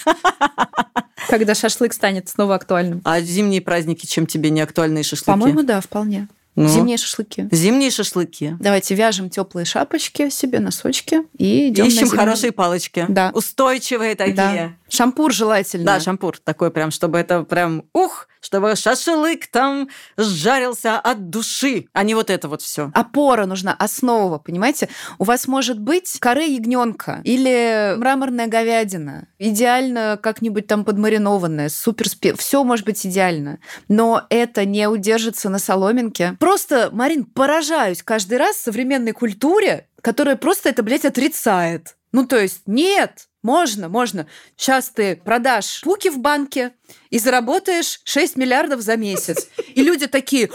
Когда 1.31 1.55
шашлык 1.55 1.95
станет 1.95 2.29
снова 2.29 2.57
актуальным. 2.57 3.01
А 3.05 3.19
зимние 3.23 3.63
праздники 3.63 4.05
чем 4.05 4.27
тебе 4.27 4.51
не 4.51 4.61
актуальные 4.61 5.05
шашлыки? 5.05 5.31
По-моему, 5.31 5.63
да, 5.63 5.81
вполне. 5.81 6.29
Ну, 6.55 6.69
Зимние 6.69 6.99
шашлыки. 6.99 7.49
Зимние 7.51 7.91
шашлыки. 7.91 8.57
Давайте 8.61 8.95
вяжем 8.95 9.31
теплые 9.31 9.65
шапочки 9.65 10.29
себе, 10.29 10.61
носочки 10.61 11.23
и 11.39 11.71
идем 11.71 11.87
Ищем 11.87 12.09
хорошие 12.09 12.53
палочки. 12.53 13.07
Да. 13.09 13.31
Устойчивые 13.33 14.15
такие. 14.17 14.35
Да. 14.35 14.73
Шампур 14.93 15.33
желательно. 15.33 15.87
Да, 15.87 16.01
шампур 16.01 16.39
такой 16.39 16.71
прям, 16.71 16.91
чтобы 16.91 17.17
это 17.19 17.45
прям 17.45 17.85
ух, 17.95 18.29
чтобы 18.41 18.77
шашлык 18.77 19.47
там 19.47 19.89
жарился 20.19 20.99
от 20.99 21.31
души, 21.31 21.87
а 21.95 22.03
не 22.03 22.15
вот 22.15 22.29
это 22.29 22.47
вот 22.47 22.61
все. 22.61 22.91
Опора 22.93 23.47
нужна, 23.47 23.73
основа, 23.73 24.37
понимаете? 24.37 24.91
У 25.19 25.25
вас 25.25 25.49
может 25.49 25.81
быть 25.81 26.19
коры 26.21 26.43
ягненка 26.43 27.23
или 27.25 27.95
мраморная 27.97 28.49
говядина, 28.49 29.29
идеально 29.39 30.19
как-нибудь 30.23 30.67
там 30.67 30.85
подмаринованная, 30.85 31.71
супер. 31.71 32.07
Все 32.37 32.63
может 32.63 32.85
быть 32.85 33.07
идеально, 33.07 33.61
но 33.89 34.27
это 34.29 34.67
не 34.67 34.87
удержится 34.89 35.49
на 35.49 35.59
соломинке. 35.59 36.37
Просто, 36.39 36.91
Марин, 36.93 37.25
поражаюсь 37.25 38.03
каждый 38.03 38.37
раз 38.37 38.59
современной 38.59 39.13
культуре, 39.13 39.89
которая 40.03 40.37
просто 40.37 40.69
это, 40.69 40.83
блядь, 40.83 41.07
отрицает. 41.07 41.97
Ну, 42.13 42.27
то 42.27 42.39
есть, 42.39 42.65
нет, 42.67 43.29
можно, 43.43 43.89
можно. 43.89 44.27
Сейчас 44.57 44.89
ты 44.89 45.17
продашь 45.17 45.81
пуки 45.83 46.09
в 46.09 46.19
банке 46.19 46.75
и 47.11 47.19
заработаешь 47.19 48.01
6 48.05 48.37
миллиардов 48.37 48.81
за 48.81 48.97
месяц. 48.97 49.49
И 49.75 49.83
люди 49.83 50.07
такие, 50.07 50.51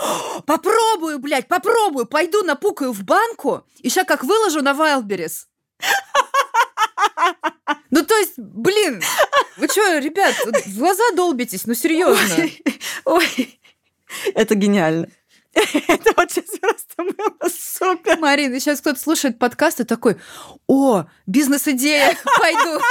попробую, 0.46 1.20
блядь, 1.20 1.48
попробую, 1.48 2.06
пойду 2.06 2.44
напукаю 2.44 2.94
в 2.94 3.04
банку, 3.04 3.66
и 3.80 3.90
сейчас 3.90 4.06
как 4.08 4.24
выложу 4.24 4.62
на 4.62 4.72
Wildberries. 4.72 5.48
Ну, 7.90 8.06
то 8.06 8.16
есть, 8.18 8.34
блин, 8.38 9.02
вы 9.58 9.68
что, 9.68 9.98
ребят, 10.00 10.36
в 10.66 10.78
глаза 10.78 11.04
долбитесь, 11.14 11.66
ну, 11.66 11.74
серьезно. 11.74 12.36
Ой, 12.38 12.62
ой, 13.06 13.60
это 14.34 14.56
гениально. 14.56 15.08
Это 15.88 16.14
вот 16.16 16.32
сейчас 16.32 16.77
просто 16.98 17.14
было 17.40 17.50
супер. 17.50 18.18
Марина, 18.20 18.60
сейчас 18.60 18.82
кто-то 18.82 19.00
слушает 19.00 19.40
подкаст 19.40 19.80
и 19.80 19.84
такой, 19.84 20.18
о, 20.68 21.06
бизнес-идея, 21.26 22.18
пойду. 22.40 22.82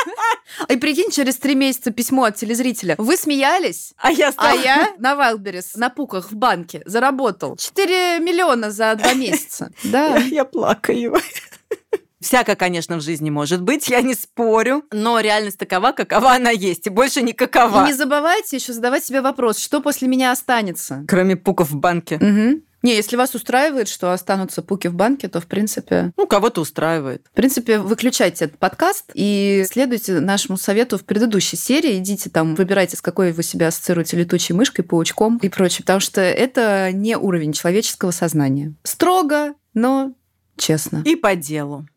И 0.69 0.77
прикинь, 0.77 1.11
через 1.11 1.37
три 1.37 1.55
месяца 1.55 1.91
письмо 1.91 2.25
от 2.25 2.37
телезрителя. 2.37 2.95
Вы 2.99 3.17
смеялись, 3.17 3.93
а 3.99 4.11
я, 4.11 4.33
стала... 4.33 4.51
а 4.51 4.55
я 4.55 4.95
на 4.99 5.15
Wildberries 5.15 5.71
на 5.75 5.91
пуках 5.91 6.31
в 6.31 6.35
банке 6.35 6.83
заработал 6.87 7.57
4 7.57 8.21
миллиона 8.21 8.71
за 8.71 8.95
два 8.95 9.15
месяца. 9.15 9.71
Да. 9.85 10.19
Я, 10.19 10.45
плакаю. 10.45 11.15
Всяко, 12.21 12.57
конечно, 12.57 12.97
в 12.97 13.03
жизни 13.03 13.31
может 13.31 13.63
быть, 13.63 13.89
я 13.89 14.01
не 14.03 14.15
спорю, 14.15 14.83
но 14.91 15.21
реальность 15.21 15.59
такова, 15.59 15.93
какова 15.93 16.33
она 16.33 16.51
есть, 16.51 16.87
и 16.87 16.91
больше 16.91 17.23
не 17.23 17.33
какова. 17.33 17.85
И 17.85 17.87
не 17.87 17.93
забывайте 17.93 18.57
еще 18.57 18.73
задавать 18.73 19.05
себе 19.05 19.21
вопрос, 19.21 19.59
что 19.59 19.81
после 19.81 20.09
меня 20.09 20.33
останется. 20.33 21.05
Кроме 21.07 21.37
пуков 21.37 21.71
в 21.71 21.77
банке. 21.77 22.17
Угу. 22.17 22.63
Не, 22.87 22.95
если 22.95 23.17
вас 23.17 23.35
устраивает, 23.35 23.89
что 23.89 24.13
останутся 24.13 24.63
пуки 24.63 24.87
в 24.87 24.95
банке, 24.95 25.27
то, 25.27 25.41
в 25.41 25.49
принципе... 25.49 26.13
Ну, 26.17 26.29
кого-то 26.29 26.61
устраивает. 26.61 27.27
В 27.33 27.35
принципе, 27.35 27.81
выключайте 27.81 28.45
этот 28.45 28.61
подкаст 28.61 29.11
и 29.13 29.65
следуйте 29.69 30.21
нашему 30.21 30.57
совету 30.57 30.97
в 30.97 31.05
предыдущей 31.05 31.57
серии. 31.57 31.99
Идите 31.99 32.31
там, 32.31 32.55
выбирайте, 32.55 32.97
с 32.97 33.03
какой 33.03 33.33
вы 33.33 33.43
себя 33.43 33.67
ассоциируете 33.67 34.17
летучей 34.17 34.55
мышкой, 34.55 34.85
паучком 34.85 35.39
и 35.39 35.49
прочее, 35.49 35.83
потому 35.83 35.99
что 35.99 36.21
это 36.21 36.93
не 36.93 37.17
уровень 37.17 37.53
человеческого 37.53 38.13
сознания. 38.13 38.77
Строго, 38.85 39.55
но 39.75 40.13
честно. 40.57 41.03
И 41.05 41.17
по 41.17 41.35
делу 41.35 41.89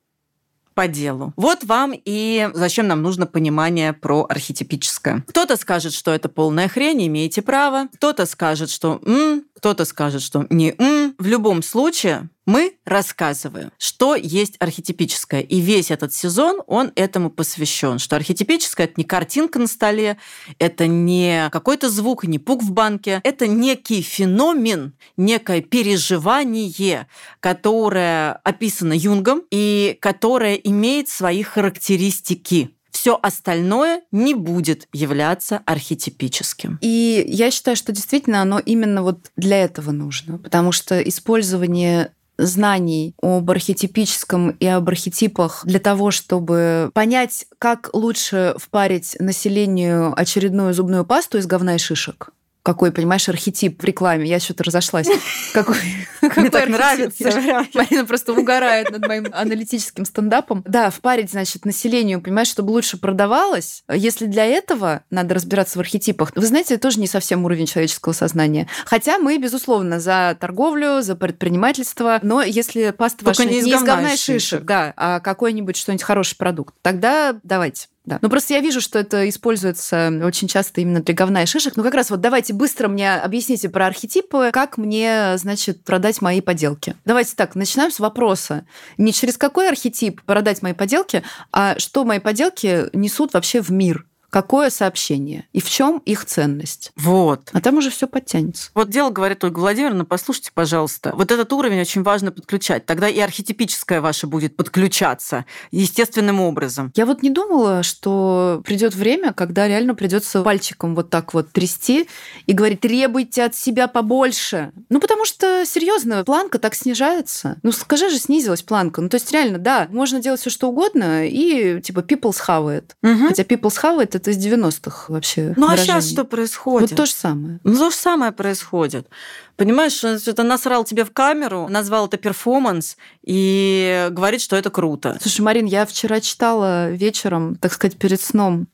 по 0.80 0.88
делу. 0.88 1.34
Вот 1.36 1.66
вам 1.66 1.92
и 1.94 2.50
зачем 2.54 2.88
нам 2.88 3.02
нужно 3.02 3.26
понимание 3.26 3.92
про 3.92 4.26
архетипическое. 4.30 5.26
Кто-то 5.28 5.58
скажет, 5.58 5.92
что 5.92 6.12
это 6.12 6.30
полная 6.30 6.70
хрень, 6.70 7.06
имеете 7.06 7.42
право. 7.42 7.90
Кто-то 7.96 8.26
скажет, 8.26 8.70
что 8.70 9.02
м, 9.06 9.44
кто-то 9.58 9.84
скажет, 9.84 10.22
что 10.22 10.48
не 10.50 10.74
м. 10.78 11.16
В 11.18 11.28
любом 11.28 11.64
случае, 11.64 12.30
мы 12.50 12.74
рассказываем, 12.84 13.72
что 13.78 14.16
есть 14.16 14.56
архетипическое. 14.58 15.42
И 15.42 15.60
весь 15.60 15.92
этот 15.92 16.16
сезон, 16.16 16.64
он 16.66 16.92
этому 16.96 17.30
посвящен. 17.30 18.00
Что 18.00 18.16
архетипическое– 18.16 18.86
это 18.88 18.96
не 18.98 19.04
картинка 19.04 19.60
на 19.60 19.68
столе, 19.68 20.18
это 20.58 20.88
не 20.88 21.50
какой-то 21.52 21.92
звук, 21.92 22.24
не 22.24 22.40
пук 22.40 22.64
в 22.64 22.72
банке. 22.72 23.22
Это 23.24 23.46
некий 23.46 24.02
феномен, 24.02 24.94
некое 25.16 25.62
переживание, 25.62 27.08
которое 27.40 28.34
описано 28.44 28.94
Юнгом 28.94 29.44
и 29.52 29.96
которое 30.02 30.56
имеет 30.56 31.08
свои 31.08 31.44
характеристики 31.44 32.74
все 32.92 33.18
остальное 33.22 34.02
не 34.12 34.34
будет 34.34 34.88
являться 34.92 35.62
архетипическим. 35.66 36.80
И 36.82 37.24
я 37.28 37.50
считаю, 37.50 37.78
что 37.78 37.94
действительно 37.94 38.42
оно 38.42 38.60
именно 38.60 39.04
вот 39.04 39.32
для 39.38 39.64
этого 39.64 39.92
нужно, 39.92 40.38
потому 40.38 40.74
что 40.74 41.00
использование 41.00 42.12
знаний 42.40 43.14
об 43.22 43.50
архетипическом 43.52 44.52
и 44.52 44.66
об 44.66 44.88
архетипах 44.90 45.62
для 45.66 45.80
того, 45.80 46.12
чтобы 46.12 46.92
понять, 46.94 47.46
как 47.60 47.90
лучше 47.94 48.56
впарить 48.58 49.16
населению 49.20 50.14
очередную 50.20 50.74
зубную 50.74 51.06
пасту 51.06 51.38
из 51.38 51.46
говна 51.46 51.76
и 51.76 51.78
шишек 51.78 52.32
какой, 52.64 52.92
понимаешь, 52.92 53.28
архетип 53.30 53.82
в 53.82 53.86
рекламе. 53.86 54.28
Я 54.28 54.40
что-то 54.40 54.64
разошлась. 54.64 55.08
Какой, 55.54 55.78
Мне 56.22 56.50
так 56.50 56.68
нравится. 56.68 57.24
Марина 57.74 58.06
просто 58.06 58.34
угорает 58.34 58.92
над 58.92 59.08
моим 59.08 59.28
аналитическим 59.32 60.06
стендапом. 60.06 60.64
Да, 60.68 60.90
впарить, 60.90 61.32
значит, 61.32 61.66
населению, 61.66 62.22
понимаешь, 62.22 62.50
чтобы 62.50 62.72
лучше 62.72 62.98
продавалось. 62.98 63.84
Если 63.92 64.26
для 64.26 64.46
этого 64.46 65.04
надо 65.10 65.36
разбираться 65.36 65.78
в 65.78 65.82
архетипах, 65.82 66.32
вы 66.36 66.46
знаете, 66.46 66.76
это 66.76 66.84
тоже 66.84 67.00
не 67.00 67.08
совсем 67.08 67.46
уровень 67.46 67.66
человеческого 67.66 68.14
сознания. 68.14 68.68
Хотя 68.86 69.18
мы, 69.18 69.38
безусловно, 69.38 70.00
за 70.00 70.38
торговлю, 70.40 71.02
за 71.02 71.16
предпринимательство, 71.16 72.20
но 72.22 72.42
если 72.42 72.92
паста 72.92 73.26
ваша 73.26 73.46
не 73.46 73.60
из 73.60 73.84
говна 73.84 74.14
и 74.14 74.18
шишек, 74.18 74.64
да, 74.64 74.94
а 74.96 75.20
какой-нибудь 75.20 75.78
что-нибудь 75.78 76.04
хороший 76.04 76.38
продукт, 76.38 76.76
тогда 76.82 77.36
давайте. 77.44 77.88
Да. 78.06 78.18
Но 78.22 78.30
просто 78.30 78.54
я 78.54 78.62
вижу, 78.62 78.82
что 78.82 78.98
это 78.98 79.28
используется 79.30 80.12
очень 80.24 80.48
часто 80.48 80.82
именно 80.82 81.02
для 81.02 81.14
говна 81.14 81.44
и 81.44 81.46
шишек. 81.46 81.76
Ну, 81.76 81.84
как 81.84 81.94
раз 81.94 82.10
вот 82.10 82.22
давайте 82.22 82.54
быстро 82.54 82.88
мне 82.88 83.14
объясните 83.14 83.70
про 83.70 83.86
архетипы, 83.88 84.50
как 84.52 84.78
мне, 84.78 85.38
значит, 85.38 85.84
продать 85.84 86.22
мои 86.22 86.42
поделки. 86.42 86.96
Давайте 87.06 87.36
так, 87.36 87.56
начинаем 87.56 87.92
с 87.92 88.00
вопроса. 88.00 88.66
Не 88.98 89.14
через 89.14 89.38
какой 89.38 89.70
архетип 89.70 90.22
продать 90.24 90.62
мои 90.62 90.74
поделки, 90.74 91.24
а 91.52 91.78
что 91.78 92.04
мои 92.04 92.20
поделки 92.20 92.86
несут 92.94 93.34
вообще 93.34 93.62
в 93.62 93.70
мир 93.70 94.06
какое 94.30 94.70
сообщение 94.70 95.48
и 95.54 95.62
в 95.62 95.70
чем 95.70 96.00
их 96.06 96.26
ценность. 96.26 96.92
Вот. 96.96 97.50
А 97.54 97.62
там 97.62 97.78
уже 97.78 97.90
все 97.90 98.08
подтянется. 98.08 98.72
Вот 98.74 98.90
дело 98.90 99.10
говорит 99.10 99.44
Ольга 99.44 99.60
Владимировна, 99.60 100.06
послушайте, 100.06 100.52
пожалуйста. 100.54 101.14
Вот 101.16 101.32
этот 101.32 101.52
уровень 101.54 101.82
очень 101.82 102.04
важно 102.04 102.32
подключать. 102.32 102.86
Тогда 102.86 103.10
и 103.10 103.20
архетипическое 103.20 104.02
ваше 104.02 104.28
будет 104.28 104.56
подключаться 104.56 105.46
естественным 105.72 106.40
образом. 106.42 106.92
Я 106.96 107.06
вот 107.06 107.24
не 107.24 107.30
думала, 107.30 107.84
что 107.84 108.62
придет 108.66 108.96
время, 108.96 109.34
когда 109.34 109.68
реально 109.68 109.96
придется 109.96 110.42
пальчиком 110.44 110.96
вот 110.96 111.10
так 111.10 111.34
вот 111.34 111.52
трясти 111.52 112.08
и 112.46 112.54
говорить, 112.54 112.82
требуйте 112.82 113.44
от 113.44 113.56
себя 113.56 113.88
побольше. 113.88 114.72
Ну, 114.90 115.00
потому 115.00 115.26
что, 115.26 115.66
серьезно, 115.66 116.24
планка 116.24 116.60
так 116.60 116.76
снижается. 116.76 117.58
Ну, 117.64 117.72
скажи 117.72 118.10
же, 118.10 118.18
снизилась 118.18 118.62
планка. 118.62 119.02
Ну, 119.02 119.10
то 119.10 119.16
есть, 119.16 119.32
реально, 119.32 119.58
да, 119.58 119.88
можно 119.90 120.20
делать 120.22 120.40
все 120.40 120.50
что 120.50 120.70
угодно, 120.70 121.28
и 121.28 121.82
типа 121.82 122.00
people's 122.00 122.38
how 122.48 122.66
it. 122.68 122.92
Угу. 123.04 123.28
Хотя 123.30 123.44
people's 123.44 123.82
how 123.82 124.04
it 124.04 124.19
это 124.20 124.32
из 124.32 124.38
90-х 124.38 125.12
вообще. 125.12 125.54
Ну 125.58 125.68
а 125.68 125.78
сейчас 125.78 126.10
что 126.10 126.24
происходит? 126.24 126.92
Вот 126.92 126.98
то 126.98 127.06
же 127.06 127.12
самое. 127.12 127.60
Ну 127.64 127.78
то 127.78 127.90
же 127.90 127.96
самое 127.96 128.32
происходит. 128.32 129.08
Понимаешь, 129.56 130.04
он 130.04 130.20
что-то 130.20 130.44
насрал 130.44 130.84
тебе 130.86 131.04
в 131.04 131.12
камеру, 131.12 131.68
назвал 131.70 132.08
это 132.08 132.18
перформанс 132.18 132.98
и 133.24 134.08
говорит, 134.12 134.42
что 134.42 134.56
это 134.56 134.70
круто. 134.70 135.18
Слушай, 135.22 135.42
Марин, 135.42 135.66
я 135.66 135.86
вчера 135.86 136.22
читала 136.22 136.92
вечером, 136.92 137.56
так 137.56 137.74
сказать, 137.74 137.98
перед 137.98 138.22
сном. 138.22 138.68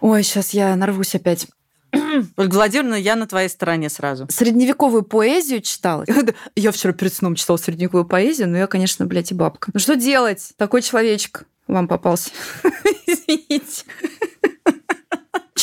Ой, 0.00 0.22
сейчас 0.22 0.50
я 0.50 0.74
нарвусь 0.76 1.14
опять. 1.14 1.46
Ольга 2.36 2.54
Владимировна, 2.54 2.94
я 2.94 3.16
на 3.16 3.26
твоей 3.26 3.48
стороне 3.48 3.88
сразу. 3.90 4.26
Средневековую 4.30 5.02
поэзию 5.02 5.60
читала. 5.60 6.04
Я 6.56 6.70
вчера 6.70 6.92
перед 6.92 7.12
сном 7.12 7.34
читала 7.34 7.56
средневековую 7.56 8.04
поэзию, 8.04 8.48
но 8.48 8.58
я, 8.58 8.68
конечно, 8.68 9.06
блядь, 9.06 9.32
и 9.32 9.34
бабка. 9.34 9.70
Ну 9.74 9.80
что 9.80 9.96
делать? 9.96 10.52
Такой 10.56 10.82
человечек 10.82 11.46
вам 11.70 11.88
попался. 11.88 12.30
Извините 13.06 13.84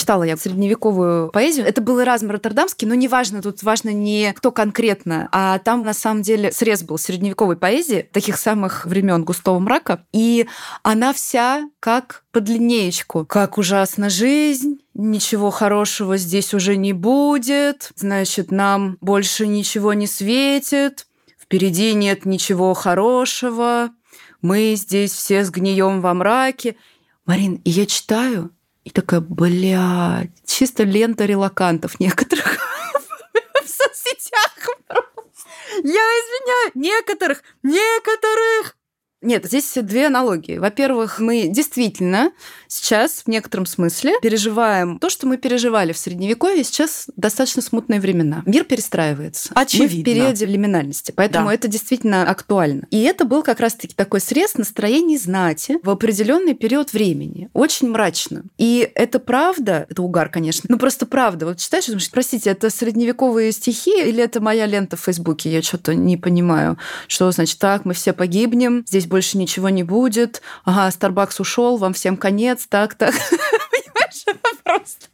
читала 0.08 0.24
я 0.24 0.38
средневековую 0.38 1.30
поэзию. 1.32 1.66
Это 1.66 1.82
был 1.82 1.99
Эразм 2.01 2.32
Роттердамский, 2.32 2.88
но 2.88 2.95
неважно, 2.95 3.41
тут 3.41 3.62
важно 3.62 3.89
не 3.89 4.32
кто 4.32 4.53
конкретно, 4.53 5.28
а 5.34 5.60
там 5.60 5.84
на 5.84 5.93
самом 5.93 6.22
деле 6.22 6.53
срез 6.53 6.82
был 6.84 6.97
средневековой 6.97 7.58
поэзии, 7.58 8.08
таких 8.14 8.38
самых 8.38 8.86
времен 8.86 9.26
густого 9.26 9.60
мрака, 9.60 10.05
и 10.14 10.47
она 10.82 11.12
вся 11.12 11.70
как 11.82 12.24
по 12.32 12.39
длиннеечку. 12.39 13.26
Как 13.26 13.58
ужасна 13.58 14.10
жизнь, 14.10 14.80
ничего 14.93 15.49
хорошего 15.49 16.16
здесь 16.16 16.53
уже 16.53 16.78
не 16.78 16.93
будет, 16.93 17.91
значит, 17.97 18.49
нам 18.49 18.97
больше 19.01 19.45
ничего 19.45 19.91
не 19.91 20.08
светит, 20.08 21.05
впереди 21.38 21.93
нет 21.93 22.26
ничего 22.26 22.74
хорошего, 22.74 23.89
мы 24.42 24.76
здесь 24.76 25.12
все 25.12 25.44
сгнием 25.44 26.02
во 26.02 26.14
мраке. 26.14 26.76
Марин, 27.26 27.62
и 27.66 27.70
я 27.70 27.86
читаю, 27.86 28.52
и 28.84 28.90
такая, 28.90 29.20
блядь, 29.20 30.32
чисто 30.46 30.84
лента 30.84 31.26
релакантов 31.26 32.00
некоторых 32.00 32.58
в 33.64 33.68
соцсетях. 33.68 34.56
Я 35.84 35.84
извиняю, 35.84 36.72
некоторых, 36.76 37.44
некоторых 37.64 38.77
нет, 39.22 39.45
здесь 39.45 39.74
две 39.82 40.07
аналогии. 40.07 40.59
Во-первых, 40.59 41.20
мы 41.20 41.47
действительно 41.47 42.32
сейчас 42.68 43.24
в 43.26 43.28
некотором 43.28 43.65
смысле 43.65 44.13
переживаем 44.22 44.99
то, 44.99 45.09
что 45.09 45.26
мы 45.26 45.38
переживали 45.38 45.91
в 45.91 45.97
Средневековье, 45.97 46.63
сейчас 46.63 47.07
достаточно 47.15 47.63
смутные 47.63 47.99
времена. 47.99 48.43
Мир 48.45 48.63
перестраивается. 48.63 49.49
Очевидно. 49.55 49.95
Мы 49.95 50.01
в 50.01 50.05
периоде 50.05 50.45
лиминальности, 50.45 51.11
поэтому 51.15 51.47
да. 51.47 51.55
это 51.55 51.68
действительно 51.68 52.30
актуально. 52.30 52.86
И 52.91 53.01
это 53.01 53.26
был 53.26 53.41
как 53.41 53.59
раз-таки 53.59 53.95
такой 53.95 54.22
срез 54.22 54.53
настроений 54.53 55.18
знати 55.18 55.80
в 55.82 55.89
определенный 55.89 56.53
период 56.53 56.93
времени. 56.93 57.49
Очень 57.53 57.89
мрачно. 57.89 58.43
И 58.59 58.88
это 58.93 59.18
правда, 59.18 59.88
это 59.89 60.03
угар, 60.03 60.30
конечно, 60.30 60.68
но 60.70 60.78
просто 60.78 61.07
правда. 61.07 61.47
Вот 61.47 61.57
читаешь, 61.57 61.88
думаешь, 61.88 62.11
простите, 62.11 62.51
это 62.51 62.70
средневековые 62.70 63.51
стихи 63.51 63.99
или 63.99 64.22
это 64.22 64.41
моя 64.41 64.68
лента 64.68 64.95
в 64.95 65.01
Фейсбуке? 65.01 65.51
Я 65.51 65.63
что-то 65.63 65.95
не 65.95 66.18
понимаю. 66.18 66.78
Что 67.07 67.32
значит 67.32 67.57
так, 67.57 67.84
мы 67.84 67.95
все 67.95 68.13
погибнем, 68.13 68.84
здесь 68.88 69.07
здесь 69.08 69.10
больше 69.10 69.38
ничего 69.38 69.70
не 69.70 69.84
будет. 69.84 70.41
Ага, 70.66 70.89
Starbucks 70.89 71.39
ушел, 71.39 71.78
вам 71.78 71.93
всем 71.93 72.18
конец, 72.18 72.68
так, 72.68 72.95
так. 72.95 73.14
Понимаешь, 73.72 74.26
просто. 74.64 75.08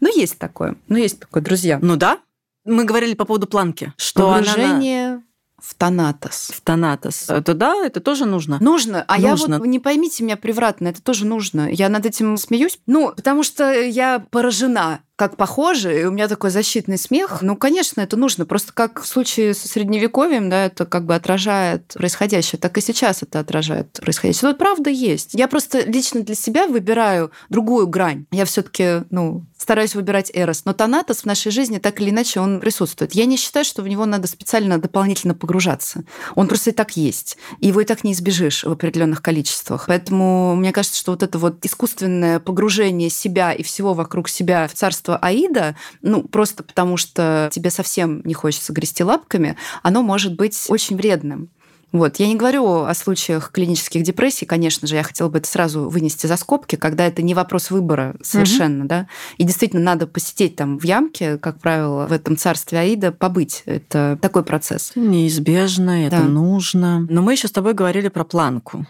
Ну, 0.00 0.16
есть 0.16 0.38
такое. 0.38 0.76
Ну, 0.88 0.96
есть 0.96 1.20
такое, 1.20 1.42
друзья. 1.42 1.78
Ну 1.82 1.96
да. 1.96 2.18
Мы 2.64 2.84
говорили 2.84 3.14
по 3.14 3.24
поводу 3.24 3.46
планки, 3.46 3.92
что 3.96 4.32
Погружение 4.32 5.08
она 5.08 5.22
в 5.58 5.74
Танатос. 5.74 6.52
В 6.54 6.60
Танатос. 6.60 7.28
Это 7.28 7.54
да, 7.54 7.74
это 7.84 8.00
тоже 8.00 8.26
нужно. 8.26 8.58
Нужно. 8.60 9.04
А 9.08 9.18
нужно. 9.18 9.54
я 9.54 9.58
вот, 9.58 9.66
не 9.66 9.80
поймите 9.80 10.22
меня 10.22 10.36
превратно, 10.36 10.88
это 10.88 11.02
тоже 11.02 11.26
нужно. 11.26 11.68
Я 11.70 11.88
над 11.88 12.06
этим 12.06 12.36
смеюсь. 12.36 12.78
Ну, 12.86 13.12
потому 13.14 13.42
что 13.42 13.72
я 13.72 14.20
поражена 14.30 15.00
как 15.18 15.36
похоже, 15.36 16.00
и 16.00 16.04
у 16.04 16.12
меня 16.12 16.28
такой 16.28 16.50
защитный 16.50 16.96
смех. 16.96 17.42
Ну, 17.42 17.56
конечно, 17.56 18.00
это 18.00 18.16
нужно. 18.16 18.46
Просто 18.46 18.72
как 18.72 19.02
в 19.02 19.06
случае 19.06 19.52
со 19.52 19.66
средневековьем, 19.66 20.48
да, 20.48 20.66
это 20.66 20.86
как 20.86 21.06
бы 21.06 21.16
отражает 21.16 21.88
происходящее, 21.94 22.60
так 22.60 22.78
и 22.78 22.80
сейчас 22.80 23.24
это 23.24 23.40
отражает 23.40 23.98
происходящее. 24.00 24.50
Вот 24.50 24.58
правда 24.58 24.90
есть. 24.90 25.34
Я 25.34 25.48
просто 25.48 25.80
лично 25.80 26.20
для 26.20 26.36
себя 26.36 26.68
выбираю 26.68 27.32
другую 27.48 27.88
грань. 27.88 28.26
Я 28.30 28.44
все 28.44 28.62
таки 28.62 29.02
ну, 29.10 29.44
стараюсь 29.58 29.96
выбирать 29.96 30.30
Эрос. 30.32 30.64
Но 30.64 30.72
Танатос 30.72 31.22
в 31.22 31.24
нашей 31.24 31.50
жизни 31.50 31.78
так 31.78 32.00
или 32.00 32.10
иначе 32.10 32.38
он 32.38 32.60
присутствует. 32.60 33.12
Я 33.14 33.26
не 33.26 33.36
считаю, 33.36 33.64
что 33.64 33.82
в 33.82 33.88
него 33.88 34.06
надо 34.06 34.28
специально 34.28 34.78
дополнительно 34.78 35.34
погружаться. 35.34 36.04
Он 36.36 36.46
просто 36.46 36.70
и 36.70 36.72
так 36.72 36.96
есть. 36.96 37.36
И 37.58 37.66
его 37.66 37.80
и 37.80 37.84
так 37.84 38.04
не 38.04 38.12
избежишь 38.12 38.62
в 38.62 38.70
определенных 38.70 39.20
количествах. 39.20 39.86
Поэтому 39.88 40.54
мне 40.54 40.72
кажется, 40.72 40.96
что 40.96 41.10
вот 41.10 41.24
это 41.24 41.38
вот 41.38 41.66
искусственное 41.66 42.38
погружение 42.38 43.10
себя 43.10 43.52
и 43.52 43.64
всего 43.64 43.94
вокруг 43.94 44.28
себя 44.28 44.68
в 44.68 44.74
царство 44.74 45.07
творчество 45.08 45.16
Аида, 45.16 45.76
ну, 46.02 46.22
просто 46.22 46.62
потому 46.62 46.96
что 46.96 47.48
тебе 47.52 47.70
совсем 47.70 48.20
не 48.24 48.34
хочется 48.34 48.72
грести 48.72 49.02
лапками, 49.02 49.56
оно 49.82 50.02
может 50.02 50.36
быть 50.36 50.66
очень 50.68 50.96
вредным. 50.96 51.48
Вот. 51.90 52.16
Я 52.16 52.26
не 52.26 52.34
говорю 52.34 52.82
о 52.84 52.94
случаях 52.94 53.50
клинических 53.50 54.02
депрессий, 54.02 54.44
конечно 54.44 54.86
же, 54.86 54.94
я 54.94 55.02
хотела 55.02 55.30
бы 55.30 55.38
это 55.38 55.48
сразу 55.48 55.88
вынести 55.88 56.26
за 56.26 56.36
скобки, 56.36 56.76
когда 56.76 57.06
это 57.06 57.22
не 57.22 57.32
вопрос 57.32 57.70
выбора 57.70 58.14
совершенно, 58.20 58.80
угу. 58.80 58.88
да. 58.88 59.06
И 59.38 59.44
действительно 59.44 59.82
надо 59.82 60.06
посидеть 60.06 60.54
там 60.54 60.78
в 60.78 60.84
ямке, 60.84 61.38
как 61.38 61.58
правило, 61.60 62.06
в 62.06 62.12
этом 62.12 62.36
царстве 62.36 62.80
Аида, 62.80 63.12
побыть. 63.12 63.62
Это 63.64 64.18
такой 64.20 64.42
процесс. 64.42 64.92
Неизбежно, 64.96 66.06
это 66.06 66.18
да. 66.18 66.24
нужно. 66.24 67.06
Но 67.08 67.22
мы 67.22 67.32
еще 67.32 67.48
с 67.48 67.52
тобой 67.52 67.72
говорили 67.72 68.08
про 68.08 68.24
планку. 68.24 68.86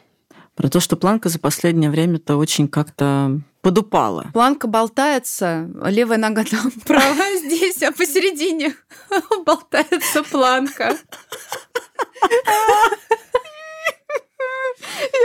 Про 0.56 0.68
то, 0.68 0.80
что 0.80 0.96
планка 0.96 1.28
за 1.28 1.38
последнее 1.38 1.90
время-то 1.90 2.36
очень 2.36 2.66
как-то 2.66 3.40
подупала. 3.60 4.30
Планка 4.32 4.66
болтается, 4.66 5.68
левая 5.84 6.18
нога 6.18 6.44
там, 6.44 6.70
правая 6.86 7.36
здесь, 7.38 7.82
а 7.82 7.92
посередине 7.92 8.74
болтается 9.44 10.22
планка. 10.22 10.96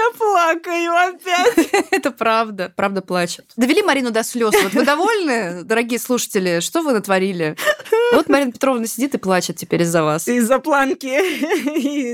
Я 0.04 0.18
плакаю 0.18 0.92
опять. 0.94 1.88
Это 1.92 2.12
правда, 2.12 2.72
правда 2.76 3.02
плачет. 3.02 3.46
Довели 3.56 3.82
Марину 3.82 4.12
до 4.12 4.24
слез. 4.24 4.54
Вот 4.64 4.74
вы 4.74 4.86
довольны, 4.86 5.64
дорогие 5.66 6.00
слушатели? 6.00 6.60
Что 6.60 6.82
вы 6.82 6.94
натворили? 6.94 7.56
Вот 8.14 8.30
Марина 8.30 8.52
Петровна 8.52 8.88
сидит 8.88 9.16
и 9.16 9.18
плачет 9.18 9.58
теперь 9.58 9.84
из-за 9.84 10.04
вас. 10.04 10.28
Из-за 10.28 10.60
планки. 10.60 11.14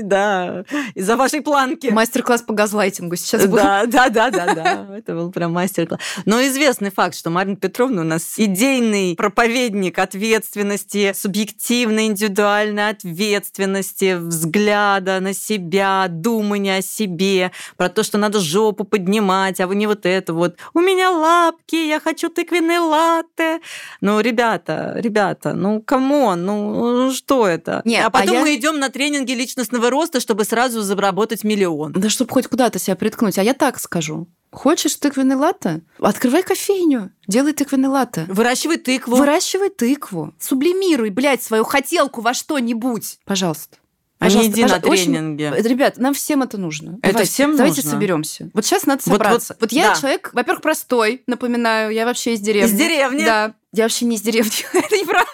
Да, 0.02 0.64
из-за 0.94 1.16
вашей 1.16 1.40
планки. 1.40 1.88
Мастер-класс 1.88 2.42
по 2.42 2.52
газлайтингу 2.52 3.16
сейчас 3.16 3.46
был. 3.46 3.56
Да, 3.56 3.84
да, 3.86 4.08
да, 4.08 4.30
да, 4.30 4.54
да. 4.54 4.86
Это 4.96 5.14
был 5.14 5.30
прям 5.30 5.52
мастер-класс. 5.52 6.00
Но 6.24 6.40
известный 6.42 6.90
факт, 6.90 7.14
что 7.14 7.30
Марина 7.30 7.56
Петровна 7.56 8.02
у 8.02 8.04
нас 8.04 8.34
идейный 8.38 9.14
проповедник 9.16 9.98
ответственности, 9.98 11.12
субъективной, 11.14 12.06
индивидуальной 12.06 12.90
ответственности, 12.90 14.16
взгляда 14.16 15.20
на 15.20 15.34
себя, 15.34 16.06
думания 16.08 16.78
о 16.78 16.82
себе, 16.82 17.52
про 17.80 17.88
то, 17.88 18.02
что 18.02 18.18
надо 18.18 18.40
жопу 18.40 18.84
поднимать, 18.84 19.58
а 19.58 19.66
вы 19.66 19.74
не 19.74 19.86
вот 19.86 20.04
это 20.04 20.34
вот. 20.34 20.56
У 20.74 20.80
меня 20.80 21.10
лапки, 21.10 21.76
я 21.76 21.98
хочу 21.98 22.28
тыквенный 22.28 22.78
латте. 22.78 23.60
Ну, 24.02 24.20
ребята, 24.20 24.92
ребята, 24.96 25.54
ну, 25.54 25.80
come 25.80 26.17
on, 26.17 26.44
ну, 26.44 27.10
что 27.10 27.46
это? 27.46 27.80
Нет, 27.86 28.04
а, 28.04 28.08
а 28.08 28.10
потом 28.10 28.32
а 28.32 28.34
я... 28.34 28.40
мы 28.42 28.54
идем 28.54 28.78
на 28.78 28.90
тренинги 28.90 29.32
личностного 29.32 29.88
роста, 29.88 30.20
чтобы 30.20 30.44
сразу 30.44 30.82
заработать 30.82 31.42
миллион. 31.42 31.92
Да 31.94 32.10
чтобы 32.10 32.30
хоть 32.30 32.48
куда-то 32.48 32.78
себя 32.78 32.96
приткнуть. 32.96 33.38
А 33.38 33.42
я 33.42 33.54
так 33.54 33.80
скажу. 33.80 34.28
Хочешь 34.52 34.96
тыквенный 34.96 35.36
латте? 35.36 35.80
Открывай 36.00 36.42
кофейню, 36.42 37.12
делай 37.28 37.54
тыквенный 37.54 37.88
латте. 37.88 38.26
Выращивай 38.28 38.76
тыкву. 38.76 39.16
Выращивай 39.16 39.70
тыкву. 39.70 40.34
Сублимируй, 40.38 41.08
блядь, 41.08 41.42
свою 41.42 41.64
хотелку 41.64 42.20
во 42.20 42.34
что-нибудь. 42.34 43.20
Пожалуйста. 43.24 43.78
Пожалуйста, 44.20 44.50
не 44.50 44.54
иди 44.54 44.64
на 44.66 44.80
тренинге. 44.80 45.50
Очень... 45.50 45.68
Ребят, 45.68 45.96
нам 45.96 46.12
всем 46.12 46.42
это 46.42 46.58
нужно. 46.58 46.98
Это 47.00 47.12
давайте, 47.12 47.32
всем 47.32 47.56
давайте 47.56 47.76
нужно. 47.76 47.90
соберемся. 47.90 48.50
Вот 48.52 48.66
сейчас 48.66 48.84
надо 48.84 49.02
собраться. 49.02 49.54
Вот, 49.54 49.62
вот, 49.62 49.70
вот 49.70 49.72
я 49.72 49.88
да. 49.88 50.00
человек, 50.00 50.30
во-первых, 50.34 50.62
простой, 50.62 51.22
напоминаю, 51.26 51.90
я 51.90 52.04
вообще 52.04 52.34
из 52.34 52.40
деревни. 52.40 52.68
Из 52.68 52.76
деревни? 52.76 53.24
Да. 53.24 53.54
Я 53.72 53.84
вообще 53.84 54.04
не 54.04 54.16
из 54.16 54.20
деревни. 54.20 54.52
это 54.74 54.94
неправда. 54.94 55.30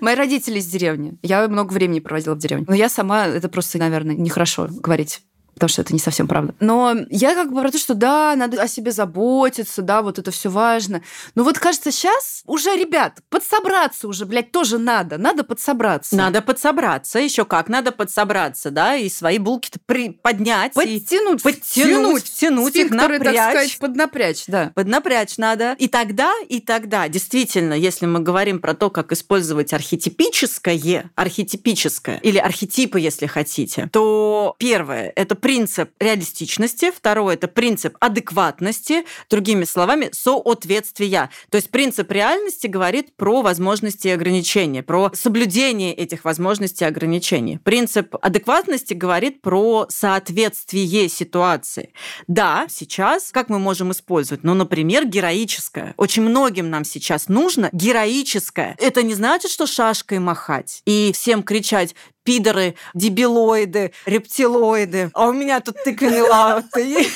Мои 0.00 0.14
родители 0.14 0.60
из 0.60 0.66
деревни. 0.66 1.18
Я 1.22 1.48
много 1.48 1.72
времени 1.72 1.98
проводила 1.98 2.34
в 2.34 2.38
деревне. 2.38 2.66
Но 2.68 2.74
я 2.74 2.88
сама, 2.88 3.26
это 3.26 3.48
просто, 3.48 3.78
наверное, 3.78 4.14
нехорошо 4.14 4.68
говорить 4.70 5.22
потому 5.60 5.74
что 5.74 5.82
это 5.82 5.92
не 5.92 5.98
совсем 5.98 6.26
правда. 6.26 6.54
Но 6.58 6.96
я 7.10 7.34
как 7.34 7.52
бы 7.52 7.60
про 7.60 7.70
то, 7.70 7.78
что 7.78 7.92
да, 7.94 8.34
надо 8.34 8.62
о 8.62 8.66
себе 8.66 8.92
заботиться, 8.92 9.82
да, 9.82 10.00
вот 10.00 10.18
это 10.18 10.30
все 10.30 10.48
важно. 10.48 11.02
Но 11.34 11.44
вот 11.44 11.58
кажется, 11.58 11.92
сейчас 11.92 12.42
уже, 12.46 12.74
ребят, 12.76 13.18
подсобраться 13.28 14.08
уже, 14.08 14.24
блядь, 14.24 14.52
тоже 14.52 14.78
надо. 14.78 15.18
Надо 15.18 15.44
подсобраться. 15.44 16.16
Надо 16.16 16.40
подсобраться, 16.40 17.18
еще 17.18 17.44
как, 17.44 17.68
надо 17.68 17.92
подсобраться, 17.92 18.70
да, 18.70 18.96
и 18.96 19.10
свои 19.10 19.36
булки-то 19.36 19.78
при... 19.84 20.08
поднять. 20.08 20.72
Подтянуть. 20.72 21.40
И... 21.40 21.42
Подтянуть. 21.42 22.24
Втянуть 22.24 22.76
их, 22.76 22.90
напрячь. 22.90 23.22
так 23.22 23.50
сказать, 23.50 23.78
поднапрячь, 23.78 24.44
да. 24.46 24.72
Поднапрячь 24.74 25.36
надо. 25.36 25.76
И 25.78 25.88
тогда, 25.88 26.32
и 26.48 26.60
тогда, 26.60 27.08
действительно, 27.08 27.74
если 27.74 28.06
мы 28.06 28.20
говорим 28.20 28.60
про 28.60 28.72
то, 28.72 28.88
как 28.88 29.12
использовать 29.12 29.74
архетипическое, 29.74 31.10
архетипическое, 31.14 32.18
или 32.22 32.38
архетипы, 32.38 32.98
если 32.98 33.26
хотите, 33.26 33.90
то 33.92 34.54
первое, 34.58 35.12
это 35.14 35.34
принцип 35.50 35.90
реалистичности, 35.98 36.92
второе– 36.96 37.34
это 37.36 37.48
принцип 37.48 37.96
адекватности, 37.98 39.04
другими 39.28 39.64
словами, 39.64 40.10
соответствия. 40.12 41.28
То 41.50 41.56
есть 41.56 41.70
принцип 41.70 42.12
реальности 42.12 42.68
говорит 42.68 43.16
про 43.16 43.42
возможности 43.42 44.06
и 44.06 44.12
ограничения, 44.12 44.84
про 44.84 45.10
соблюдение 45.12 45.92
этих 45.92 46.24
возможностей 46.24 46.84
и 46.84 46.86
ограничений. 46.86 47.58
Принцип 47.58 48.14
адекватности 48.22 48.94
говорит 48.94 49.42
про 49.42 49.86
соответствие 49.88 51.08
ситуации. 51.08 51.94
Да, 52.28 52.66
сейчас 52.68 53.32
как 53.32 53.48
мы 53.48 53.58
можем 53.58 53.90
использовать? 53.90 54.44
Ну, 54.44 54.54
например, 54.54 55.04
героическое. 55.04 55.94
Очень 55.96 56.22
многим 56.22 56.70
нам 56.70 56.84
сейчас 56.84 57.26
нужно 57.26 57.70
героическое. 57.72 58.76
Это 58.78 59.02
не 59.02 59.14
значит, 59.14 59.50
что 59.50 59.66
шашкой 59.66 60.20
махать 60.20 60.82
и 60.86 61.10
всем 61.12 61.42
кричать 61.42 61.96
пидоры, 62.24 62.74
дебилоиды, 62.94 63.92
рептилоиды. 64.06 65.10
А 65.14 65.28
у 65.28 65.32
меня 65.32 65.60
тут 65.60 65.82
тыквенный 65.82 66.22
латте. 66.22 67.06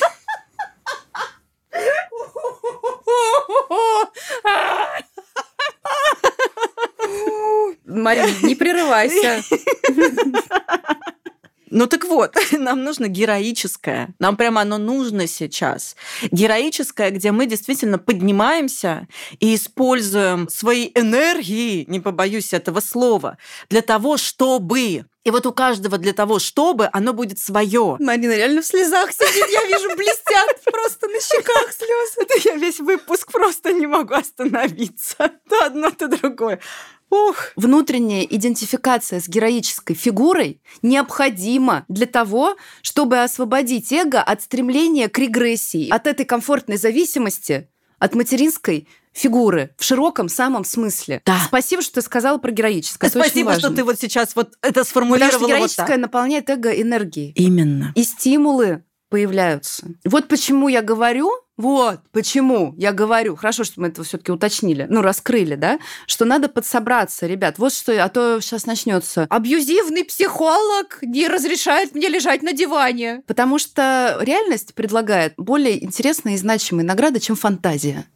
Марина, 7.86 8.30
не 8.42 8.54
прерывайся. 8.54 9.42
Ну 11.74 11.88
так 11.88 12.04
вот, 12.04 12.36
нам 12.52 12.84
нужно 12.84 13.08
героическое. 13.08 14.14
Нам 14.20 14.36
прямо 14.36 14.60
оно 14.60 14.78
нужно 14.78 15.26
сейчас. 15.26 15.96
Героическое, 16.30 17.10
где 17.10 17.32
мы 17.32 17.46
действительно 17.46 17.98
поднимаемся 17.98 19.08
и 19.40 19.56
используем 19.56 20.48
свои 20.48 20.92
энергии, 20.94 21.84
не 21.88 21.98
побоюсь 21.98 22.52
этого 22.52 22.78
слова, 22.78 23.38
для 23.70 23.82
того, 23.82 24.16
чтобы 24.18 25.06
и 25.24 25.30
вот 25.30 25.46
у 25.46 25.52
каждого 25.52 25.98
для 25.98 26.12
того, 26.12 26.38
чтобы 26.38 26.88
оно 26.92 27.12
будет 27.12 27.40
свое. 27.40 27.96
Марина 27.98 28.36
реально 28.36 28.62
в 28.62 28.66
слезах 28.66 29.10
сидит, 29.10 29.48
я 29.50 29.64
вижу, 29.66 29.96
блестят 29.96 30.62
просто 30.64 31.08
на 31.08 31.18
щеках 31.18 31.72
слезы. 31.72 32.48
Я 32.50 32.56
весь 32.56 32.78
выпуск 32.78 33.32
просто 33.32 33.72
не 33.72 33.86
могу 33.86 34.14
остановиться. 34.14 35.16
То 35.48 35.64
одно, 35.64 35.90
то 35.90 36.08
другое. 36.08 36.60
Ух. 37.10 37.52
Внутренняя 37.56 38.22
идентификация 38.22 39.20
с 39.20 39.28
героической 39.28 39.94
фигурой 39.94 40.60
необходима 40.82 41.84
для 41.88 42.06
того, 42.06 42.56
чтобы 42.82 43.22
освободить 43.22 43.92
эго 43.92 44.20
от 44.20 44.42
стремления 44.42 45.08
к 45.08 45.18
регрессии, 45.18 45.88
от 45.90 46.06
этой 46.06 46.24
комфортной 46.24 46.76
зависимости 46.76 47.68
от 47.98 48.14
материнской 48.14 48.88
фигуры 49.12 49.74
в 49.78 49.84
широком 49.84 50.28
самом 50.28 50.64
смысле. 50.64 51.22
Да. 51.24 51.40
Спасибо, 51.46 51.82
что 51.82 51.94
ты 51.94 52.02
сказала 52.02 52.38
про 52.38 52.50
героическое. 52.50 53.08
Это 53.08 53.20
Спасибо, 53.20 53.54
что 53.58 53.70
ты 53.70 53.84
вот 53.84 53.98
сейчас 53.98 54.34
вот 54.36 54.54
это 54.60 54.84
сформулировала. 54.84 55.30
Потому 55.30 55.44
что 55.44 55.48
героическое 55.48 55.86
вот 55.86 55.92
так. 55.92 56.00
наполняет 56.00 56.50
эго 56.50 56.70
энергией. 56.70 57.32
Именно. 57.36 57.92
И 57.94 58.02
стимулы 58.02 58.82
появляются. 59.08 59.86
Вот 60.04 60.28
почему 60.28 60.68
я 60.68 60.82
говорю, 60.82 61.30
вот 61.56 62.00
почему 62.10 62.74
я 62.76 62.92
говорю, 62.92 63.36
хорошо, 63.36 63.64
что 63.64 63.80
мы 63.80 63.88
это 63.88 64.02
все-таки 64.02 64.32
уточнили, 64.32 64.86
ну, 64.88 65.02
раскрыли, 65.02 65.54
да, 65.54 65.78
что 66.06 66.24
надо 66.24 66.48
подсобраться, 66.48 67.26
ребят. 67.26 67.58
Вот 67.58 67.72
что, 67.72 68.02
а 68.02 68.08
то 68.08 68.40
сейчас 68.40 68.66
начнется. 68.66 69.26
Абьюзивный 69.30 70.04
психолог 70.04 70.98
не 71.02 71.28
разрешает 71.28 71.94
мне 71.94 72.08
лежать 72.08 72.42
на 72.42 72.52
диване. 72.52 73.22
Потому 73.26 73.58
что 73.58 74.18
реальность 74.20 74.74
предлагает 74.74 75.34
более 75.36 75.82
интересные 75.84 76.34
и 76.34 76.38
значимые 76.38 76.84
награды, 76.84 77.20
чем 77.20 77.36
фантазия. 77.36 78.06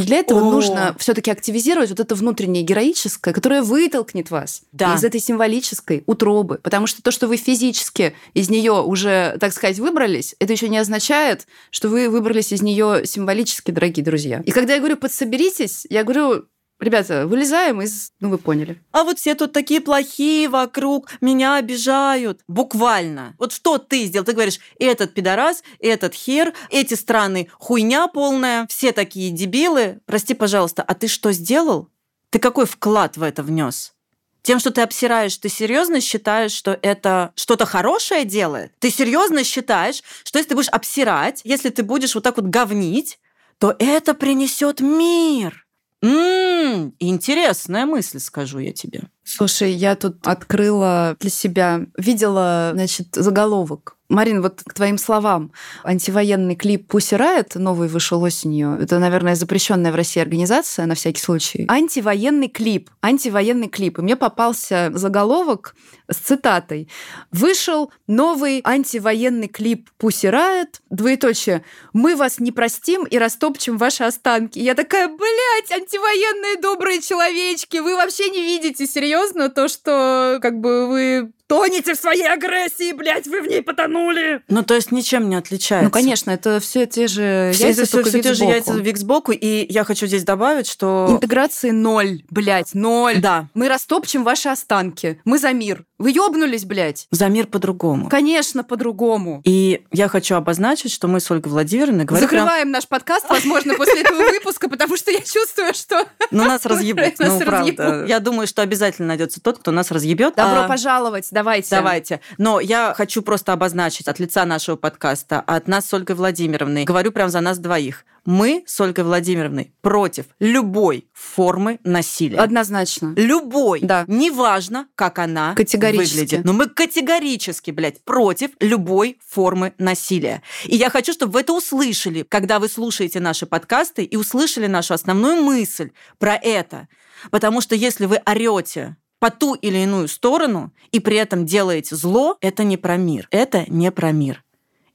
Но 0.00 0.06
для 0.06 0.18
этого 0.18 0.40
О. 0.40 0.50
нужно 0.50 0.94
все-таки 0.98 1.30
активизировать 1.30 1.90
вот 1.90 2.00
это 2.00 2.14
внутреннее 2.14 2.62
героическое, 2.62 3.32
которое 3.32 3.62
вытолкнет 3.62 4.30
вас 4.30 4.62
да. 4.72 4.94
из 4.94 5.04
этой 5.04 5.20
символической 5.20 6.04
утробы. 6.06 6.58
Потому 6.62 6.86
что 6.86 7.02
то, 7.02 7.10
что 7.10 7.28
вы 7.28 7.36
физически 7.36 8.14
из 8.34 8.50
нее 8.50 8.82
уже, 8.82 9.36
так 9.40 9.52
сказать, 9.52 9.78
выбрались, 9.78 10.34
это 10.38 10.52
еще 10.52 10.68
не 10.68 10.78
означает, 10.78 11.46
что 11.70 11.88
вы 11.88 12.10
выбрались 12.10 12.52
из 12.52 12.62
нее 12.62 13.02
символически, 13.04 13.70
дорогие 13.70 14.04
друзья. 14.04 14.42
И 14.44 14.50
когда 14.50 14.74
я 14.74 14.80
говорю 14.80 14.96
подсоберитесь, 14.96 15.86
я 15.88 16.04
говорю 16.04 16.46
Ребята, 16.78 17.26
вылезаем 17.26 17.80
из... 17.80 18.12
Ну, 18.20 18.28
вы 18.28 18.38
поняли. 18.38 18.82
А 18.92 19.04
вот 19.04 19.18
все 19.18 19.34
тут 19.34 19.52
такие 19.52 19.80
плохие 19.80 20.48
вокруг, 20.48 21.10
меня 21.22 21.56
обижают. 21.56 22.42
Буквально. 22.48 23.34
Вот 23.38 23.52
что 23.52 23.78
ты 23.78 24.04
сделал? 24.04 24.26
Ты 24.26 24.32
говоришь, 24.32 24.60
этот 24.78 25.14
пидорас, 25.14 25.62
этот 25.80 26.12
хер, 26.14 26.52
эти 26.70 26.92
страны 26.94 27.48
хуйня 27.54 28.08
полная, 28.08 28.66
все 28.68 28.92
такие 28.92 29.30
дебилы. 29.30 30.00
Прости, 30.04 30.34
пожалуйста, 30.34 30.82
а 30.82 30.94
ты 30.94 31.08
что 31.08 31.32
сделал? 31.32 31.88
Ты 32.30 32.38
какой 32.38 32.66
вклад 32.66 33.16
в 33.16 33.22
это 33.22 33.42
внес? 33.42 33.94
Тем, 34.42 34.60
что 34.60 34.70
ты 34.70 34.82
обсираешь, 34.82 35.36
ты 35.38 35.48
серьезно 35.48 36.00
считаешь, 36.00 36.52
что 36.52 36.78
это 36.82 37.32
что-то 37.34 37.66
хорошее 37.66 38.24
делает? 38.24 38.72
Ты 38.78 38.90
серьезно 38.90 39.42
считаешь, 39.42 40.02
что 40.22 40.38
если 40.38 40.50
ты 40.50 40.54
будешь 40.54 40.68
обсирать, 40.68 41.40
если 41.42 41.70
ты 41.70 41.82
будешь 41.82 42.14
вот 42.14 42.22
так 42.22 42.36
вот 42.36 42.46
говнить, 42.46 43.18
то 43.58 43.74
это 43.78 44.14
принесет 44.14 44.80
мир? 44.80 45.65
М-м, 46.02 46.94
интересная 46.98 47.86
мысль, 47.86 48.18
скажу 48.20 48.58
я 48.58 48.72
тебе. 48.72 49.04
Слушай, 49.24 49.72
я 49.72 49.96
тут 49.96 50.26
открыла 50.26 51.16
для 51.20 51.30
себя, 51.30 51.86
видела, 51.96 52.70
значит, 52.74 53.08
заголовок 53.14 53.95
Марин, 54.08 54.40
вот 54.40 54.62
к 54.64 54.72
твоим 54.72 54.98
словам, 54.98 55.52
антивоенный 55.82 56.54
клип 56.54 56.92
Pussy 56.92 57.18
Riot, 57.18 57.58
новый 57.58 57.88
вышел 57.88 58.22
осенью, 58.22 58.78
это, 58.80 58.98
наверное, 58.98 59.34
запрещенная 59.34 59.90
в 59.90 59.96
России 59.96 60.20
организация, 60.20 60.86
на 60.86 60.94
всякий 60.94 61.20
случай. 61.20 61.66
Антивоенный 61.68 62.48
клип, 62.48 62.90
антивоенный 63.02 63.68
клип. 63.68 63.98
И 63.98 64.02
мне 64.02 64.16
попался 64.16 64.90
заголовок 64.94 65.74
с 66.08 66.16
цитатой. 66.18 66.88
Вышел 67.32 67.90
новый 68.06 68.60
антивоенный 68.64 69.48
клип 69.48 69.90
Pussy 69.98 70.30
Riot, 70.30 70.80
двоеточие, 70.90 71.64
мы 71.92 72.14
вас 72.14 72.38
не 72.38 72.52
простим 72.52 73.04
и 73.04 73.18
растопчем 73.18 73.76
ваши 73.76 74.04
останки. 74.04 74.58
я 74.58 74.74
такая, 74.74 75.08
блядь, 75.08 75.72
антивоенные 75.72 76.60
добрые 76.60 77.00
человечки, 77.00 77.78
вы 77.78 77.96
вообще 77.96 78.30
не 78.30 78.42
видите 78.42 78.86
серьезно 78.86 79.48
то, 79.48 79.66
что 79.68 80.38
как 80.40 80.60
бы 80.60 80.86
вы 80.88 81.32
тонете 81.46 81.94
в 81.94 81.98
своей 81.98 82.26
агрессии, 82.26 82.92
блядь, 82.92 83.26
вы 83.26 83.42
в 83.42 83.46
ней 83.46 83.62
потонули. 83.62 84.42
Ну, 84.48 84.62
то 84.62 84.74
есть 84.74 84.92
ничем 84.92 85.28
не 85.28 85.36
отличается. 85.36 85.84
Ну, 85.84 85.90
конечно, 85.90 86.30
это 86.30 86.60
все 86.60 86.86
те 86.86 87.06
же 87.06 87.50
все 87.54 87.68
яйца, 87.68 87.86
все, 87.86 88.02
все 88.02 88.22
те 88.22 88.34
же 88.34 88.44
яйца 88.44 88.74
вик 88.74 88.98
сбоку. 88.98 89.32
И 89.32 89.66
я 89.72 89.84
хочу 89.84 90.06
здесь 90.06 90.24
добавить, 90.24 90.68
что... 90.68 91.08
Интеграции 91.10 91.70
ноль, 91.70 92.22
блядь, 92.30 92.74
ноль. 92.74 93.20
Да. 93.20 93.48
Мы 93.54 93.68
растопчем 93.68 94.24
ваши 94.24 94.48
останки. 94.48 95.20
Мы 95.24 95.38
за 95.38 95.52
мир. 95.52 95.84
Вы 95.98 96.10
ёбнулись, 96.10 96.64
блядь. 96.64 97.06
За 97.10 97.28
мир 97.28 97.46
по-другому. 97.46 98.08
Конечно, 98.08 98.64
по-другому. 98.64 99.40
И 99.44 99.84
я 99.92 100.08
хочу 100.08 100.34
обозначить, 100.34 100.92
что 100.92 101.08
мы 101.08 101.20
с 101.20 101.30
Ольгой 101.30 101.50
Владимировной 101.50 102.04
говорим... 102.04 102.28
Закрываем 102.28 102.64
прям... 102.64 102.72
наш 102.72 102.86
подкаст, 102.86 103.26
возможно, 103.28 103.74
после 103.74 104.02
этого 104.02 104.18
выпуска, 104.30 104.68
потому 104.68 104.96
что 104.96 105.10
я 105.10 105.20
чувствую, 105.20 105.72
что... 105.74 106.06
Ну, 106.30 106.44
нас 106.44 106.66
разъебут. 106.66 107.14
Ну, 107.18 107.40
правда. 107.40 108.04
Я 108.06 108.20
думаю, 108.20 108.46
что 108.46 108.62
обязательно 108.62 109.08
найдется 109.08 109.40
тот, 109.40 109.58
кто 109.58 109.70
нас 109.70 109.90
разъебет. 109.90 110.34
Добро 110.36 110.62
а 110.62 110.68
пожаловать 110.68 111.28
Давайте. 111.30 111.70
Давайте. 111.70 112.20
Но 112.36 112.60
я 112.60 112.94
хочу 112.94 113.22
просто 113.22 113.52
обозначить 113.52 114.08
от 114.08 114.18
лица 114.18 114.44
нашего 114.44 114.76
подкаста, 114.76 115.40
от 115.40 115.66
нас 115.66 115.86
с 115.86 115.94
Ольгой 115.94 116.16
Владимировной, 116.16 116.84
говорю 116.84 117.12
прям 117.12 117.30
за 117.30 117.40
нас 117.40 117.58
двоих. 117.58 118.04
Мы 118.26 118.64
с 118.66 118.80
Ольгой 118.80 119.04
Владимировной 119.04 119.72
против 119.82 120.26
любой 120.40 121.08
формы 121.12 121.78
насилия. 121.84 122.38
Однозначно. 122.38 123.14
Любой. 123.16 123.80
Да. 123.80 124.04
Неважно, 124.08 124.88
как 124.96 125.20
она 125.20 125.54
выглядит. 125.92 126.44
Но 126.44 126.52
мы 126.52 126.68
категорически, 126.68 127.70
блядь, 127.70 128.02
против 128.04 128.50
любой 128.60 129.18
формы 129.26 129.74
насилия. 129.78 130.42
И 130.64 130.76
я 130.76 130.90
хочу, 130.90 131.12
чтобы 131.12 131.32
вы 131.32 131.40
это 131.40 131.52
услышали, 131.52 132.22
когда 132.28 132.58
вы 132.58 132.68
слушаете 132.68 133.20
наши 133.20 133.46
подкасты 133.46 134.04
и 134.04 134.16
услышали 134.16 134.66
нашу 134.66 134.94
основную 134.94 135.42
мысль 135.42 135.90
про 136.18 136.36
это. 136.36 136.88
Потому 137.30 137.60
что 137.60 137.74
если 137.74 138.06
вы 138.06 138.20
орете 138.26 138.96
по 139.18 139.30
ту 139.30 139.54
или 139.54 139.78
иную 139.78 140.08
сторону 140.08 140.72
и 140.92 141.00
при 141.00 141.16
этом 141.16 141.46
делаете 141.46 141.96
зло, 141.96 142.36
это 142.40 142.64
не 142.64 142.76
про 142.76 142.96
мир. 142.96 143.28
Это 143.30 143.64
не 143.68 143.90
про 143.90 144.12
мир. 144.12 144.44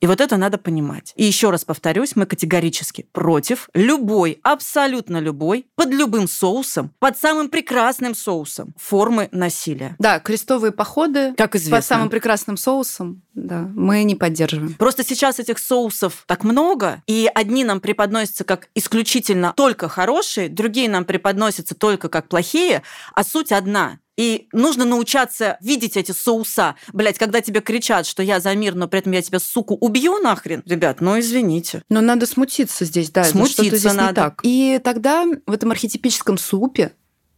И 0.02 0.08
вот 0.08 0.20
это 0.20 0.36
надо 0.36 0.58
понимать. 0.58 1.14
И 1.16 1.24
еще 1.24 1.52
раз 1.52 1.64
повторюсь, 1.64 2.16
мы 2.16 2.26
категорически 2.26 3.08
против 3.12 3.70
любой, 3.76 4.40
абсолютно 4.42 5.20
любой, 5.20 5.68
под 5.76 5.90
любым 5.90 6.28
соусом, 6.28 6.92
под 7.00 7.18
самым 7.18 7.50
прекрасным 7.50 8.16
соусом 8.16 8.74
формы 8.78 9.30
насилия. 9.32 9.96
Да, 10.00 10.20
крестовые 10.20 10.72
походы 10.72 11.34
как 11.38 11.56
известно. 11.56 11.78
под 11.78 11.86
самым 11.86 12.10
прекрасным 12.10 12.58
соусом, 12.58 13.22
да, 13.36 13.70
мы 13.76 14.04
не 14.04 14.16
поддерживаем. 14.16 14.74
Просто 14.74 15.06
сейчас 15.06 15.40
этих 15.40 15.60
соусов 15.60 16.24
так 16.26 16.44
много, 16.44 17.04
и 17.06 17.30
одни 17.34 17.64
нам 17.64 17.80
преподносятся 17.80 18.44
как 18.44 18.70
исключительно 18.74 19.54
только 19.56 19.88
хорошие, 19.88 20.50
другие 20.50 20.90
нам 20.90 21.06
преподносятся 21.06 21.76
только 21.76 22.10
как 22.10 22.28
плохие, 22.28 22.82
а 23.14 23.24
суть 23.24 23.52
одна. 23.52 24.00
И 24.18 24.48
нужно 24.52 24.86
научаться 24.86 25.58
видеть 25.62 25.98
эти 25.98 26.12
соуса. 26.12 26.76
Блять, 26.94 27.18
когда 27.18 27.42
тебе 27.42 27.62
кричат, 27.62 28.06
что 28.06 28.22
я 28.22 28.40
за 28.40 28.54
мир, 28.56 28.76
но 28.76 28.88
при 28.88 29.00
этом 29.00 29.14
я 29.14 29.22
тебя, 29.22 29.40
суку, 29.40 29.76
убью 29.76 30.20
нахрен. 30.20 30.62
Ребят, 30.66 31.02
ну 31.02 31.20
извините. 31.20 31.82
Но 31.90 32.02
надо 32.02 32.26
смутиться 32.26 32.86
здесь, 32.86 33.10
да. 33.10 33.24
Смутиться 33.24 33.64
что-то 33.64 33.78
здесь 33.78 33.94
надо. 33.94 34.10
не 34.10 34.16
так. 34.16 34.40
И 34.44 34.80
тогда 34.84 35.26
в 35.46 35.52
этом 35.52 35.72
архетипическом 35.72 36.38
супе, 36.38 36.94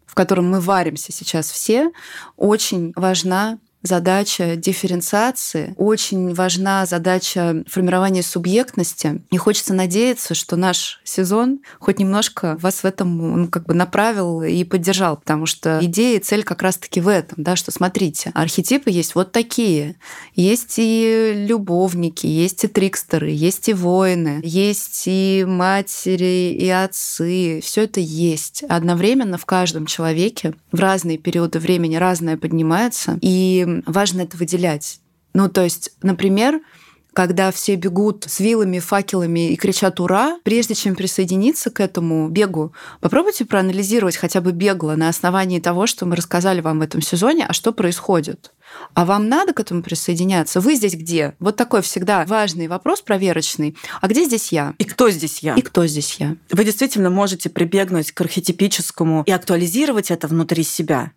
в 0.06 0.16
котором 0.16 0.50
мы 0.50 0.60
варимся 0.60 1.12
сейчас 1.12 1.52
все, 1.52 1.92
очень 2.38 2.92
важна 2.96 3.60
задача 3.84 4.56
дифференциации, 4.56 5.76
очень 5.78 6.34
важна 6.34 6.86
задача 6.86 7.64
формирования 7.68 8.24
субъектности. 8.24 9.22
И 9.30 9.38
хочется 9.38 9.74
надеяться, 9.74 10.34
что 10.34 10.56
наш 10.56 11.02
сезон 11.04 11.60
хоть 11.80 12.00
немножко 12.00 12.58
вас 12.62 12.84
в 12.84 12.86
этом 12.86 13.42
ну, 13.42 13.48
как 13.48 13.66
бы 13.66 13.74
направил 13.74 14.42
и 14.42 14.64
поддержал, 14.64 15.18
потому 15.18 15.46
что 15.46 15.80
идея 15.82 16.18
и 16.18 16.24
цель 16.24 16.44
как 16.44 16.62
раз-таки 16.62 17.02
в 17.02 17.08
этом, 17.08 17.44
да, 17.44 17.56
что 17.56 17.72
смотрите, 17.72 18.32
архетипы 18.34 18.90
есть 18.90 19.16
вот 19.16 19.32
такие. 19.32 19.96
Есть 20.36 20.76
и 20.78 21.34
любовники, 21.48 22.26
есть 22.26 22.64
и 22.64 22.68
трикстеры, 22.68 23.30
есть 23.30 23.70
и 23.70 23.74
воины, 23.74 24.40
есть 24.44 25.04
и 25.06 25.46
матери, 25.48 26.56
и 26.58 26.70
отцы. 26.70 27.62
Все 27.62 27.84
это 27.84 28.00
есть. 28.00 28.64
Одновременно 28.70 29.38
в 29.38 29.46
каждом 29.46 29.86
человеке 29.86 30.54
в 30.72 30.80
разные 30.80 31.18
периоды 31.18 31.60
времени 31.60 31.96
разное 31.96 32.38
поднимается. 32.38 33.18
И 33.22 33.73
важно 33.86 34.22
это 34.22 34.38
выделять. 34.38 35.00
Ну, 35.34 35.50
то 35.50 35.64
есть, 35.64 35.92
например, 36.04 36.62
когда 37.14 37.52
все 37.52 37.76
бегут 37.76 38.26
с 38.28 38.40
вилами, 38.40 38.80
факелами 38.80 39.52
и 39.52 39.56
кричат 39.56 40.00
«Ура!», 40.00 40.40
прежде 40.44 40.74
чем 40.74 40.96
присоединиться 40.96 41.70
к 41.70 41.80
этому 41.80 42.28
бегу, 42.28 42.74
попробуйте 43.00 43.46
проанализировать 43.46 44.18
хотя 44.18 44.42
бы 44.42 44.52
бегло 44.52 44.96
на 44.96 45.10
основании 45.10 45.60
того, 45.60 45.88
что 45.88 46.06
мы 46.06 46.16
рассказали 46.16 46.62
вам 46.62 46.80
в 46.80 46.82
этом 46.82 47.02
сезоне, 47.02 47.46
а 47.48 47.54
что 47.54 47.72
происходит. 47.72 48.52
А 48.96 49.06
вам 49.06 49.30
надо 49.30 49.54
к 49.54 49.60
этому 49.60 49.84
присоединяться? 49.84 50.60
Вы 50.60 50.76
здесь 50.76 50.96
где? 50.96 51.36
Вот 51.40 51.56
такой 51.56 51.84
всегда 51.84 52.26
важный 52.26 52.68
вопрос 52.68 53.02
проверочный. 53.02 53.78
А 54.02 54.08
где 54.08 54.26
здесь 54.26 54.52
я? 54.52 54.74
И 54.80 54.84
кто 54.84 55.12
здесь 55.12 55.40
я? 55.40 55.54
И 55.54 55.62
кто 55.62 55.86
здесь 55.86 56.16
я? 56.20 56.36
Вы 56.52 56.66
действительно 56.66 57.12
можете 57.12 57.50
прибегнуть 57.50 58.12
к 58.12 58.22
архетипическому 58.22 59.24
и 59.28 59.32
актуализировать 59.32 60.10
это 60.10 60.28
внутри 60.28 60.64
себя. 60.64 61.12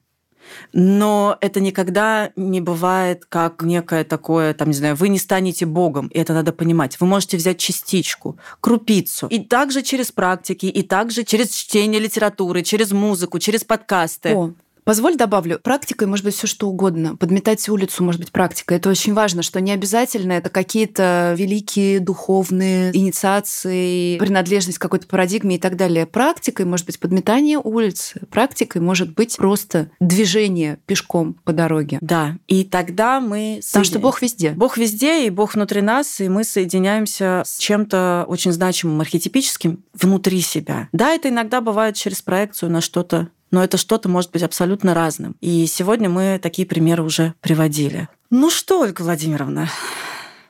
Но 0.73 1.37
это 1.41 1.61
никогда 1.61 2.31
не 2.37 2.61
бывает 2.61 3.25
как 3.27 3.63
некое 3.63 4.05
такое, 4.05 4.55
там, 4.55 4.69
не 4.69 4.75
знаю, 4.75 4.97
вы 4.97 5.09
не 5.09 5.19
станете 5.19 5.67
Богом, 5.67 6.09
и 6.09 6.19
это 6.19 6.33
надо 6.33 6.53
понимать. 6.53 7.01
Вы 7.01 7.07
можете 7.07 7.37
взять 7.37 7.59
частичку, 7.59 8.39
крупицу, 8.61 9.27
и 9.29 9.39
также 9.41 9.83
через 9.83 10.13
практики, 10.13 10.67
и 10.67 10.83
также 10.83 11.25
через 11.25 11.51
чтение 11.51 12.01
литературы, 12.01 12.63
через 12.63 12.93
музыку, 12.93 13.39
через 13.39 13.65
подкасты. 13.65 14.35
О, 14.35 14.53
Позволь 14.87 15.17
добавлю, 15.17 15.59
практикой 15.59 16.07
может 16.07 16.25
быть 16.25 16.37
все 16.37 16.47
что 16.47 16.69
угодно. 16.69 17.17
Подметать 17.17 17.69
улицу 17.69 18.05
может 18.05 18.21
быть 18.21 18.31
практика. 18.31 18.73
Это 18.73 18.89
очень 18.89 19.15
важно, 19.15 19.43
что 19.43 19.61
не 19.61 19.73
обязательно 19.73 20.31
это 20.31 20.49
какие-то 20.49 21.35
великие 21.37 21.99
духовные 21.99 22.97
инициации, 22.97 24.17
принадлежность 24.17 24.79
к 24.79 24.83
какой-то 24.83 25.09
парадигме 25.09 25.57
и 25.57 25.59
так 25.59 25.77
далее. 25.77 26.07
Практикой 26.07 26.67
может 26.67 26.87
быть 26.87 27.01
подметание 27.01 27.59
улицы. 27.59 28.21
Практикой 28.31 28.81
может 28.81 29.13
быть 29.13 29.37
просто 29.37 29.91
движение 29.99 30.79
пешком 30.87 31.35
по 31.43 31.53
дороге. 31.53 31.99
Да, 32.01 32.37
и 32.47 32.63
тогда 32.63 33.19
мы... 33.19 33.59
Потому 33.67 33.85
что 33.85 33.99
Бог 33.99 34.23
везде. 34.23 34.53
Бог 34.53 34.79
везде, 34.79 35.27
и 35.27 35.31
Бог 35.31 35.57
внутри 35.57 35.81
нас, 35.81 36.21
и 36.21 36.29
мы 36.29 36.45
соединяемся 36.45 37.43
с 37.45 37.59
чем-то 37.59 38.25
очень 38.29 38.53
значимым, 38.53 39.01
архетипическим 39.01 39.83
внутри 39.95 40.41
себя. 40.43 40.89
Да, 40.93 41.13
это 41.13 41.29
иногда 41.29 41.61
бывает 41.61 41.97
через 41.97 42.23
проекцию 42.23 42.71
на 42.71 42.81
что-то 42.81 43.31
но 43.51 43.63
это 43.63 43.77
что-то 43.77 44.09
может 44.09 44.31
быть 44.33 44.43
абсолютно 44.43 44.95
разным. 44.95 45.37
И 45.41 45.67
сегодня 45.67 46.09
мы 46.09 46.39
такие 46.43 46.67
примеры 46.67 47.03
уже 47.03 47.35
приводили. 47.41 48.09
Ну 48.31 48.51
что, 48.51 48.81
Ольга 48.81 49.03
Владимировна, 49.03 49.69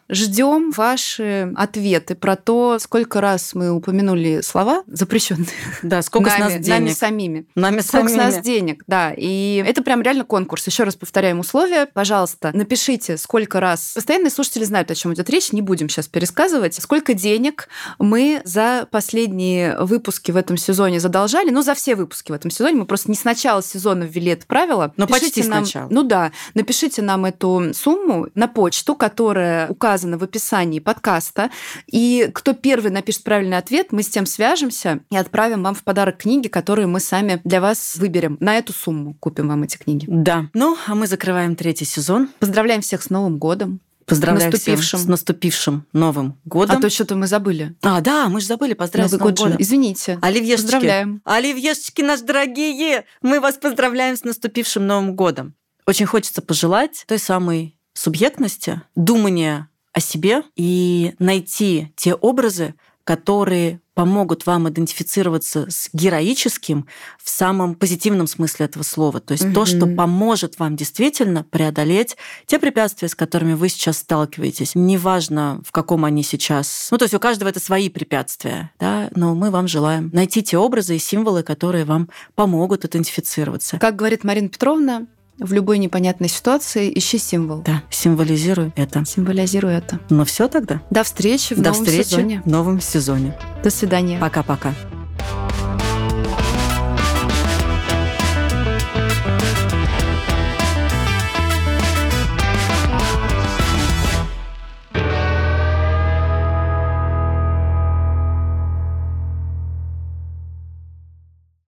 Ждем 0.09 0.71
ваши 0.71 1.53
ответы 1.57 2.15
про 2.15 2.37
то, 2.37 2.79
сколько 2.79 3.21
раз 3.21 3.55
мы 3.55 3.73
упомянули 3.73 4.41
слова 4.41 4.85
запрещенные. 4.87 5.49
Да, 5.83 6.03
сколько 6.03 6.31
нами, 6.31 6.41
с 6.41 6.43
нас 6.43 6.53
денег. 6.53 6.69
Нами 6.69 6.89
самими. 6.91 7.47
Нами 7.55 7.81
сколько 7.81 8.09
самими. 8.09 8.31
с 8.31 8.35
нас 8.35 8.45
денег, 8.45 8.85
да. 8.87 9.13
И 9.17 9.65
это 9.67 9.83
прям 9.83 10.03
реально 10.03 10.25
конкурс. 10.25 10.67
Еще 10.67 10.85
раз 10.85 10.95
повторяем 10.95 11.41
условия. 11.41 11.87
Пожалуйста, 11.87 12.51
напишите, 12.55 13.17
сколько 13.17 13.59
раз... 13.59 13.93
Постоянные 13.95 14.31
слушатели 14.31 14.65
знают, 14.65 14.91
о 14.91 14.95
чем 14.95 15.13
идет 15.13 15.29
речь. 15.29 15.53
Не 15.53 15.63
будем 15.63 15.89
сейчас 15.89 16.07
пересказывать. 16.07 16.75
Сколько 16.75 17.15
денег 17.15 17.69
мы 17.99 18.43
за 18.45 18.87
последние 18.91 19.77
выпуски 19.79 20.31
в 20.31 20.37
этом 20.37 20.57
сезоне 20.57 21.01
задолжали. 21.01 21.51
Ну, 21.51 21.63
за 21.63 21.75
все 21.75 21.97
выпуски 21.97 22.31
в 22.31 22.35
этом 22.35 22.51
сезоне. 22.51 22.77
Мы 22.77 22.87
просто 22.87 23.11
не 23.11 23.17
с 23.17 23.25
начала 23.25 23.63
сезона 23.63 24.05
ввели 24.05 24.33
это 24.33 24.47
правило. 24.47 24.93
Но 24.97 25.07
Пишите 25.07 25.27
почти 25.27 25.49
нам... 25.49 25.65
сначала. 25.65 25.89
Ну 25.91 26.03
да. 26.05 26.31
Напишите 26.55 27.03
нам 27.03 27.25
эту 27.25 27.73
сумму 27.75 28.29
на 28.35 28.47
почту, 28.47 28.95
которая 28.95 29.69
указана 29.69 29.96
в 30.03 30.23
описании 30.23 30.81
подкаста. 30.81 31.51
И 31.87 32.31
кто 32.33 32.53
первый 32.53 32.91
напишет 32.91 33.25
правильный 33.25 33.59
ответ, 33.59 33.93
мы 33.93 34.03
с 34.03 34.09
тем 34.09 34.27
свяжемся 34.27 35.01
и 35.11 35.17
отправим 35.17 35.63
вам 35.63 35.75
в 35.75 35.83
подарок 35.83 36.19
книги, 36.19 36.49
которые 36.49 36.87
мы 36.87 37.01
сами 37.01 37.41
для 37.45 37.61
вас 37.61 37.97
выберем. 37.97 38.37
На 38.41 38.59
эту 38.59 38.73
сумму 38.73 39.15
купим 39.15 39.49
вам 39.49 39.63
эти 39.63 39.77
книги. 39.77 40.07
Да. 40.09 40.49
Ну, 40.55 40.77
а 40.87 40.95
мы 40.95 41.07
закрываем 41.07 41.57
третий 41.57 41.85
сезон. 41.85 42.29
Поздравляем 42.39 42.81
всех 42.81 43.03
с 43.03 43.11
Новым 43.11 43.39
годом. 43.39 43.81
Поздравляю 44.07 44.53
Наступившим. 44.53 44.85
всем 44.85 45.01
с 45.01 45.05
наступившим 45.07 45.87
Новым 45.93 46.39
годом. 46.45 46.77
А 46.77 46.81
то 46.81 46.89
что-то 46.89 47.17
мы 47.17 47.27
забыли. 47.27 47.75
А, 47.83 48.01
да, 48.01 48.29
мы 48.29 48.41
же 48.41 48.47
забыли 48.47 48.75
поздравить 48.75 49.11
Новый 49.11 49.19
с 49.19 49.21
Новым 49.21 49.35
год 49.35 49.45
годом. 49.45 49.57
Извините. 49.61 50.19
Оливьешечки. 50.23 50.63
Поздравляем. 50.63 51.23
Оливьешечки 51.25 52.03
наши 52.03 52.23
дорогие, 52.23 53.05
мы 53.21 53.41
вас 53.41 53.57
поздравляем 53.57 54.17
с 54.17 54.23
наступившим 54.23 54.87
Новым 54.87 55.17
годом. 55.17 55.55
Очень 55.87 56.07
хочется 56.07 56.41
пожелать 56.41 57.05
той 57.09 57.19
самой 57.19 57.77
субъектности, 57.95 58.83
думания 58.95 59.69
о 59.97 60.01
себе 60.01 60.43
и 60.57 61.15
найти 61.19 61.91
те 61.97 62.13
образы, 62.15 62.75
которые 63.05 63.81
помогут 63.95 64.45
вам 64.45 64.69
идентифицироваться 64.69 65.71
с 65.71 65.89
героическим 65.95 66.87
в 67.23 67.31
самом 67.31 67.75
позитивном 67.75 68.27
смысле 68.27 68.67
этого 68.67 68.83
слова. 68.83 69.21
То 69.21 69.33
есть 69.33 69.55
то, 69.55 69.65
что 69.65 69.87
поможет 69.87 70.59
вам 70.59 70.77
действительно 70.77 71.45
преодолеть 71.45 72.19
те 72.45 72.59
препятствия, 72.59 73.09
с 73.09 73.15
которыми 73.15 73.55
вы 73.55 73.71
сейчас 73.71 73.99
сталкиваетесь. 73.99 74.73
Неважно, 74.75 75.63
в 75.65 75.73
каком 75.73 76.05
они 76.05 76.23
сейчас. 76.23 76.89
Ну, 76.91 76.99
то 76.99 77.05
есть 77.05 77.15
у 77.15 77.19
каждого 77.19 77.49
это 77.49 77.59
свои 77.59 77.89
препятствия, 77.89 78.71
да, 78.79 79.09
но 79.15 79.35
мы 79.35 79.51
вам 79.51 79.67
желаем 79.67 80.11
найти 80.13 80.43
те 80.43 80.59
образы 80.59 80.97
и 80.97 80.99
символы, 80.99 81.43
которые 81.43 81.87
вам 81.87 82.11
помогут 82.35 82.85
идентифицироваться. 82.85 83.79
Как 83.79 83.97
говорит 83.97 84.25
Марина 84.25 84.51
Петровна, 84.51 85.07
в 85.39 85.53
любой 85.53 85.79
непонятной 85.79 86.29
ситуации 86.29 86.93
ищи 86.97 87.19
символ. 87.19 87.63
Да, 87.63 87.83
символизирую 87.91 88.73
это. 88.77 89.05
Символизируй 89.05 89.75
это. 89.75 90.01
Ну 90.11 90.25
все 90.25 90.49
тогда. 90.49 90.83
До 90.91 91.03
встречи 91.03 91.55
в 91.55 91.59
До 91.61 91.71
новом 91.71 91.85
встречи 91.85 92.09
сезоне. 92.09 92.43
в 92.45 92.49
новом 92.49 92.81
сезоне. 92.81 93.37
До 93.63 93.71
свидания. 93.71 94.19
Пока-пока. 94.19 94.75